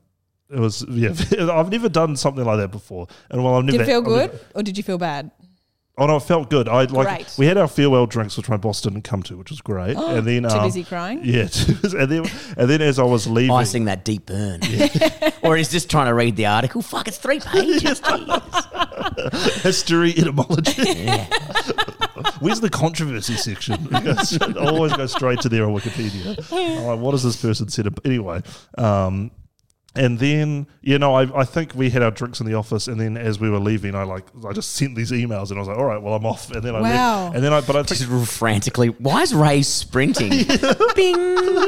it 0.54 0.60
was 0.60 0.84
yeah. 0.88 1.12
I've 1.52 1.70
never 1.70 1.88
done 1.88 2.16
something 2.16 2.44
like 2.44 2.58
that 2.58 2.70
before, 2.70 3.08
and 3.30 3.42
well, 3.44 3.54
I've 3.56 3.64
never. 3.64 3.78
Did 3.78 3.84
it 3.84 3.90
feel 3.90 3.98
I've 4.00 4.04
good, 4.04 4.32
never- 4.32 4.44
or 4.54 4.62
did 4.62 4.76
you 4.76 4.82
feel 4.82 4.98
bad? 4.98 5.30
oh 5.96 6.06
no, 6.06 6.16
it 6.16 6.24
felt 6.24 6.50
good. 6.50 6.68
I 6.68 6.82
like 6.86 7.06
Great. 7.06 7.34
we 7.38 7.46
had 7.46 7.56
our 7.56 7.68
farewell 7.68 8.06
drinks, 8.06 8.36
which 8.36 8.48
my 8.48 8.56
boss 8.56 8.80
didn't 8.80 9.02
come 9.02 9.22
to, 9.24 9.36
which 9.36 9.50
was 9.50 9.60
great. 9.60 9.96
and 9.98 10.26
then 10.26 10.42
Too 10.42 10.48
um, 10.48 10.66
busy 10.66 10.82
crying. 10.84 11.20
Yeah, 11.24 11.46
and 11.96 12.10
then 12.10 12.24
and 12.56 12.68
then 12.68 12.82
as 12.82 12.98
I 12.98 13.04
was 13.04 13.26
leaving, 13.28 13.52
Icing 13.54 13.84
that 13.84 14.04
deep 14.04 14.26
burn. 14.26 14.60
or 15.42 15.56
he's 15.56 15.70
just 15.70 15.88
trying 15.90 16.06
to 16.06 16.14
read 16.14 16.34
the 16.36 16.46
article. 16.46 16.82
Fuck, 16.82 17.06
it's 17.08 17.18
three 17.18 17.38
pages. 17.40 18.00
Jeez. 18.00 19.62
history 19.62 20.10
etymology. 20.16 20.82
Where's 22.40 22.60
the 22.60 22.70
controversy 22.70 23.34
section? 23.34 23.88
I 23.94 24.66
always 24.66 24.92
go 24.94 25.06
straight 25.06 25.40
to 25.42 25.48
there 25.48 25.64
on 25.64 25.74
Wikipedia. 25.74 26.36
I'm 26.52 26.84
like, 26.86 26.98
what 26.98 27.12
has 27.12 27.22
this 27.22 27.40
person 27.40 27.68
said? 27.68 27.86
ab- 27.86 28.00
Anyway, 28.04 28.42
um, 28.76 29.30
and 29.96 30.18
then 30.18 30.66
you 30.80 30.98
know, 30.98 31.14
I, 31.14 31.40
I 31.40 31.44
think 31.44 31.74
we 31.74 31.90
had 31.90 32.02
our 32.02 32.10
drinks 32.10 32.40
in 32.40 32.46
the 32.46 32.54
office, 32.54 32.88
and 32.88 33.00
then 33.00 33.16
as 33.16 33.38
we 33.40 33.48
were 33.50 33.58
leaving, 33.58 33.94
I 33.94 34.02
like 34.04 34.24
I 34.46 34.52
just 34.52 34.72
sent 34.72 34.96
these 34.96 35.10
emails, 35.12 35.50
and 35.50 35.58
I 35.58 35.60
was 35.60 35.68
like, 35.68 35.78
all 35.78 35.84
right, 35.84 36.00
well, 36.02 36.14
I'm 36.14 36.26
off, 36.26 36.50
and 36.50 36.62
then 36.62 36.74
I 36.74 36.80
Wow. 36.80 37.22
left, 37.24 37.34
and 37.36 37.44
then 37.44 37.52
I 37.52 37.60
but 37.60 37.76
I 37.76 37.82
think 37.82 38.00
Just 38.10 38.32
frantically. 38.32 38.88
Why 38.88 39.22
is 39.22 39.34
Ray 39.34 39.62
sprinting? 39.62 40.30
Bing! 40.94 41.16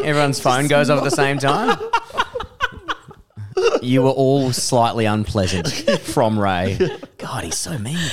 Everyone's 0.04 0.40
phone 0.40 0.68
goes 0.68 0.90
off 0.90 0.98
at 0.98 1.04
the 1.04 1.10
same 1.10 1.38
time. 1.38 1.78
You 3.82 4.02
were 4.02 4.10
all 4.10 4.52
slightly 4.52 5.04
unpleasant 5.06 5.68
from 6.00 6.38
Ray. 6.38 6.78
God, 7.18 7.44
he's 7.44 7.56
so 7.56 7.78
mean. 7.78 7.96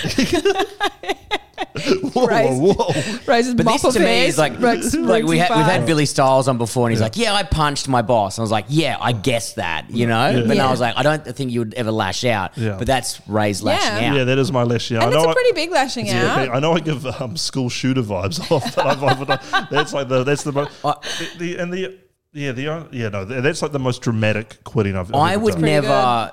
whoa, 2.13 2.25
Ray's- 2.27 2.59
whoa, 2.59 2.73
whoa. 2.73 3.53
But 3.55 3.65
mop 3.65 3.81
this 3.81 3.93
to 3.95 3.99
me 3.99 4.25
is 4.25 4.37
like, 4.37 4.57
works 4.59 4.93
like 4.93 5.25
we 5.25 5.37
had, 5.37 5.49
we've 5.55 5.65
had. 5.65 5.85
Billy 5.85 6.05
Styles 6.05 6.47
on 6.47 6.57
before, 6.57 6.87
and 6.87 6.93
he's 6.93 7.01
like, 7.01 7.17
"Yeah, 7.17 7.33
I 7.33 7.43
punched 7.43 7.87
my 7.89 8.01
boss." 8.01 8.37
And 8.37 8.43
I 8.43 8.45
was 8.45 8.51
like, 8.51 8.65
"Yeah, 8.69 8.97
I 9.01 9.11
guess 9.11 9.53
that," 9.53 9.89
you 9.89 10.07
know. 10.07 10.43
But 10.47 10.55
Yeah. 10.55 10.67
I 10.67 10.71
was 10.71 10.79
like, 10.79 10.95
"I 10.95 11.03
don't 11.03 11.25
think 11.25 11.51
you 11.51 11.59
would 11.59 11.73
ever 11.73 11.91
lash 11.91 12.23
out." 12.23 12.57
Yeah. 12.57 12.75
But 12.77 12.87
that's 12.87 13.19
Ray's 13.27 13.61
lashing 13.61 14.01
Yeah. 14.01 14.11
out. 14.11 14.15
Yeah, 14.17 14.23
that 14.25 14.37
is 14.37 14.51
my 14.51 14.63
lash. 14.63 14.91
Yeah, 14.91 14.97
And 14.99 15.05
I 15.05 15.07
it's 15.09 15.15
know 15.17 15.27
a 15.29 15.31
I- 15.31 15.33
pretty 15.33 15.51
big 15.53 15.71
lashing 15.71 16.05
Yeah, 16.05 16.25
out. 16.25 16.39
okay, 16.39 16.51
I 16.51 16.59
know 16.59 16.73
I 16.73 16.79
give 16.79 17.05
um, 17.05 17.35
school 17.35 17.67
shooter 17.69 18.01
vibes 18.03 18.39
off, 18.51 18.75
but 18.75 18.85
I've, 18.85 19.03
I've, 19.03 19.69
that's 19.69 19.91
like 19.93 20.07
the 20.07 20.23
that's 20.23 20.43
the, 20.43 20.53
mo- 20.53 20.67
I- 20.85 20.93
the, 21.37 21.37
the 21.39 21.57
and 21.57 21.73
the 21.73 21.97
yeah 22.33 22.51
the 22.51 22.67
on- 22.67 22.89
yeah 22.91 23.09
no 23.09 23.25
that's 23.25 23.61
like 23.61 23.71
the 23.71 23.79
most 23.79 24.01
dramatic 24.01 24.63
quitting 24.63 24.95
I've. 24.95 25.09
I've 25.13 25.15
I 25.15 25.33
ever 25.33 25.43
would 25.43 25.53
done. 25.53 25.61
Never. 25.61 26.31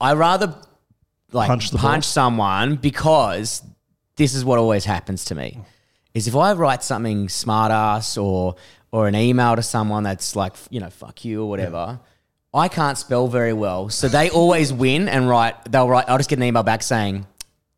I 0.00 0.12
rather 0.14 0.54
like 1.32 1.48
Punch 1.48 1.70
punch, 1.70 1.70
the 1.70 1.78
boss. 1.78 2.06
someone 2.06 2.76
because 2.76 3.62
this 4.16 4.34
is 4.34 4.44
what 4.44 4.58
always 4.58 4.84
happens 4.84 5.24
to 5.26 5.34
me. 5.34 5.58
Is 6.14 6.28
if 6.28 6.36
I 6.36 6.52
write 6.52 6.82
something 6.82 7.28
smart 7.28 7.72
ass 7.72 8.16
or 8.18 8.56
or 8.90 9.08
an 9.08 9.14
email 9.14 9.56
to 9.56 9.62
someone 9.62 10.02
that's 10.02 10.36
like 10.36 10.54
you 10.70 10.80
know 10.80 10.90
fuck 10.90 11.24
you 11.24 11.42
or 11.42 11.48
whatever. 11.48 12.00
I 12.54 12.68
can't 12.68 12.98
spell 12.98 13.28
very 13.28 13.54
well, 13.54 13.88
so 13.88 14.08
they 14.08 14.28
always 14.28 14.74
win 14.74 15.08
and 15.08 15.26
write. 15.26 15.54
They'll 15.72 15.88
write. 15.88 16.04
I'll 16.06 16.18
just 16.18 16.28
get 16.28 16.38
an 16.38 16.42
email 16.44 16.62
back 16.62 16.82
saying 16.82 17.26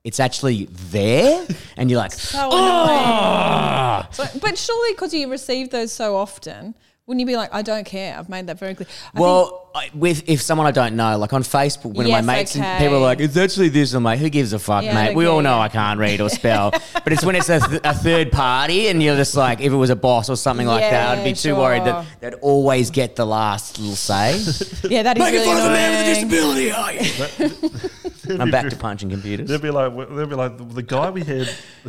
it's 0.02 0.18
actually 0.18 0.64
there, 0.90 1.46
and 1.76 1.88
you're 1.88 2.00
like, 2.00 2.10
So 2.10 2.40
oh, 2.40 2.46
annoying. 2.48 3.04
Ah! 3.06 4.08
So- 4.10 4.24
but 4.42 4.58
surely 4.58 4.92
because 4.94 5.14
you 5.14 5.30
receive 5.30 5.70
those 5.70 5.92
so 5.92 6.16
often, 6.16 6.74
wouldn't 7.06 7.20
you 7.20 7.26
be 7.26 7.36
like, 7.36 7.52
I 7.52 7.60
don't 7.62 7.84
care. 7.84 8.16
I've 8.18 8.28
made 8.30 8.46
that 8.46 8.58
very 8.58 8.74
clear. 8.74 8.86
I 8.88 9.10
think- 9.10 9.20
Well, 9.22 9.60
I, 9.74 9.90
with 9.92 10.28
if 10.28 10.40
someone 10.40 10.66
I 10.68 10.70
don't 10.70 10.94
know, 10.94 11.18
like 11.18 11.32
on 11.32 11.42
Facebook, 11.42 11.94
when 11.94 12.06
Yes, 12.06 12.24
my 12.24 12.34
mates 12.36 12.54
and 12.54 12.78
people 12.80 12.96
are 12.98 13.00
like, 13.00 13.18
"It's 13.18 13.36
actually 13.36 13.70
this," 13.70 13.92
I'm 13.92 14.04
like, 14.04 14.20
"Who 14.20 14.28
gives 14.30 14.52
a 14.52 14.58
fuck, 14.60 14.84
Yeah, 14.84 14.94
mate? 14.94 15.16
We 15.16 15.26
all 15.26 15.42
know. 15.42 15.58
I 15.58 15.68
can't 15.68 15.98
read 15.98 16.20
or 16.20 16.28
spell." 16.30 16.70
but 16.94 17.12
it's 17.12 17.24
when 17.24 17.34
it's 17.34 17.48
a, 17.48 17.58
th- 17.58 17.80
a 17.82 17.92
third 17.92 18.30
party, 18.30 18.86
and 18.86 19.02
you're 19.02 19.16
just 19.16 19.34
like, 19.34 19.60
if 19.60 19.72
it 19.72 19.76
was 19.76 19.90
a 19.90 19.96
boss 19.96 20.30
or 20.30 20.36
something 20.36 20.66
like 20.68 20.82
that, 20.88 21.18
I'd 21.18 21.24
be 21.24 21.30
Yeah, 21.30 21.34
too 21.34 21.56
worried 21.56 21.82
that 21.86 22.04
sure. 22.04 22.12
they'd 22.30 22.34
always 22.40 22.90
get 22.90 23.16
the 23.16 23.26
last 23.26 23.80
little 23.80 23.96
say. 23.96 24.38
yeah, 24.88 25.02
that 25.02 25.18
is 25.18 25.24
really 25.24 25.50
annoying. 25.50 26.30
disability, 26.30 26.70
are 26.70 26.92
you? 28.04 28.10
I'm 28.40 28.50
back 28.50 28.68
to 28.68 28.76
punching 28.76 29.10
computers. 29.10 29.48
They'd 29.48 29.62
be 29.62 29.70
like, 29.70 29.94
they'd 29.96 30.28
be 30.28 30.34
like, 30.34 30.74
the 30.74 30.82
guy 30.82 31.10
we 31.10 31.22
had 31.24 31.46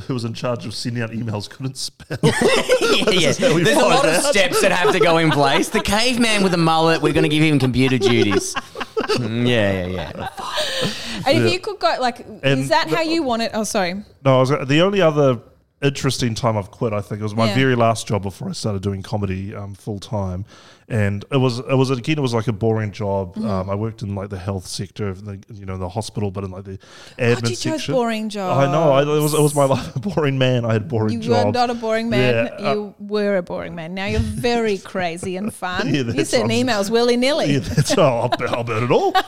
who 0.08 0.14
was 0.14 0.26
in 0.26 0.34
charge 0.34 0.66
of 0.66 0.74
sending 0.74 1.04
out 1.04 1.12
emails 1.12 1.50
couldn't 1.50 1.78
spell. 1.78 2.18
yeah, 2.24 3.10
yeah. 3.12 3.30
is 3.30 3.40
we 3.40 3.64
There's 3.64 3.78
a 3.78 3.82
find 3.82 3.94
lot 3.94 4.06
of 4.06 4.16
steps 4.24 4.62
that 4.62 4.72
have 4.72 4.94
to 4.94 5.00
go 5.00 5.18
in 5.18 5.32
place. 5.32 5.70
The 5.70 5.82
caveman 5.82 6.44
with 6.44 6.54
a 6.54 6.58
mullet, 6.58 7.02
we're 7.02 7.14
going 7.14 7.24
to 7.24 7.30
give 7.30 7.44
him 7.44 7.60
computer 7.60 7.98
duties. 7.98 8.54
Mm, 8.56 9.48
yeah, 9.48 9.86
yeah, 9.88 10.12
yeah. 10.16 11.22
And 11.28 11.44
if 11.44 11.52
you 11.54 11.60
could 11.60 11.80
go, 11.80 11.96
like, 12.00 12.26
is 12.44 12.70
that 12.70 12.90
the- 12.90 12.96
how 12.96 13.02
you 13.02 13.24
want 13.24 13.42
it? 13.42 13.52
Oh, 13.54 13.64
sorry. 13.64 14.04
No, 14.24 14.38
I 14.38 14.40
was, 14.40 14.68
the 14.68 14.82
only 14.82 15.02
other 15.02 15.40
interesting 15.86 16.36
time 16.36 16.58
I've 16.58 16.72
quit, 16.72 16.94
I 16.94 17.02
think, 17.02 17.20
it 17.20 17.24
was 17.24 17.36
my 17.36 17.48
Yeah. 17.48 17.56
very 17.56 17.76
last 17.76 18.08
job 18.08 18.24
before 18.24 18.50
I 18.50 18.54
started 18.54 18.82
doing 18.82 19.02
comedy 19.02 19.54
um, 19.56 19.74
full 19.76 20.00
time, 20.00 20.46
and 20.88 21.26
it 21.32 21.38
was 21.38 21.60
it 21.60 21.74
was 21.76 21.90
again 21.90 22.18
it 22.18 22.22
was 22.22 22.34
like 22.34 22.48
a 22.48 22.54
boring 22.54 22.92
job. 22.92 23.36
Mm-hmm. 23.36 23.50
Um, 23.50 23.70
I 23.70 23.76
worked 23.76 24.02
in 24.04 24.14
like 24.16 24.30
the 24.30 24.38
health 24.38 24.68
sector 24.68 25.08
of 25.10 25.26
the 25.26 25.42
you 25.54 25.66
know 25.66 25.78
the 25.78 25.90
hospital, 25.90 26.30
but 26.32 26.44
in 26.44 26.52
like 26.52 26.64
the 26.66 26.78
admin 27.18 27.42
God, 27.42 27.50
you 27.50 27.56
chose 27.56 27.58
section. 27.58 27.94
boring 27.96 28.30
job. 28.30 28.58
I 28.58 28.72
know. 28.72 28.92
I, 28.92 29.02
it 29.02 29.22
was 29.22 29.34
it 29.34 29.42
was 29.42 29.56
my 29.56 29.66
life. 29.66 29.96
A 29.96 30.00
boring 30.00 30.38
man. 30.38 30.64
I 30.66 30.74
had 30.74 30.88
boring 30.88 31.14
You 31.14 31.20
jobs. 31.20 31.46
were 31.46 31.52
not 31.52 31.70
a 31.70 31.74
boring 31.74 32.10
man. 32.10 32.52
Yeah, 32.60 32.68
uh, 32.70 32.74
you 32.74 32.96
were 33.00 33.38
a 33.38 33.42
boring 33.44 33.74
man. 33.76 33.94
Now 33.96 34.06
you're 34.06 34.20
very 34.20 34.78
crazy 34.94 35.38
and 35.38 35.54
fun. 35.54 35.88
Yeah, 35.88 35.94
you 36.02 36.04
that's 36.04 36.30
send 36.30 36.52
I'm- 36.52 36.68
emails 36.68 36.90
willy 36.92 37.18
nilly. 37.18 37.54
yeah, 37.54 37.60
that's 37.60 37.98
oh, 37.98 38.30
I'll, 38.32 38.56
I'll 38.56 38.64
burn 38.64 38.84
it 38.84 38.92
all. 38.92 39.14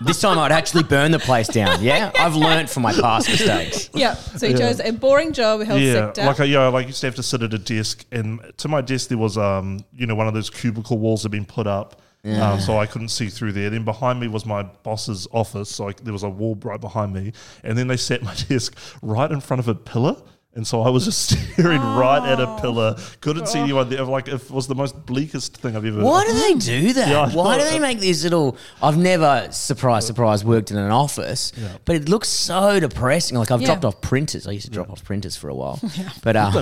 This 0.00 0.20
time 0.20 0.38
I'd 0.38 0.52
actually 0.52 0.82
burn 0.82 1.12
the 1.12 1.18
place 1.18 1.48
down. 1.48 1.82
Yeah, 1.82 2.10
I've 2.18 2.34
learned 2.34 2.68
from 2.68 2.82
my 2.82 2.92
past 2.92 3.28
mistakes. 3.30 3.88
Yeah. 3.94 4.14
So 4.14 4.46
you 4.46 4.58
chose 4.58 4.80
a 4.80 4.90
boring 4.92 5.32
job, 5.34 5.62
health 5.62 5.80
yeah, 5.80 5.92
sector. 5.92 6.24
like 6.24 6.40
I, 6.40 6.44
yeah, 6.44 6.66
like 6.68 6.84
I 6.84 6.88
used 6.88 7.00
to 7.00 7.06
have 7.06 7.14
to 7.16 7.22
sit 7.22 7.42
at 7.42 7.52
a 7.52 7.58
desk, 7.58 8.04
and 8.12 8.40
to 8.58 8.68
my 8.68 8.80
desk 8.80 9.08
there 9.08 9.18
was 9.18 9.36
um, 9.36 9.84
you 9.94 10.06
know, 10.06 10.14
one 10.14 10.28
of 10.28 10.34
those 10.34 10.50
cubicle 10.50 10.98
walls 10.98 11.22
that 11.22 11.26
had 11.26 11.32
been 11.32 11.46
put 11.46 11.66
up, 11.66 12.00
um, 12.24 12.60
so 12.60 12.78
I 12.78 12.86
couldn't 12.86 13.08
see 13.08 13.28
through 13.28 13.52
there. 13.52 13.68
Then 13.68 13.84
behind 13.84 14.18
me 14.18 14.28
was 14.28 14.46
my 14.46 14.62
boss's 14.62 15.28
office, 15.32 15.68
so 15.68 15.88
I, 15.88 15.92
there 16.02 16.12
was 16.12 16.22
a 16.22 16.28
wall 16.28 16.58
right 16.62 16.80
behind 16.80 17.12
me, 17.12 17.32
and 17.62 17.76
then 17.76 17.86
they 17.86 17.96
set 17.96 18.22
my 18.22 18.34
desk 18.48 18.76
right 19.02 19.30
in 19.30 19.40
front 19.40 19.60
of 19.60 19.68
a 19.68 19.74
pillar. 19.74 20.16
And 20.56 20.64
so 20.64 20.82
I 20.82 20.88
was 20.88 21.04
just 21.04 21.30
staring 21.52 21.80
right 21.80 22.22
at 22.28 22.40
a 22.40 22.58
pillar. 22.60 22.96
Couldn't 23.20 23.48
see 23.48 23.58
anyone 23.58 23.88
there. 23.90 24.04
Like 24.04 24.28
it 24.28 24.48
was 24.50 24.68
the 24.68 24.74
most 24.76 25.04
bleakest 25.04 25.56
thing 25.56 25.74
I've 25.76 25.84
ever. 25.84 26.02
Why 26.02 26.24
do 26.24 26.32
they 26.32 26.54
do 26.54 26.92
that? 26.92 27.08
Yeah, 27.08 27.28
Why 27.34 27.58
do 27.58 27.64
they 27.64 27.80
make 27.80 27.98
these 27.98 28.22
little? 28.22 28.56
I've 28.80 28.96
never, 28.96 29.48
surprise, 29.50 30.06
surprise, 30.06 30.44
worked 30.44 30.70
in 30.70 30.76
an 30.76 30.92
office, 30.92 31.50
but 31.84 31.96
it 31.96 32.08
looks 32.08 32.28
so 32.28 32.78
depressing. 32.78 33.36
Like 33.36 33.50
I've 33.50 33.60
Yeah. 33.62 33.66
dropped 33.66 33.84
off 33.84 34.00
printers. 34.00 34.46
I 34.46 34.52
used 34.52 34.66
to 34.66 34.70
drop 34.72 34.90
off 34.90 35.02
printers 35.04 35.36
for 35.36 35.48
a 35.48 35.54
while, 35.54 35.80
but 36.22 36.36
um, 36.36 36.54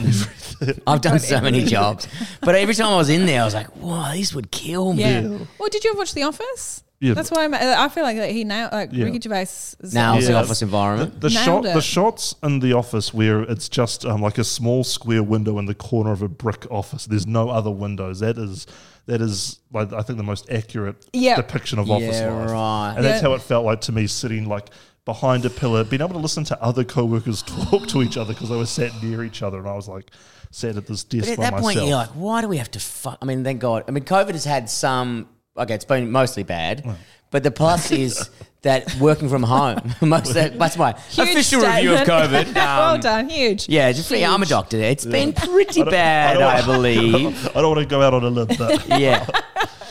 I've 0.87 1.03
done 1.03 1.19
so 1.19 1.41
many 1.43 1.65
jobs. 1.65 2.09
But 2.41 2.55
every 2.55 2.75
time 2.75 2.89
I 2.89 2.97
was 2.97 3.11
in 3.11 3.27
there, 3.27 3.43
I 3.43 3.45
was 3.45 3.55
like, 3.55 3.77
"Wow, 3.77 4.13
this 4.15 4.35
would 4.35 4.51
kill 4.51 4.95
me." 4.95 5.03
yeah. 5.03 5.39
Well, 5.59 5.69
did 5.71 5.85
you 5.85 5.91
ever 5.91 5.99
watch 5.99 6.15
The 6.15 6.23
Office? 6.23 6.83
Yeah. 7.03 7.15
That's 7.15 7.31
why 7.33 7.45
I'm, 7.45 7.53
I 7.55 7.89
feel 7.89 8.05
like 8.05 8.17
he 8.31 8.45
nailed, 8.45 8.71
like 8.73 8.91
Yeah. 8.93 9.07
Ricky 9.07 9.21
Gervais. 9.21 9.43
is- 9.43 9.77
Now 9.93 10.17
it's 10.17 10.27
the 10.27 10.33
Yeah. 10.33 10.41
office 10.41 10.63
environment. 10.63 11.21
The 11.21 11.31
Nailed 11.31 11.45
shot, 11.45 11.65
it. 11.67 11.75
the 11.75 11.81
shots 11.83 12.35
in 12.45 12.61
the 12.61 12.75
office 12.75 13.13
where 13.13 13.43
it's 13.43 13.69
just 13.69 14.07
um, 14.07 14.23
like 14.23 14.39
a 14.39 14.45
small 14.45 14.85
square 14.85 15.23
window 15.23 15.59
in 15.59 15.67
the 15.67 15.75
corner 15.75 16.13
of 16.13 16.23
a 16.23 16.29
brick 16.29 16.65
office. 16.71 17.07
There's 17.07 17.27
no 17.27 17.51
other 17.51 17.71
windows. 17.73 18.21
That 18.21 18.39
is 18.39 18.67
that 19.07 19.21
is 19.21 19.59
like 19.73 19.93
I 19.93 20.03
think 20.03 20.17
the 20.17 20.23
most 20.23 20.49
accurate 20.49 21.05
Yeah. 21.13 21.35
depiction 21.37 21.81
of 21.81 21.91
office 21.91 22.21
Yeah, 22.21 22.33
life. 22.33 22.51
right. 22.53 22.93
And 22.97 23.05
that's 23.05 23.21
Yeah. 23.21 23.29
how 23.31 23.35
it 23.35 23.43
felt 23.43 23.65
like 23.67 23.81
to 23.83 23.93
me, 23.93 24.07
sitting 24.07 24.49
like 24.49 24.71
behind 25.05 25.45
a 25.45 25.51
pillar, 25.51 25.83
being 25.83 26.01
able 26.03 26.13
to 26.13 26.19
listen 26.21 26.45
to 26.45 26.63
other 26.63 26.85
co-workers 26.85 27.43
talk 27.71 27.89
to 27.89 28.03
each 28.03 28.17
other 28.17 28.33
because 28.33 28.49
they 28.49 28.57
were 28.57 28.65
sat 28.65 28.93
near 29.03 29.25
each 29.25 29.43
other, 29.43 29.59
and 29.59 29.67
I 29.69 29.75
was 29.75 29.89
like 29.89 30.13
sat 30.53 30.77
at 30.77 30.87
this 30.87 31.03
desk 31.03 31.25
But 31.25 31.33
at 31.33 31.37
by 31.39 31.43
that 31.47 31.53
myself. 31.55 31.75
point, 31.75 31.87
you're 31.89 31.97
like, 31.97 32.11
why 32.11 32.43
do 32.43 32.47
we 32.47 32.59
have 32.59 32.71
to 32.71 32.79
fuck? 32.79 33.19
I 33.21 33.25
mean, 33.25 33.43
thank 33.43 33.59
God. 33.61 33.83
I 33.89 33.91
mean, 33.91 34.05
COVID 34.05 34.35
has 34.35 34.45
had 34.45 34.71
some. 34.71 35.27
Okay, 35.57 35.75
it's 35.75 35.85
been 35.85 36.11
mostly 36.11 36.43
bad, 36.45 36.83
but 37.31 37.43
the 37.43 37.51
plus 37.51 37.91
is 38.05 38.31
that 38.63 38.95
working 39.01 39.29
from 39.29 39.43
home. 39.43 39.93
Most 40.01 40.33
that, 40.35 40.59
that's 40.59 40.79
my 40.79 40.93
Huge 41.11 41.29
official 41.31 41.61
review 41.61 41.93
of 41.93 41.99
statement. 42.05 42.49
COVID. 42.49 42.55
well 42.55 42.95
Um, 42.95 43.01
done. 43.01 43.29
Huge. 43.29 43.69
Yeah, 43.69 43.93
just 43.93 44.11
yeah, 44.11 44.33
I'm 44.33 44.43
a 44.43 44.47
doctor. 44.47 44.79
It's 44.79 45.05
been 45.05 45.33
pretty 45.35 45.83
I 45.83 45.85
don't- 45.85 45.91
bad, 45.93 46.35
don't 46.35 46.43
I, 46.45 46.65
believe. 46.65 47.49
I 47.49 47.61
don't 47.61 47.77
want 47.77 47.81
to 47.81 47.87
go 47.87 48.01
out 48.01 48.15
on 48.15 48.25
a 48.25 48.29
limb, 48.31 48.49
but 48.59 48.89
yeah. 48.99 49.27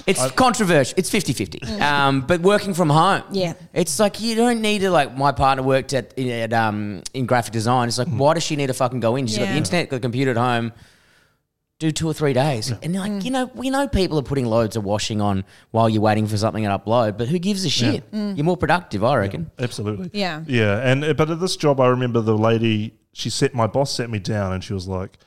It's 0.08 0.32
controversial. 0.32 0.96
It's 0.98 1.12
50-50. 1.12 1.80
Um, 1.80 2.22
but 2.22 2.42
working 2.42 2.74
from 2.74 2.90
home. 2.90 3.22
Yeah. 3.32 3.54
It's 3.72 4.00
like 4.00 4.20
you 4.20 4.34
don't 4.34 4.60
need 4.62 4.80
to 4.80 4.90
like 4.90 5.16
my 5.16 5.32
partner 5.32 5.62
worked 5.64 5.94
at, 5.94 6.18
at 6.18 6.52
um 6.54 7.04
in 7.14 7.28
graphic 7.28 7.54
design. 7.54 7.88
It's 7.88 8.00
like 8.00 8.08
why 8.08 8.34
does 8.34 8.42
she 8.44 8.56
need 8.56 8.68
to 8.68 8.74
fucking 8.74 9.00
go 9.00 9.16
in? 9.16 9.28
She's 9.28 9.38
got 9.38 9.50
the 9.50 9.56
internet, 9.58 9.90
got 9.90 9.98
the 9.98 10.02
computer 10.02 10.32
at 10.32 10.38
home. 10.38 10.74
Do 11.82 11.90
two 11.90 12.08
or 12.08 12.14
three 12.14 12.34
days, 12.34 12.70
and 12.84 12.94
you're 12.94 13.02
like, 13.02 13.12
Mm. 13.12 13.26
you 13.26 13.32
know, 13.32 13.50
we 13.56 13.72
know 13.72 13.88
people 13.88 14.20
are 14.20 14.22
putting 14.22 14.46
loads 14.46 14.76
of 14.76 14.84
washing 14.84 15.20
on 15.20 15.44
while 15.72 15.90
you're 15.90 16.04
waiting 16.04 16.28
for 16.28 16.38
something 16.38 16.64
to 16.64 16.70
upload, 16.70 17.18
but 17.18 17.28
who 17.28 17.40
gives 17.40 17.66
a 17.66 17.72
shit? 17.72 18.04
You're 18.14 18.44
more 18.46 18.56
productive, 18.56 19.04
I 19.04 19.16
reckon. 19.16 19.50
Absolutely. 19.58 20.12
Yeah. 20.14 20.44
Yeah. 20.46 20.78
And 20.78 21.04
uh, 21.04 21.14
but 21.16 21.32
at 21.32 21.40
this 21.40 21.56
job, 21.56 21.80
I 21.80 21.88
remember 21.88 22.22
the 22.22 22.38
lady. 22.38 22.94
She 23.14 23.32
set 23.32 23.56
my 23.56 23.66
boss 23.66 23.92
set 23.96 24.12
me 24.12 24.20
down, 24.20 24.54
and 24.54 24.64
she 24.64 24.74
was 24.74 24.88
like, 24.88 25.18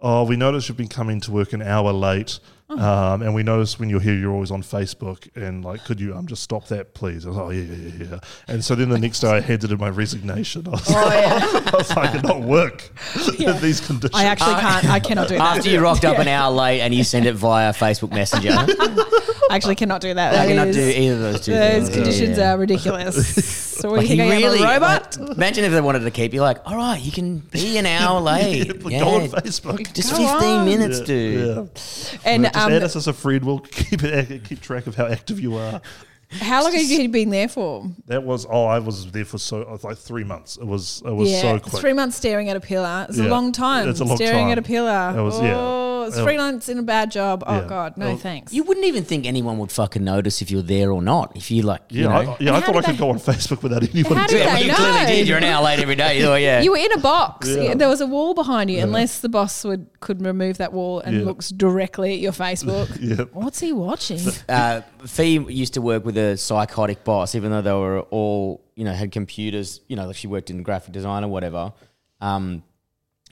"Oh, 0.00 0.22
we 0.22 0.36
noticed 0.36 0.68
you've 0.68 0.78
been 0.78 0.86
coming 0.86 1.20
to 1.22 1.32
work 1.32 1.52
an 1.52 1.60
hour 1.60 1.92
late. 1.92 2.38
um, 2.70 3.22
and 3.22 3.32
we 3.34 3.42
noticed 3.44 3.78
when 3.78 3.88
you're 3.88 4.00
here, 4.00 4.14
you're 4.14 4.32
always 4.32 4.50
on 4.50 4.62
Facebook. 4.62 5.28
And 5.36 5.64
like, 5.64 5.84
could 5.84 6.00
you 6.00 6.14
um 6.16 6.26
just 6.26 6.42
stop 6.42 6.66
that, 6.68 6.94
please?" 6.94 7.24
I 7.24 7.28
was 7.28 7.36
like, 7.38 7.46
"Oh 7.46 7.50
yeah, 7.50 7.62
yeah, 7.62 7.92
yeah." 7.98 8.06
yeah." 8.12 8.18
And 8.48 8.64
so 8.64 8.74
then 8.74 8.88
the 8.88 8.98
next 8.98 9.20
day, 9.20 9.28
I 9.30 9.40
handed 9.40 9.70
in 9.70 9.78
my 9.78 9.88
resignation. 9.88 10.66
I 10.66 10.70
was, 10.70 10.82
Oh, 10.90 10.92
yeah. 11.12 11.38
I 11.72 11.76
was 11.76 11.90
like, 11.96 12.10
"I 12.10 12.12
cannot 12.20 12.40
work 12.42 12.90
in 13.38 13.60
these 13.60 13.80
conditions." 13.80 14.14
I 14.20 14.24
actually 14.24 14.54
can't. 14.54 14.84
I 14.86 14.98
cannot 15.00 15.28
do 15.28 15.38
that. 15.38 15.56
After 15.58 15.70
you 15.70 15.80
rocked 15.80 16.04
up 16.04 16.18
an 16.18 16.26
hour 16.28 16.52
late 16.52 16.80
and 16.80 16.92
you 16.94 17.04
send 17.04 17.26
it 17.26 17.34
via 17.34 17.72
Facebook 17.72 18.10
Messenger, 18.10 18.50
I 18.52 19.54
actually 19.54 19.76
cannot 19.76 20.00
do 20.00 20.12
that. 20.14 20.34
I 20.34 20.36
That 20.36 20.48
cannot 20.48 20.72
do 20.74 20.80
either 20.80 21.14
of 21.14 21.20
those 21.20 21.44
two. 21.44 21.52
Those 21.52 21.84
things. 21.84 21.90
conditions 21.94 22.38
Yeah. 22.38 22.54
are 22.54 22.58
ridiculous. 22.58 23.64
So 23.76 23.90
what 23.90 23.98
Like, 23.98 24.08
you 24.08 24.12
he 24.14 24.16
think? 24.16 24.32
I 24.32 24.34
am 24.36 24.42
really, 24.42 24.62
a 24.62 24.66
robot? 24.74 25.18
like, 25.20 25.36
imagine 25.36 25.64
if 25.66 25.70
they 25.72 25.80
wanted 25.82 25.98
to 26.00 26.10
keep 26.10 26.32
you 26.32 26.40
like, 26.40 26.58
all 26.66 26.76
right, 26.76 26.98
you 27.00 27.12
can 27.12 27.38
be 27.40 27.76
an 27.76 27.84
hour 27.84 28.20
late. 28.22 28.66
Yeah, 28.68 28.88
yeah, 28.88 29.00
Go 29.00 29.08
on 29.10 29.28
Facebook. 29.28 29.92
Just 29.92 30.12
Go 30.12 30.16
15 30.16 30.48
on. 30.48 30.64
minutes, 30.64 31.00
Yeah, 31.00 31.04
dude. 31.04 31.46
yeah. 31.46 32.18
and 32.24 32.55
just 32.56 32.66
um, 32.66 32.72
add 32.72 32.82
us 32.82 32.96
as 32.96 33.06
a 33.06 33.12
friend. 33.12 33.44
We'll 33.44 33.60
keep 33.60 34.02
it, 34.02 34.44
keep 34.48 34.60
track 34.60 34.86
of 34.86 34.94
how 34.94 35.06
active 35.06 35.40
you 35.40 35.56
are. 35.56 35.80
How 36.28 36.62
long 36.64 36.72
have 36.72 36.82
you 36.82 37.08
been 37.08 37.30
there 37.30 37.48
for? 37.48 37.86
That 38.06 38.24
was 38.24 38.46
oh, 38.50 38.64
I 38.66 38.80
was 38.80 39.10
there 39.12 39.24
for 39.24 39.38
so 39.38 39.78
like 39.82 39.96
three 39.96 40.24
months. 40.24 40.56
It 40.56 40.66
was 40.66 41.02
it 41.06 41.12
was 41.12 41.40
so 41.40 41.60
quick. 41.60 41.80
three 41.80 41.92
months 41.92 42.16
staring 42.16 42.48
at 42.48 42.56
a 42.56 42.60
pillar. 42.60 43.06
It's 43.08 43.18
a 43.18 43.28
long 43.28 43.52
time. 43.52 43.88
It's 43.88 44.00
a 44.00 44.04
long 44.04 44.16
staring 44.16 44.46
time. 44.46 44.52
at 44.52 44.58
a 44.58 44.62
pillar. 44.62 45.14
It 45.16 45.22
was- 45.22 45.40
yeah. 45.40 45.54
oh, 45.56 45.92
it's 45.92 45.95
It- 46.08 46.22
three 46.22 46.36
months 46.36 46.68
in 46.68 46.78
a 46.78 46.82
bad 46.82 47.10
job. 47.10 47.42
Oh 47.46 47.60
Yeah. 47.60 47.66
God, 47.68 47.96
no 47.96 48.06
Well, 48.06 48.16
thanks. 48.16 48.52
You 48.52 48.62
wouldn't 48.64 48.86
even 48.86 49.04
think 49.04 49.26
anyone 49.26 49.58
would 49.58 49.72
fucking 49.72 50.04
notice 50.04 50.42
if 50.42 50.50
you're 50.50 50.62
there 50.62 50.92
or 50.92 51.00
not. 51.02 51.32
If 51.36 51.50
you 51.50 51.62
like, 51.62 51.82
you 51.90 52.02
Yeah, 52.02 52.08
know. 52.08 52.14
I, 52.14 52.22
yeah. 52.22 52.52
I 52.52 52.56
And 52.56 52.64
how 52.64 52.72
thought 52.72 52.76
I 52.76 52.80
did 52.80 52.84
could 52.86 52.94
they- 52.94 52.98
go 52.98 53.10
on 53.10 53.18
Facebook 53.18 53.62
without 53.62 53.82
anyone. 53.82 54.16
How 54.16 54.26
did 54.26 54.38
telling 54.38 54.38
Yeah, 54.38 54.46
they 54.46 54.52
well, 54.52 54.64
you 54.66 54.74
clearly 54.74 55.00
know? 55.00 55.06
did. 55.06 55.28
You're 55.28 55.38
an 55.38 55.44
hour 55.44 55.64
late 55.64 55.78
every 55.80 55.94
day. 55.96 56.22
Oh, 56.24 56.34
yeah. 56.34 56.60
You 56.60 56.70
were 56.72 56.76
in 56.78 56.92
a 56.92 56.98
box. 56.98 57.48
Yeah. 57.48 57.74
There 57.74 57.88
was 57.88 58.00
a 58.00 58.06
wall 58.06 58.34
behind 58.34 58.70
you, 58.70 58.80
unless 58.80 59.20
the 59.20 59.28
boss 59.28 59.64
would 59.64 59.86
could 60.00 60.24
remove 60.24 60.58
that 60.58 60.72
wall 60.72 61.00
and 61.00 61.16
Yeah. 61.18 61.24
looks 61.24 61.50
directly 61.50 62.14
at 62.14 62.20
your 62.20 62.32
Facebook. 62.32 62.88
Yeah. 63.00 63.24
What's 63.32 63.60
he 63.60 63.72
watching? 63.72 64.20
uh, 64.48 64.80
Fee 65.06 65.38
used 65.48 65.74
to 65.74 65.80
work 65.82 66.04
with 66.04 66.16
a 66.16 66.36
psychotic 66.36 67.04
boss, 67.04 67.34
even 67.34 67.50
though 67.50 67.62
they 67.62 67.72
were 67.72 68.00
all, 68.10 68.62
you 68.74 68.84
know, 68.84 68.92
had 68.92 69.12
computers, 69.12 69.80
you 69.88 69.96
know, 69.96 70.06
like 70.06 70.16
she 70.16 70.26
worked 70.26 70.50
in 70.50 70.62
graphic 70.62 70.92
design 70.92 71.24
or 71.24 71.28
whatever. 71.28 71.72
Um, 72.20 72.62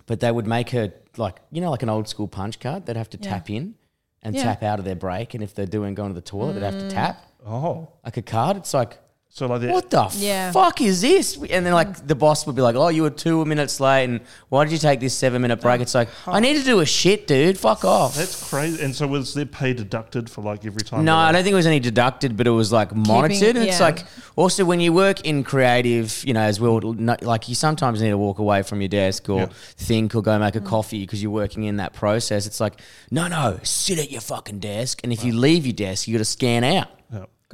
but 0.06 0.20
they 0.20 0.30
would 0.30 0.46
make 0.46 0.70
her 0.70 0.92
like, 1.16 1.40
you 1.50 1.60
know, 1.60 1.70
like 1.70 1.82
an 1.82 1.88
old 1.88 2.08
school 2.08 2.28
punch 2.28 2.60
card. 2.60 2.86
They'd 2.86 2.96
have 2.96 3.10
to 3.10 3.18
Yeah. 3.20 3.30
tap 3.30 3.50
in 3.50 3.74
and 4.22 4.34
Yeah. 4.34 4.42
tap 4.44 4.62
out 4.62 4.78
of 4.78 4.84
their 4.84 4.96
break. 4.96 5.34
And 5.34 5.42
if 5.42 5.54
they're 5.54 5.66
doing 5.66 5.94
going 5.94 6.10
to 6.10 6.14
the 6.14 6.20
toilet, 6.20 6.54
they'd 6.54 6.62
have 6.62 6.78
to 6.78 6.86
mm. 6.86 6.90
tap 6.90 7.22
Oh, 7.46 7.88
like 8.04 8.16
a 8.16 8.22
card. 8.22 8.56
It's 8.56 8.72
like, 8.72 8.98
so 9.36 9.48
like 9.48 9.62
that. 9.62 9.72
what 9.72 9.90
the 9.90 10.08
Yeah. 10.18 10.52
fuck 10.52 10.80
is 10.80 11.00
this? 11.00 11.36
And 11.50 11.66
then 11.66 11.72
like 11.72 12.06
the 12.06 12.14
boss 12.14 12.46
would 12.46 12.54
be 12.54 12.62
like, 12.62 12.76
oh, 12.76 12.86
you 12.86 13.02
were 13.02 13.10
two 13.10 13.44
minutes 13.44 13.80
late, 13.80 14.04
and 14.04 14.20
why 14.48 14.62
did 14.62 14.72
you 14.72 14.78
take 14.78 15.00
this 15.00 15.12
seven 15.12 15.42
minute 15.42 15.60
break? 15.60 15.80
It's 15.80 15.92
like, 15.92 16.08
I 16.24 16.38
need 16.38 16.56
to 16.56 16.62
do 16.62 16.78
a 16.78 16.86
shit, 16.86 17.26
dude. 17.26 17.58
Fuck 17.58 17.84
off. 17.84 18.14
That's 18.14 18.48
crazy. 18.48 18.80
And 18.80 18.94
so 18.94 19.08
was 19.08 19.34
their 19.34 19.44
pay 19.44 19.72
deducted 19.74 20.30
for 20.30 20.42
like 20.42 20.64
every 20.64 20.82
time? 20.82 21.04
No, 21.04 21.16
I 21.16 21.32
don't 21.32 21.42
think 21.42 21.52
it 21.52 21.56
was 21.56 21.66
any 21.66 21.80
deducted, 21.80 22.36
but 22.36 22.46
it 22.46 22.50
was 22.52 22.70
like 22.70 22.94
monitored. 22.94 23.56
and 23.56 23.66
it's 23.66 23.80
yeah. 23.80 23.86
like 23.86 24.04
also 24.36 24.64
when 24.64 24.78
you 24.78 24.92
work 24.92 25.22
in 25.22 25.42
creative, 25.42 26.22
you 26.24 26.32
know, 26.32 26.42
as 26.42 26.60
well, 26.60 26.80
no- 26.80 27.16
like 27.22 27.48
you 27.48 27.56
sometimes 27.56 28.00
need 28.00 28.10
to 28.10 28.18
walk 28.18 28.38
away 28.38 28.62
from 28.62 28.80
your 28.82 28.88
desk 28.88 29.28
or 29.28 29.40
Yeah. 29.40 29.46
think 29.76 30.14
or 30.14 30.22
go 30.22 30.38
make 30.38 30.54
a 30.54 30.60
Mm. 30.60 30.66
coffee 30.66 31.00
because 31.00 31.20
you're 31.20 31.32
working 31.32 31.64
in 31.64 31.78
that 31.78 31.92
process. 31.92 32.46
It's 32.46 32.60
like, 32.60 32.80
no, 33.10 33.26
no, 33.26 33.58
sit 33.64 33.98
at 33.98 34.12
your 34.12 34.20
fucking 34.20 34.60
desk, 34.60 35.00
and 35.02 35.12
if 35.12 35.24
you 35.24 35.32
leave 35.36 35.66
your 35.66 35.72
desk, 35.72 36.06
you 36.06 36.14
got 36.14 36.18
to 36.20 36.24
scan 36.24 36.62
out. 36.62 36.86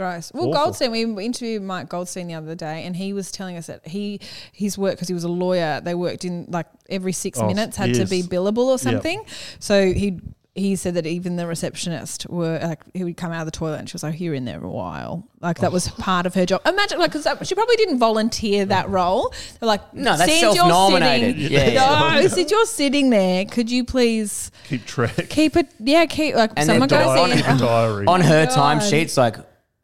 Yeah. 0.00 0.12
Gross. 0.12 0.32
Well, 0.32 0.48
Awful. 0.48 0.64
Goldstein, 0.64 1.14
we 1.14 1.24
interviewed 1.24 1.62
Mike 1.62 1.88
Goldstein 1.88 2.26
the 2.26 2.34
other 2.34 2.54
day, 2.54 2.84
and 2.84 2.96
he 2.96 3.12
was 3.12 3.30
telling 3.30 3.56
us 3.56 3.66
that 3.66 3.86
he 3.86 4.20
his 4.52 4.76
work 4.78 4.92
because 4.94 5.08
he 5.08 5.14
was 5.14 5.24
a 5.24 5.28
lawyer. 5.28 5.80
They 5.80 5.94
worked 5.94 6.24
in 6.24 6.46
like 6.48 6.66
every 6.88 7.12
six 7.12 7.38
Oh, 7.38 7.46
minutes 7.46 7.76
had 7.76 7.94
to 7.94 8.06
be 8.06 8.22
billable 8.22 8.66
or 8.66 8.78
something. 8.78 9.24
So 9.58 9.92
he 9.92 10.20
he 10.56 10.74
said 10.74 10.94
that 10.94 11.06
even 11.06 11.36
the 11.36 11.46
receptionist 11.46 12.28
were 12.28 12.58
like 12.60 12.80
he 12.92 13.04
would 13.04 13.16
come 13.16 13.30
out 13.30 13.40
of 13.40 13.46
the 13.46 13.52
toilet 13.52 13.78
and 13.78 13.88
she 13.88 13.94
was 13.94 14.02
like, 14.02 14.20
"You're 14.20 14.34
in 14.34 14.44
there 14.44 14.62
a 14.62 14.68
while." 14.68 15.24
Like 15.40 15.60
that 15.60 15.70
was 15.72 15.88
oh. 15.88 15.94
part 15.98 16.26
of 16.26 16.34
her 16.34 16.44
job. 16.44 16.60
Imagine 16.66 16.98
like 16.98 17.12
because 17.12 17.48
she 17.48 17.54
probably 17.54 17.76
didn't 17.76 17.98
volunteer 17.98 18.64
that 18.66 18.88
role. 18.88 19.32
They're 19.58 19.68
like, 19.68 19.94
No, 19.94 20.16
that's 20.16 20.30
"Since 20.30 20.56
self-nominated." 20.56 21.36
sitting- 21.36 21.52
Yeah, 21.52 21.68
yeah. 21.68 22.20
No, 22.20 22.26
since 22.28 22.50
you're 22.50 22.66
sitting 22.66 23.10
there, 23.10 23.44
could 23.44 23.70
you 23.70 23.84
please 23.84 24.50
Keep 24.68 24.86
track. 24.86 25.28
keep 25.30 25.56
it? 25.56 25.68
Yeah, 25.78 26.06
keep 26.06 26.34
like 26.34 26.50
And 26.56 26.66
someone 26.66 26.88
goes 26.88 27.06
di- 27.06 27.30
in. 27.30 27.36
Keep 27.36 27.46
a 27.46 27.58
diary. 27.58 28.06
On 28.06 28.20
her 28.20 28.46
oh 28.50 28.54
God. 28.54 28.80
timesheet, 28.80 29.02
it's 29.02 29.16
like, 29.16 29.36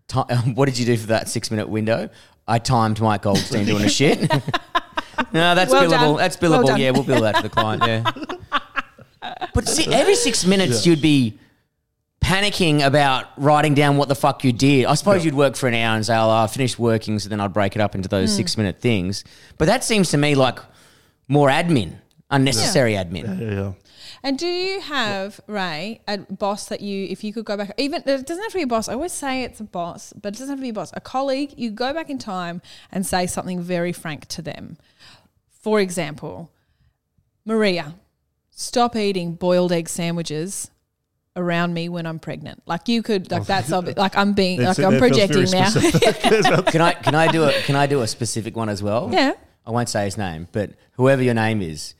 ti 0.08 0.18
what 0.54 0.66
did 0.66 0.78
you 0.78 0.86
do 0.86 0.96
for 0.96 1.08
that 1.08 1.28
six 1.28 1.50
minute 1.50 1.68
window? 1.68 2.08
I 2.48 2.58
timed 2.58 3.00
Mike 3.00 3.22
Goldstein 3.22 3.66
doing 3.66 3.84
a 3.84 3.88
shit. 3.88 4.20
no, 5.32 5.54
that's 5.54 5.72
Well 5.72 5.84
billable. 5.84 5.90
done. 5.90 6.16
That's 6.16 6.36
billable. 6.36 6.66
done. 6.66 6.80
yeah, 6.80 6.90
we'll 6.92 7.02
bill 7.02 7.22
that 7.22 7.36
to 7.36 7.42
the 7.42 7.48
client. 7.50 7.82
Yeah. 7.86 8.10
But 9.54 9.66
see, 9.68 9.92
every 9.92 10.14
six 10.14 10.44
minutes 10.46 10.86
you'd 10.86 11.02
be 11.02 11.38
panicking 12.20 12.84
about 12.84 13.26
writing 13.36 13.74
down 13.74 13.96
what 13.96 14.08
the 14.08 14.14
fuck 14.14 14.44
you 14.44 14.52
did. 14.52 14.84
I 14.86 14.94
suppose 14.94 15.24
you'd 15.24 15.34
work 15.34 15.56
for 15.56 15.66
an 15.66 15.74
hour 15.74 15.96
and 15.96 16.04
say, 16.06 16.14
"Oh, 16.16 16.30
I 16.30 16.46
finished 16.46 16.78
working," 16.78 17.18
so 17.18 17.28
then 17.28 17.40
I'd 17.40 17.52
break 17.52 17.74
it 17.74 17.80
up 17.82 17.94
into 17.94 18.08
those 18.08 18.30
Hmm. 18.30 18.36
six 18.36 18.56
minute 18.56 18.80
things. 18.80 19.24
But 19.58 19.66
that 19.66 19.82
seems 19.82 20.10
to 20.10 20.16
me 20.18 20.34
like 20.34 20.58
more 21.28 21.48
admin, 21.48 21.94
unnecessary 22.30 22.92
admin. 22.92 23.40
yeah, 23.40 23.50
yeah. 23.62 23.72
And 24.22 24.38
do 24.38 24.46
you 24.46 24.80
have 24.80 25.40
Ray 25.46 26.00
a 26.08 26.18
boss 26.18 26.66
that 26.66 26.80
you, 26.80 27.06
if 27.10 27.22
you 27.22 27.32
could 27.32 27.44
go 27.44 27.56
back, 27.56 27.72
even 27.78 28.02
it 28.06 28.26
doesn't 28.26 28.42
have 28.42 28.52
to 28.52 28.58
be 28.58 28.62
a 28.62 28.66
boss. 28.66 28.88
I 28.88 28.94
always 28.94 29.12
say 29.12 29.42
it's 29.42 29.60
a 29.60 29.64
boss, 29.64 30.12
but 30.12 30.34
it 30.34 30.38
doesn't 30.38 30.48
have 30.48 30.58
to 30.58 30.62
be 30.62 30.70
a 30.70 30.72
boss. 30.72 30.92
A 30.94 31.00
colleague, 31.00 31.54
you 31.56 31.70
go 31.70 31.92
back 31.92 32.10
in 32.10 32.18
time 32.18 32.62
and 32.90 33.06
say 33.06 33.26
something 33.26 33.60
very 33.60 33.92
frank 33.92 34.26
to 34.28 34.42
them. 34.42 34.76
For 35.48 35.80
example, 35.80 36.50
Maria, 37.44 37.94
stop 38.50 38.96
eating 38.96 39.34
boiled 39.34 39.72
egg 39.72 39.88
sandwiches 39.88 40.70
around 41.36 41.74
me 41.74 41.88
when 41.88 42.06
I'm 42.06 42.18
pregnant. 42.18 42.62
Like 42.66 42.88
you 42.88 43.02
could, 43.02 43.30
like 43.30 43.44
that's 43.46 43.70
obvi- 43.70 43.96
like 43.96 44.16
I'm 44.16 44.32
being, 44.32 44.62
like. 44.62 44.78
I'm 44.78 44.98
projecting 44.98 45.50
now. 45.50 45.70
Can 46.62 46.80
I 46.80 46.92
can 46.92 47.14
I 47.14 47.30
do 47.30 47.44
a 47.44 47.52
can 47.62 47.76
I 47.76 47.86
do 47.86 48.00
a 48.00 48.06
specific 48.06 48.56
one 48.56 48.68
as 48.68 48.82
well? 48.82 49.10
Yeah. 49.12 49.34
I 49.66 49.70
won't 49.70 49.88
say 49.88 50.04
his 50.04 50.16
name, 50.16 50.48
but 50.52 50.70
whoever 50.92 51.22
your 51.22 51.34
name 51.34 51.60
is, 51.60 51.94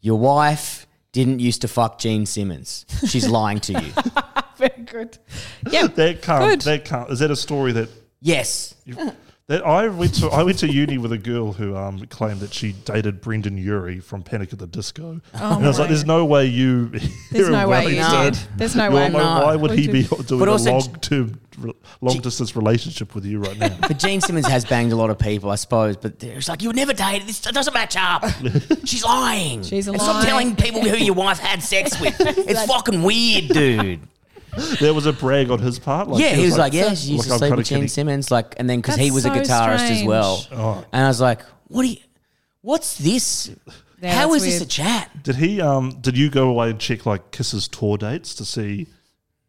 your 0.00 0.18
wife 0.18 0.86
didn't 1.14 1.38
used 1.38 1.62
to 1.62 1.68
fuck 1.68 1.98
Gene 1.98 2.26
Simmons. 2.26 2.84
She's 3.06 3.28
lying 3.28 3.60
to 3.60 3.72
you. 3.80 3.92
very 4.56 4.82
good. 4.84 5.16
Yeah, 5.70 5.86
that 5.86 6.22
can't. 6.22 6.50
Good. 6.50 6.60
That 6.62 6.84
can't. 6.84 7.08
Is 7.08 7.20
that 7.20 7.30
a 7.30 7.36
story 7.36 7.72
that? 7.72 7.88
Yes. 8.20 8.74
That 9.48 9.62
I 9.66 9.88
went 9.88 10.14
to 10.20 10.28
I 10.28 10.42
went 10.42 10.58
to 10.60 10.72
uni 10.72 10.96
with 10.96 11.12
a 11.12 11.18
girl 11.18 11.52
who 11.52 11.76
um, 11.76 12.06
claimed 12.06 12.40
that 12.40 12.54
she 12.54 12.72
dated 12.72 13.20
Brendon 13.20 13.58
Urie 13.58 14.00
from 14.00 14.22
Panic 14.22 14.54
at 14.54 14.58
the 14.58 14.66
Disco, 14.66 15.20
and 15.34 15.64
I 15.64 15.68
was 15.68 15.78
like, 15.78 15.88
"There's 15.88 16.06
no 16.06 16.24
way 16.24 16.46
you." 16.46 16.90
Oh 17.34 17.36
there's 17.36 17.48
no 17.50 17.68
way 17.68 17.88
you 17.90 17.96
No. 18.00 18.30
did. 18.30 18.38
There's 18.56 18.74
no 18.76 18.84
You're 18.84 18.92
way. 18.92 19.10
like, 19.10 19.44
why 19.44 19.56
would 19.56 19.72
he 19.72 19.88
be 19.88 20.04
doing 20.04 20.38
But 20.38 20.48
a 20.48 20.54
long 20.56 20.94
term, 21.00 21.40
long 22.00 22.18
distance 22.20 22.54
relationship 22.56 23.14
with 23.14 23.26
you 23.26 23.40
right 23.40 23.58
now? 23.58 23.76
But 23.80 23.98
Gene 23.98 24.20
Simmons 24.22 24.46
has 24.46 24.64
banged 24.64 24.92
a 24.92 24.96
lot 24.96 25.10
of 25.10 25.18
people, 25.18 25.50
I 25.50 25.56
suppose. 25.56 25.96
But 25.98 26.22
it's 26.22 26.48
like 26.48 26.62
you 26.62 26.68
would 26.68 26.76
never 26.76 26.92
date. 26.94 27.26
This 27.26 27.40
doesn't 27.40 27.74
match 27.74 27.96
up. 27.98 28.24
She's 28.84 29.04
lying. 29.04 29.62
She's 29.64 29.88
and 29.88 30.00
stop 30.00 30.24
telling 30.24 30.54
people 30.56 30.80
who 30.80 30.96
your 30.96 31.14
wife 31.14 31.38
had 31.38 31.62
sex 31.62 32.00
with. 32.00 32.14
It's 32.20 32.64
fucking 32.66 33.02
weird, 33.02 33.48
dude. 33.48 34.00
there 34.80 34.94
was 34.94 35.06
a 35.06 35.12
brag 35.12 35.50
on 35.50 35.58
his 35.58 35.78
part. 35.78 36.08
Like, 36.08 36.22
yeah, 36.22 36.30
he 36.34 36.44
was 36.44 36.56
like, 36.58 36.72
yeah, 36.72 36.94
she 36.94 37.12
used 37.12 37.18
"Look, 37.18 37.26
to 37.26 37.32
I'm 37.32 37.38
sleep 37.38 37.50
with 37.56 37.56
kinda 37.58 37.62
Gene 37.64 37.76
kidding." 37.78 37.88
Simmons, 37.88 38.30
like, 38.30 38.54
and 38.58 38.68
then 38.70 38.80
because 38.80 38.96
That's 38.96 39.06
he 39.08 39.10
was 39.12 39.24
a 39.24 39.28
so 39.28 39.34
guitarist 39.34 39.74
as 39.74 39.80
strange. 39.86 40.06
well, 40.08 40.46
Oh. 40.52 40.84
and 40.92 41.04
I 41.04 41.08
was 41.08 41.20
like, 41.20 41.42
what 41.68 41.82
do 41.82 41.88
you? 41.88 41.96
What's 42.60 42.96
this? 42.98 43.50
Yeah, 44.00 44.14
How 44.14 44.28
that's 44.32 44.44
this 44.44 44.56
a 44.56 44.60
weird. 44.60 44.70
chat? 44.70 45.22
Did 45.22 45.36
he? 45.36 45.60
Um, 45.60 45.98
did 46.00 46.16
you 46.18 46.30
go 46.30 46.48
away 46.50 46.70
and 46.70 46.78
check 46.78 47.06
like 47.06 47.30
Kiss's 47.30 47.68
tour 47.68 47.96
dates 47.96 48.34
to 48.36 48.44
see 48.44 48.86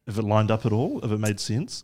if 0.08 0.18
it 0.18 0.24
lined 0.24 0.52
up 0.52 0.66
at 0.66 0.72
all? 0.72 1.04
If 1.04 1.12
it 1.12 1.20
made 1.20 1.40
sense? 1.40 1.84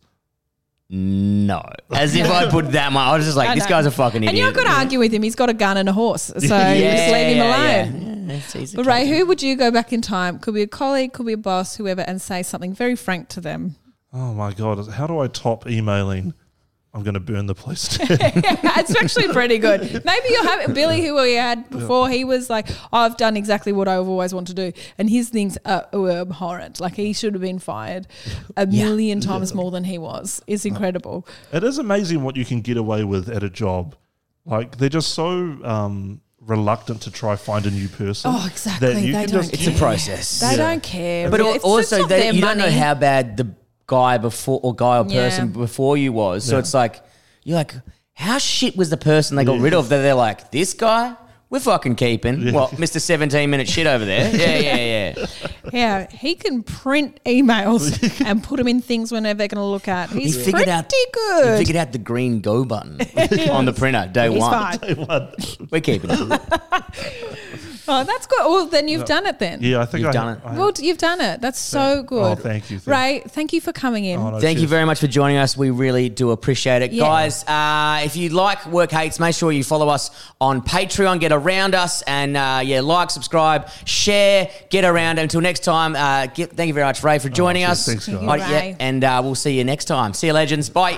No, 0.94 1.64
as 1.90 2.16
if 2.16 2.30
I 2.30 2.50
put 2.50 2.74
that 2.74 2.92
much. 2.92 3.08
I 3.08 3.16
was 3.16 3.26
just 3.26 3.38
like, 3.38 3.50
I 3.50 3.56
this 3.56 3.64
know. 3.64 3.70
guy's 3.70 3.86
a 3.86 3.92
fucking 3.92 4.24
idiot. 4.24 4.30
And 4.30 4.38
you're 4.38 4.48
not 4.48 4.56
going 4.56 4.68
to 4.68 4.74
argue 4.74 5.00
with 5.00 5.14
him. 5.14 5.24
He's 5.24 5.36
got 5.36 5.50
a 5.50 5.54
gun 5.54 5.78
and 5.78 5.88
a 5.88 5.94
horse. 5.94 6.24
So 6.24 6.34
you 6.36 6.42
just 6.42 6.52
leave 6.52 7.28
him 7.28 7.38
yeah, 7.38 7.86
alone. 7.86 8.02
yeah. 8.02 8.12
Yeah, 8.32 8.38
it's 8.38 8.56
easy 8.56 8.76
But 8.76 8.86
Ray, 8.86 9.08
who 9.08 9.26
would 9.26 9.42
you 9.42 9.56
go 9.56 9.72
back 9.72 9.94
in 9.94 10.02
time? 10.02 10.38
Could 10.38 10.54
be 10.54 10.62
a 10.62 10.68
colleague, 10.68 11.14
could 11.14 11.26
be 11.26 11.34
a 11.34 11.38
boss, 11.38 11.78
whoever, 11.78 12.02
and 12.02 12.22
say 12.22 12.44
something 12.44 12.74
very 12.74 12.98
frank 12.98 13.30
to 13.30 13.42
them. 13.42 13.78
Oh 14.14 14.34
my 14.34 14.52
god! 14.52 14.90
How 14.90 15.08
do 15.08 15.20
I 15.20 15.28
top 15.28 15.66
emailing? 15.66 16.34
I'm 16.94 17.04
going 17.04 17.14
to 17.14 17.22
burn 17.22 17.46
the 17.46 17.56
place 17.56 17.98
down. 17.98 18.08
it's 18.12 18.96
actually 18.96 19.30
pretty 19.30 19.58
good. 19.60 19.82
Maybe 20.06 20.28
you'll 20.30 20.44
have 20.44 20.74
Billy, 20.74 21.02
who 21.06 21.16
we 21.16 21.36
had 21.36 21.70
before. 21.70 22.10
He 22.10 22.26
was 22.26 22.50
like, 22.50 22.68
"I've 22.92 23.16
done 23.16 23.38
exactly 23.38 23.72
what 23.72 23.88
I've 23.88 24.10
always 24.10 24.34
wanted 24.34 24.58
to 24.58 24.72
do," 24.72 24.82
and 24.98 25.10
his 25.10 25.30
things 25.30 25.58
are, 25.66 25.88
were 25.94 26.20
abhorrent. 26.22 26.82
Like 26.82 26.96
he 26.96 27.14
should 27.14 27.34
have 27.34 27.42
been 27.42 27.60
fired 27.60 28.08
a 28.58 28.66
million 28.68 29.22
times 29.22 29.54
more 29.54 29.72
than 29.72 29.86
he 29.86 29.98
was. 29.98 30.42
It's 30.48 30.66
incredible. 30.66 31.26
It 31.54 31.64
is 31.64 31.78
amazing 31.78 32.24
what 32.24 32.36
you 32.36 32.44
can 32.44 32.60
get 32.60 32.76
away 32.76 33.06
with 33.06 33.30
at 33.30 33.42
a 33.42 33.50
job. 33.50 33.96
Like 34.46 34.78
they're 34.78 34.90
just 34.90 35.14
so 35.14 35.30
um, 35.64 36.20
reluctant 36.42 37.02
to 37.04 37.12
try 37.12 37.38
find 37.38 37.66
a 37.68 37.72
new 37.72 37.88
person. 37.88 38.32
Oh, 38.36 38.46
exactly. 38.48 38.94
that 38.94 39.02
you 39.02 39.14
They 39.14 39.26
can 39.26 39.30
don't 39.30 39.42
just 39.50 39.54
It's 39.54 39.68
a 39.68 39.80
process. 39.80 40.40
They 40.42 40.58
don't 40.58 40.84
care. 40.84 41.30
But 41.30 41.40
really. 41.40 41.50
It's- 41.52 41.64
it's 41.64 41.66
also, 41.66 42.00
not 42.00 42.10
they, 42.10 42.20
their 42.20 42.34
you 42.34 42.42
don't 42.42 42.58
know 42.58 42.66
money. 42.66 42.76
how 42.76 42.96
bad 42.96 43.38
the 43.38 43.56
guy 43.96 44.18
before 44.18 44.60
or 44.64 44.74
guy 44.74 44.98
or 45.00 45.06
Yeah. 45.08 45.24
person 45.30 45.50
before 45.52 45.98
you 45.98 46.12
was. 46.14 46.44
So 46.46 46.58
it's 46.58 46.74
like 46.74 47.02
you're 47.44 47.58
like, 47.58 47.74
how 48.14 48.38
shit 48.38 48.76
was 48.78 48.90
the 48.90 48.98
person 48.98 49.36
they 49.36 49.44
got 49.46 49.60
rid 49.60 49.74
of? 49.74 49.90
That 49.90 50.02
they're 50.02 50.14
like, 50.30 50.50
this 50.52 50.74
guy, 50.74 51.16
we're 51.50 51.60
fucking 51.60 51.96
keeping. 51.96 52.54
Well, 52.54 52.70
Mister 52.78 53.00
Seventeen 53.00 53.50
Minute 53.50 53.68
shit 53.68 53.86
over 53.88 54.06
there? 54.06 54.32
Yeah, 54.44 54.58
yeah, 54.60 54.76
yeah. 55.16 55.26
Yeah, 55.74 56.08
he 56.12 56.36
can 56.36 56.64
print 56.64 57.20
emails 57.26 57.84
and 58.26 58.42
put 58.44 58.58
them 58.58 58.68
in 58.68 58.82
things 58.82 59.12
whenever 59.12 59.38
they're 59.40 59.48
going 59.50 59.62
to 59.64 59.72
look 59.76 59.88
at. 59.88 60.10
He's 60.10 60.36
he 60.36 60.44
figured 60.44 60.54
pretty 60.66 60.72
out. 60.72 60.92
good. 61.14 61.52
He 61.60 61.66
figured 61.66 61.78
out 61.78 61.92
the 61.92 61.98
green 62.12 62.42
go 62.42 62.64
button 62.66 63.00
on 63.52 63.66
the 63.66 63.74
printer 63.74 64.10
day 64.12 64.30
He's 64.32 64.40
one. 64.40 64.78
fine. 64.78 65.68
We're 65.72 65.82
keeping 65.82 66.10
it. 66.14 66.42
Oh, 67.88 68.04
that's 68.04 68.26
good. 68.28 68.40
Well, 68.46 68.66
then 68.68 68.88
you've 68.88 69.06
done 69.06 69.26
it 69.26 69.38
then. 69.40 69.60
yeah, 69.62 69.82
I 69.82 69.86
think 69.86 70.02
You've 70.02 70.10
I, 70.10 70.14
done 70.14 70.38
it. 70.38 70.42
I- 70.46 70.58
Well, 70.58 70.72
you've 70.78 70.98
done 70.98 71.22
it. 71.22 71.42
That's 71.42 71.60
so 71.60 72.04
good. 72.04 72.32
oh, 72.32 72.36
thank 72.36 72.72
you, 72.72 72.80
thank- 72.80 72.98
Ray, 72.98 73.24
thank 73.30 73.54
you 73.54 73.62
for 73.62 73.72
coming 73.72 74.06
in. 74.06 74.20
Oh, 74.20 74.32
no, 74.32 74.40
Thank 74.40 74.58
you 74.58 74.64
cheers. 74.64 74.70
very 74.72 74.86
much 74.86 75.00
for 75.00 75.08
joining 75.08 75.38
us. 75.38 75.56
We 75.56 75.70
really 75.70 76.10
do 76.10 76.32
appreciate 76.32 76.82
it. 76.82 76.92
Yeah. 76.92 77.04
Guys, 77.06 77.44
uh, 77.48 78.02
if 78.04 78.16
you 78.16 78.30
like 78.30 78.66
Work 78.68 78.92
Hates, 78.92 79.20
make 79.20 79.36
sure 79.36 79.52
you 79.52 79.64
follow 79.64 79.90
us 79.90 80.10
on 80.40 80.62
Patreon, 80.62 81.20
get 81.20 81.32
around 81.32 81.76
us, 81.76 82.02
and 82.04 82.36
uh, 82.36 82.62
yeah, 82.64 82.82
like, 82.82 83.10
subscribe, 83.12 83.70
share, 83.86 84.50
get 84.70 84.84
around. 84.86 85.20
Until 85.20 85.40
next 85.42 85.52
next 85.52 85.66
time. 85.66 85.98
Uh, 85.98 86.28
give, 86.28 86.50
thank 86.52 86.70
you 86.70 86.74
very 86.74 86.86
much, 86.86 87.04
Ray, 87.04 87.20
for 87.20 87.28
joining 87.28 87.64
cheers. 87.64 87.72
us. 87.80 87.86
Thanks, 87.86 88.06
guys. 88.08 88.16
Thank 88.16 88.22
you, 88.24 88.28
Right, 88.30 88.40
yeah, 88.40 88.60
Ray. 88.60 88.76
and 88.80 89.04
uh, 89.04 89.20
we'll 89.22 89.36
see 89.36 89.58
you 89.58 89.66
next 89.66 89.84
time. 89.86 90.14
See 90.14 90.28
you, 90.28 90.34
legends. 90.34 90.70
Bye. 90.70 90.98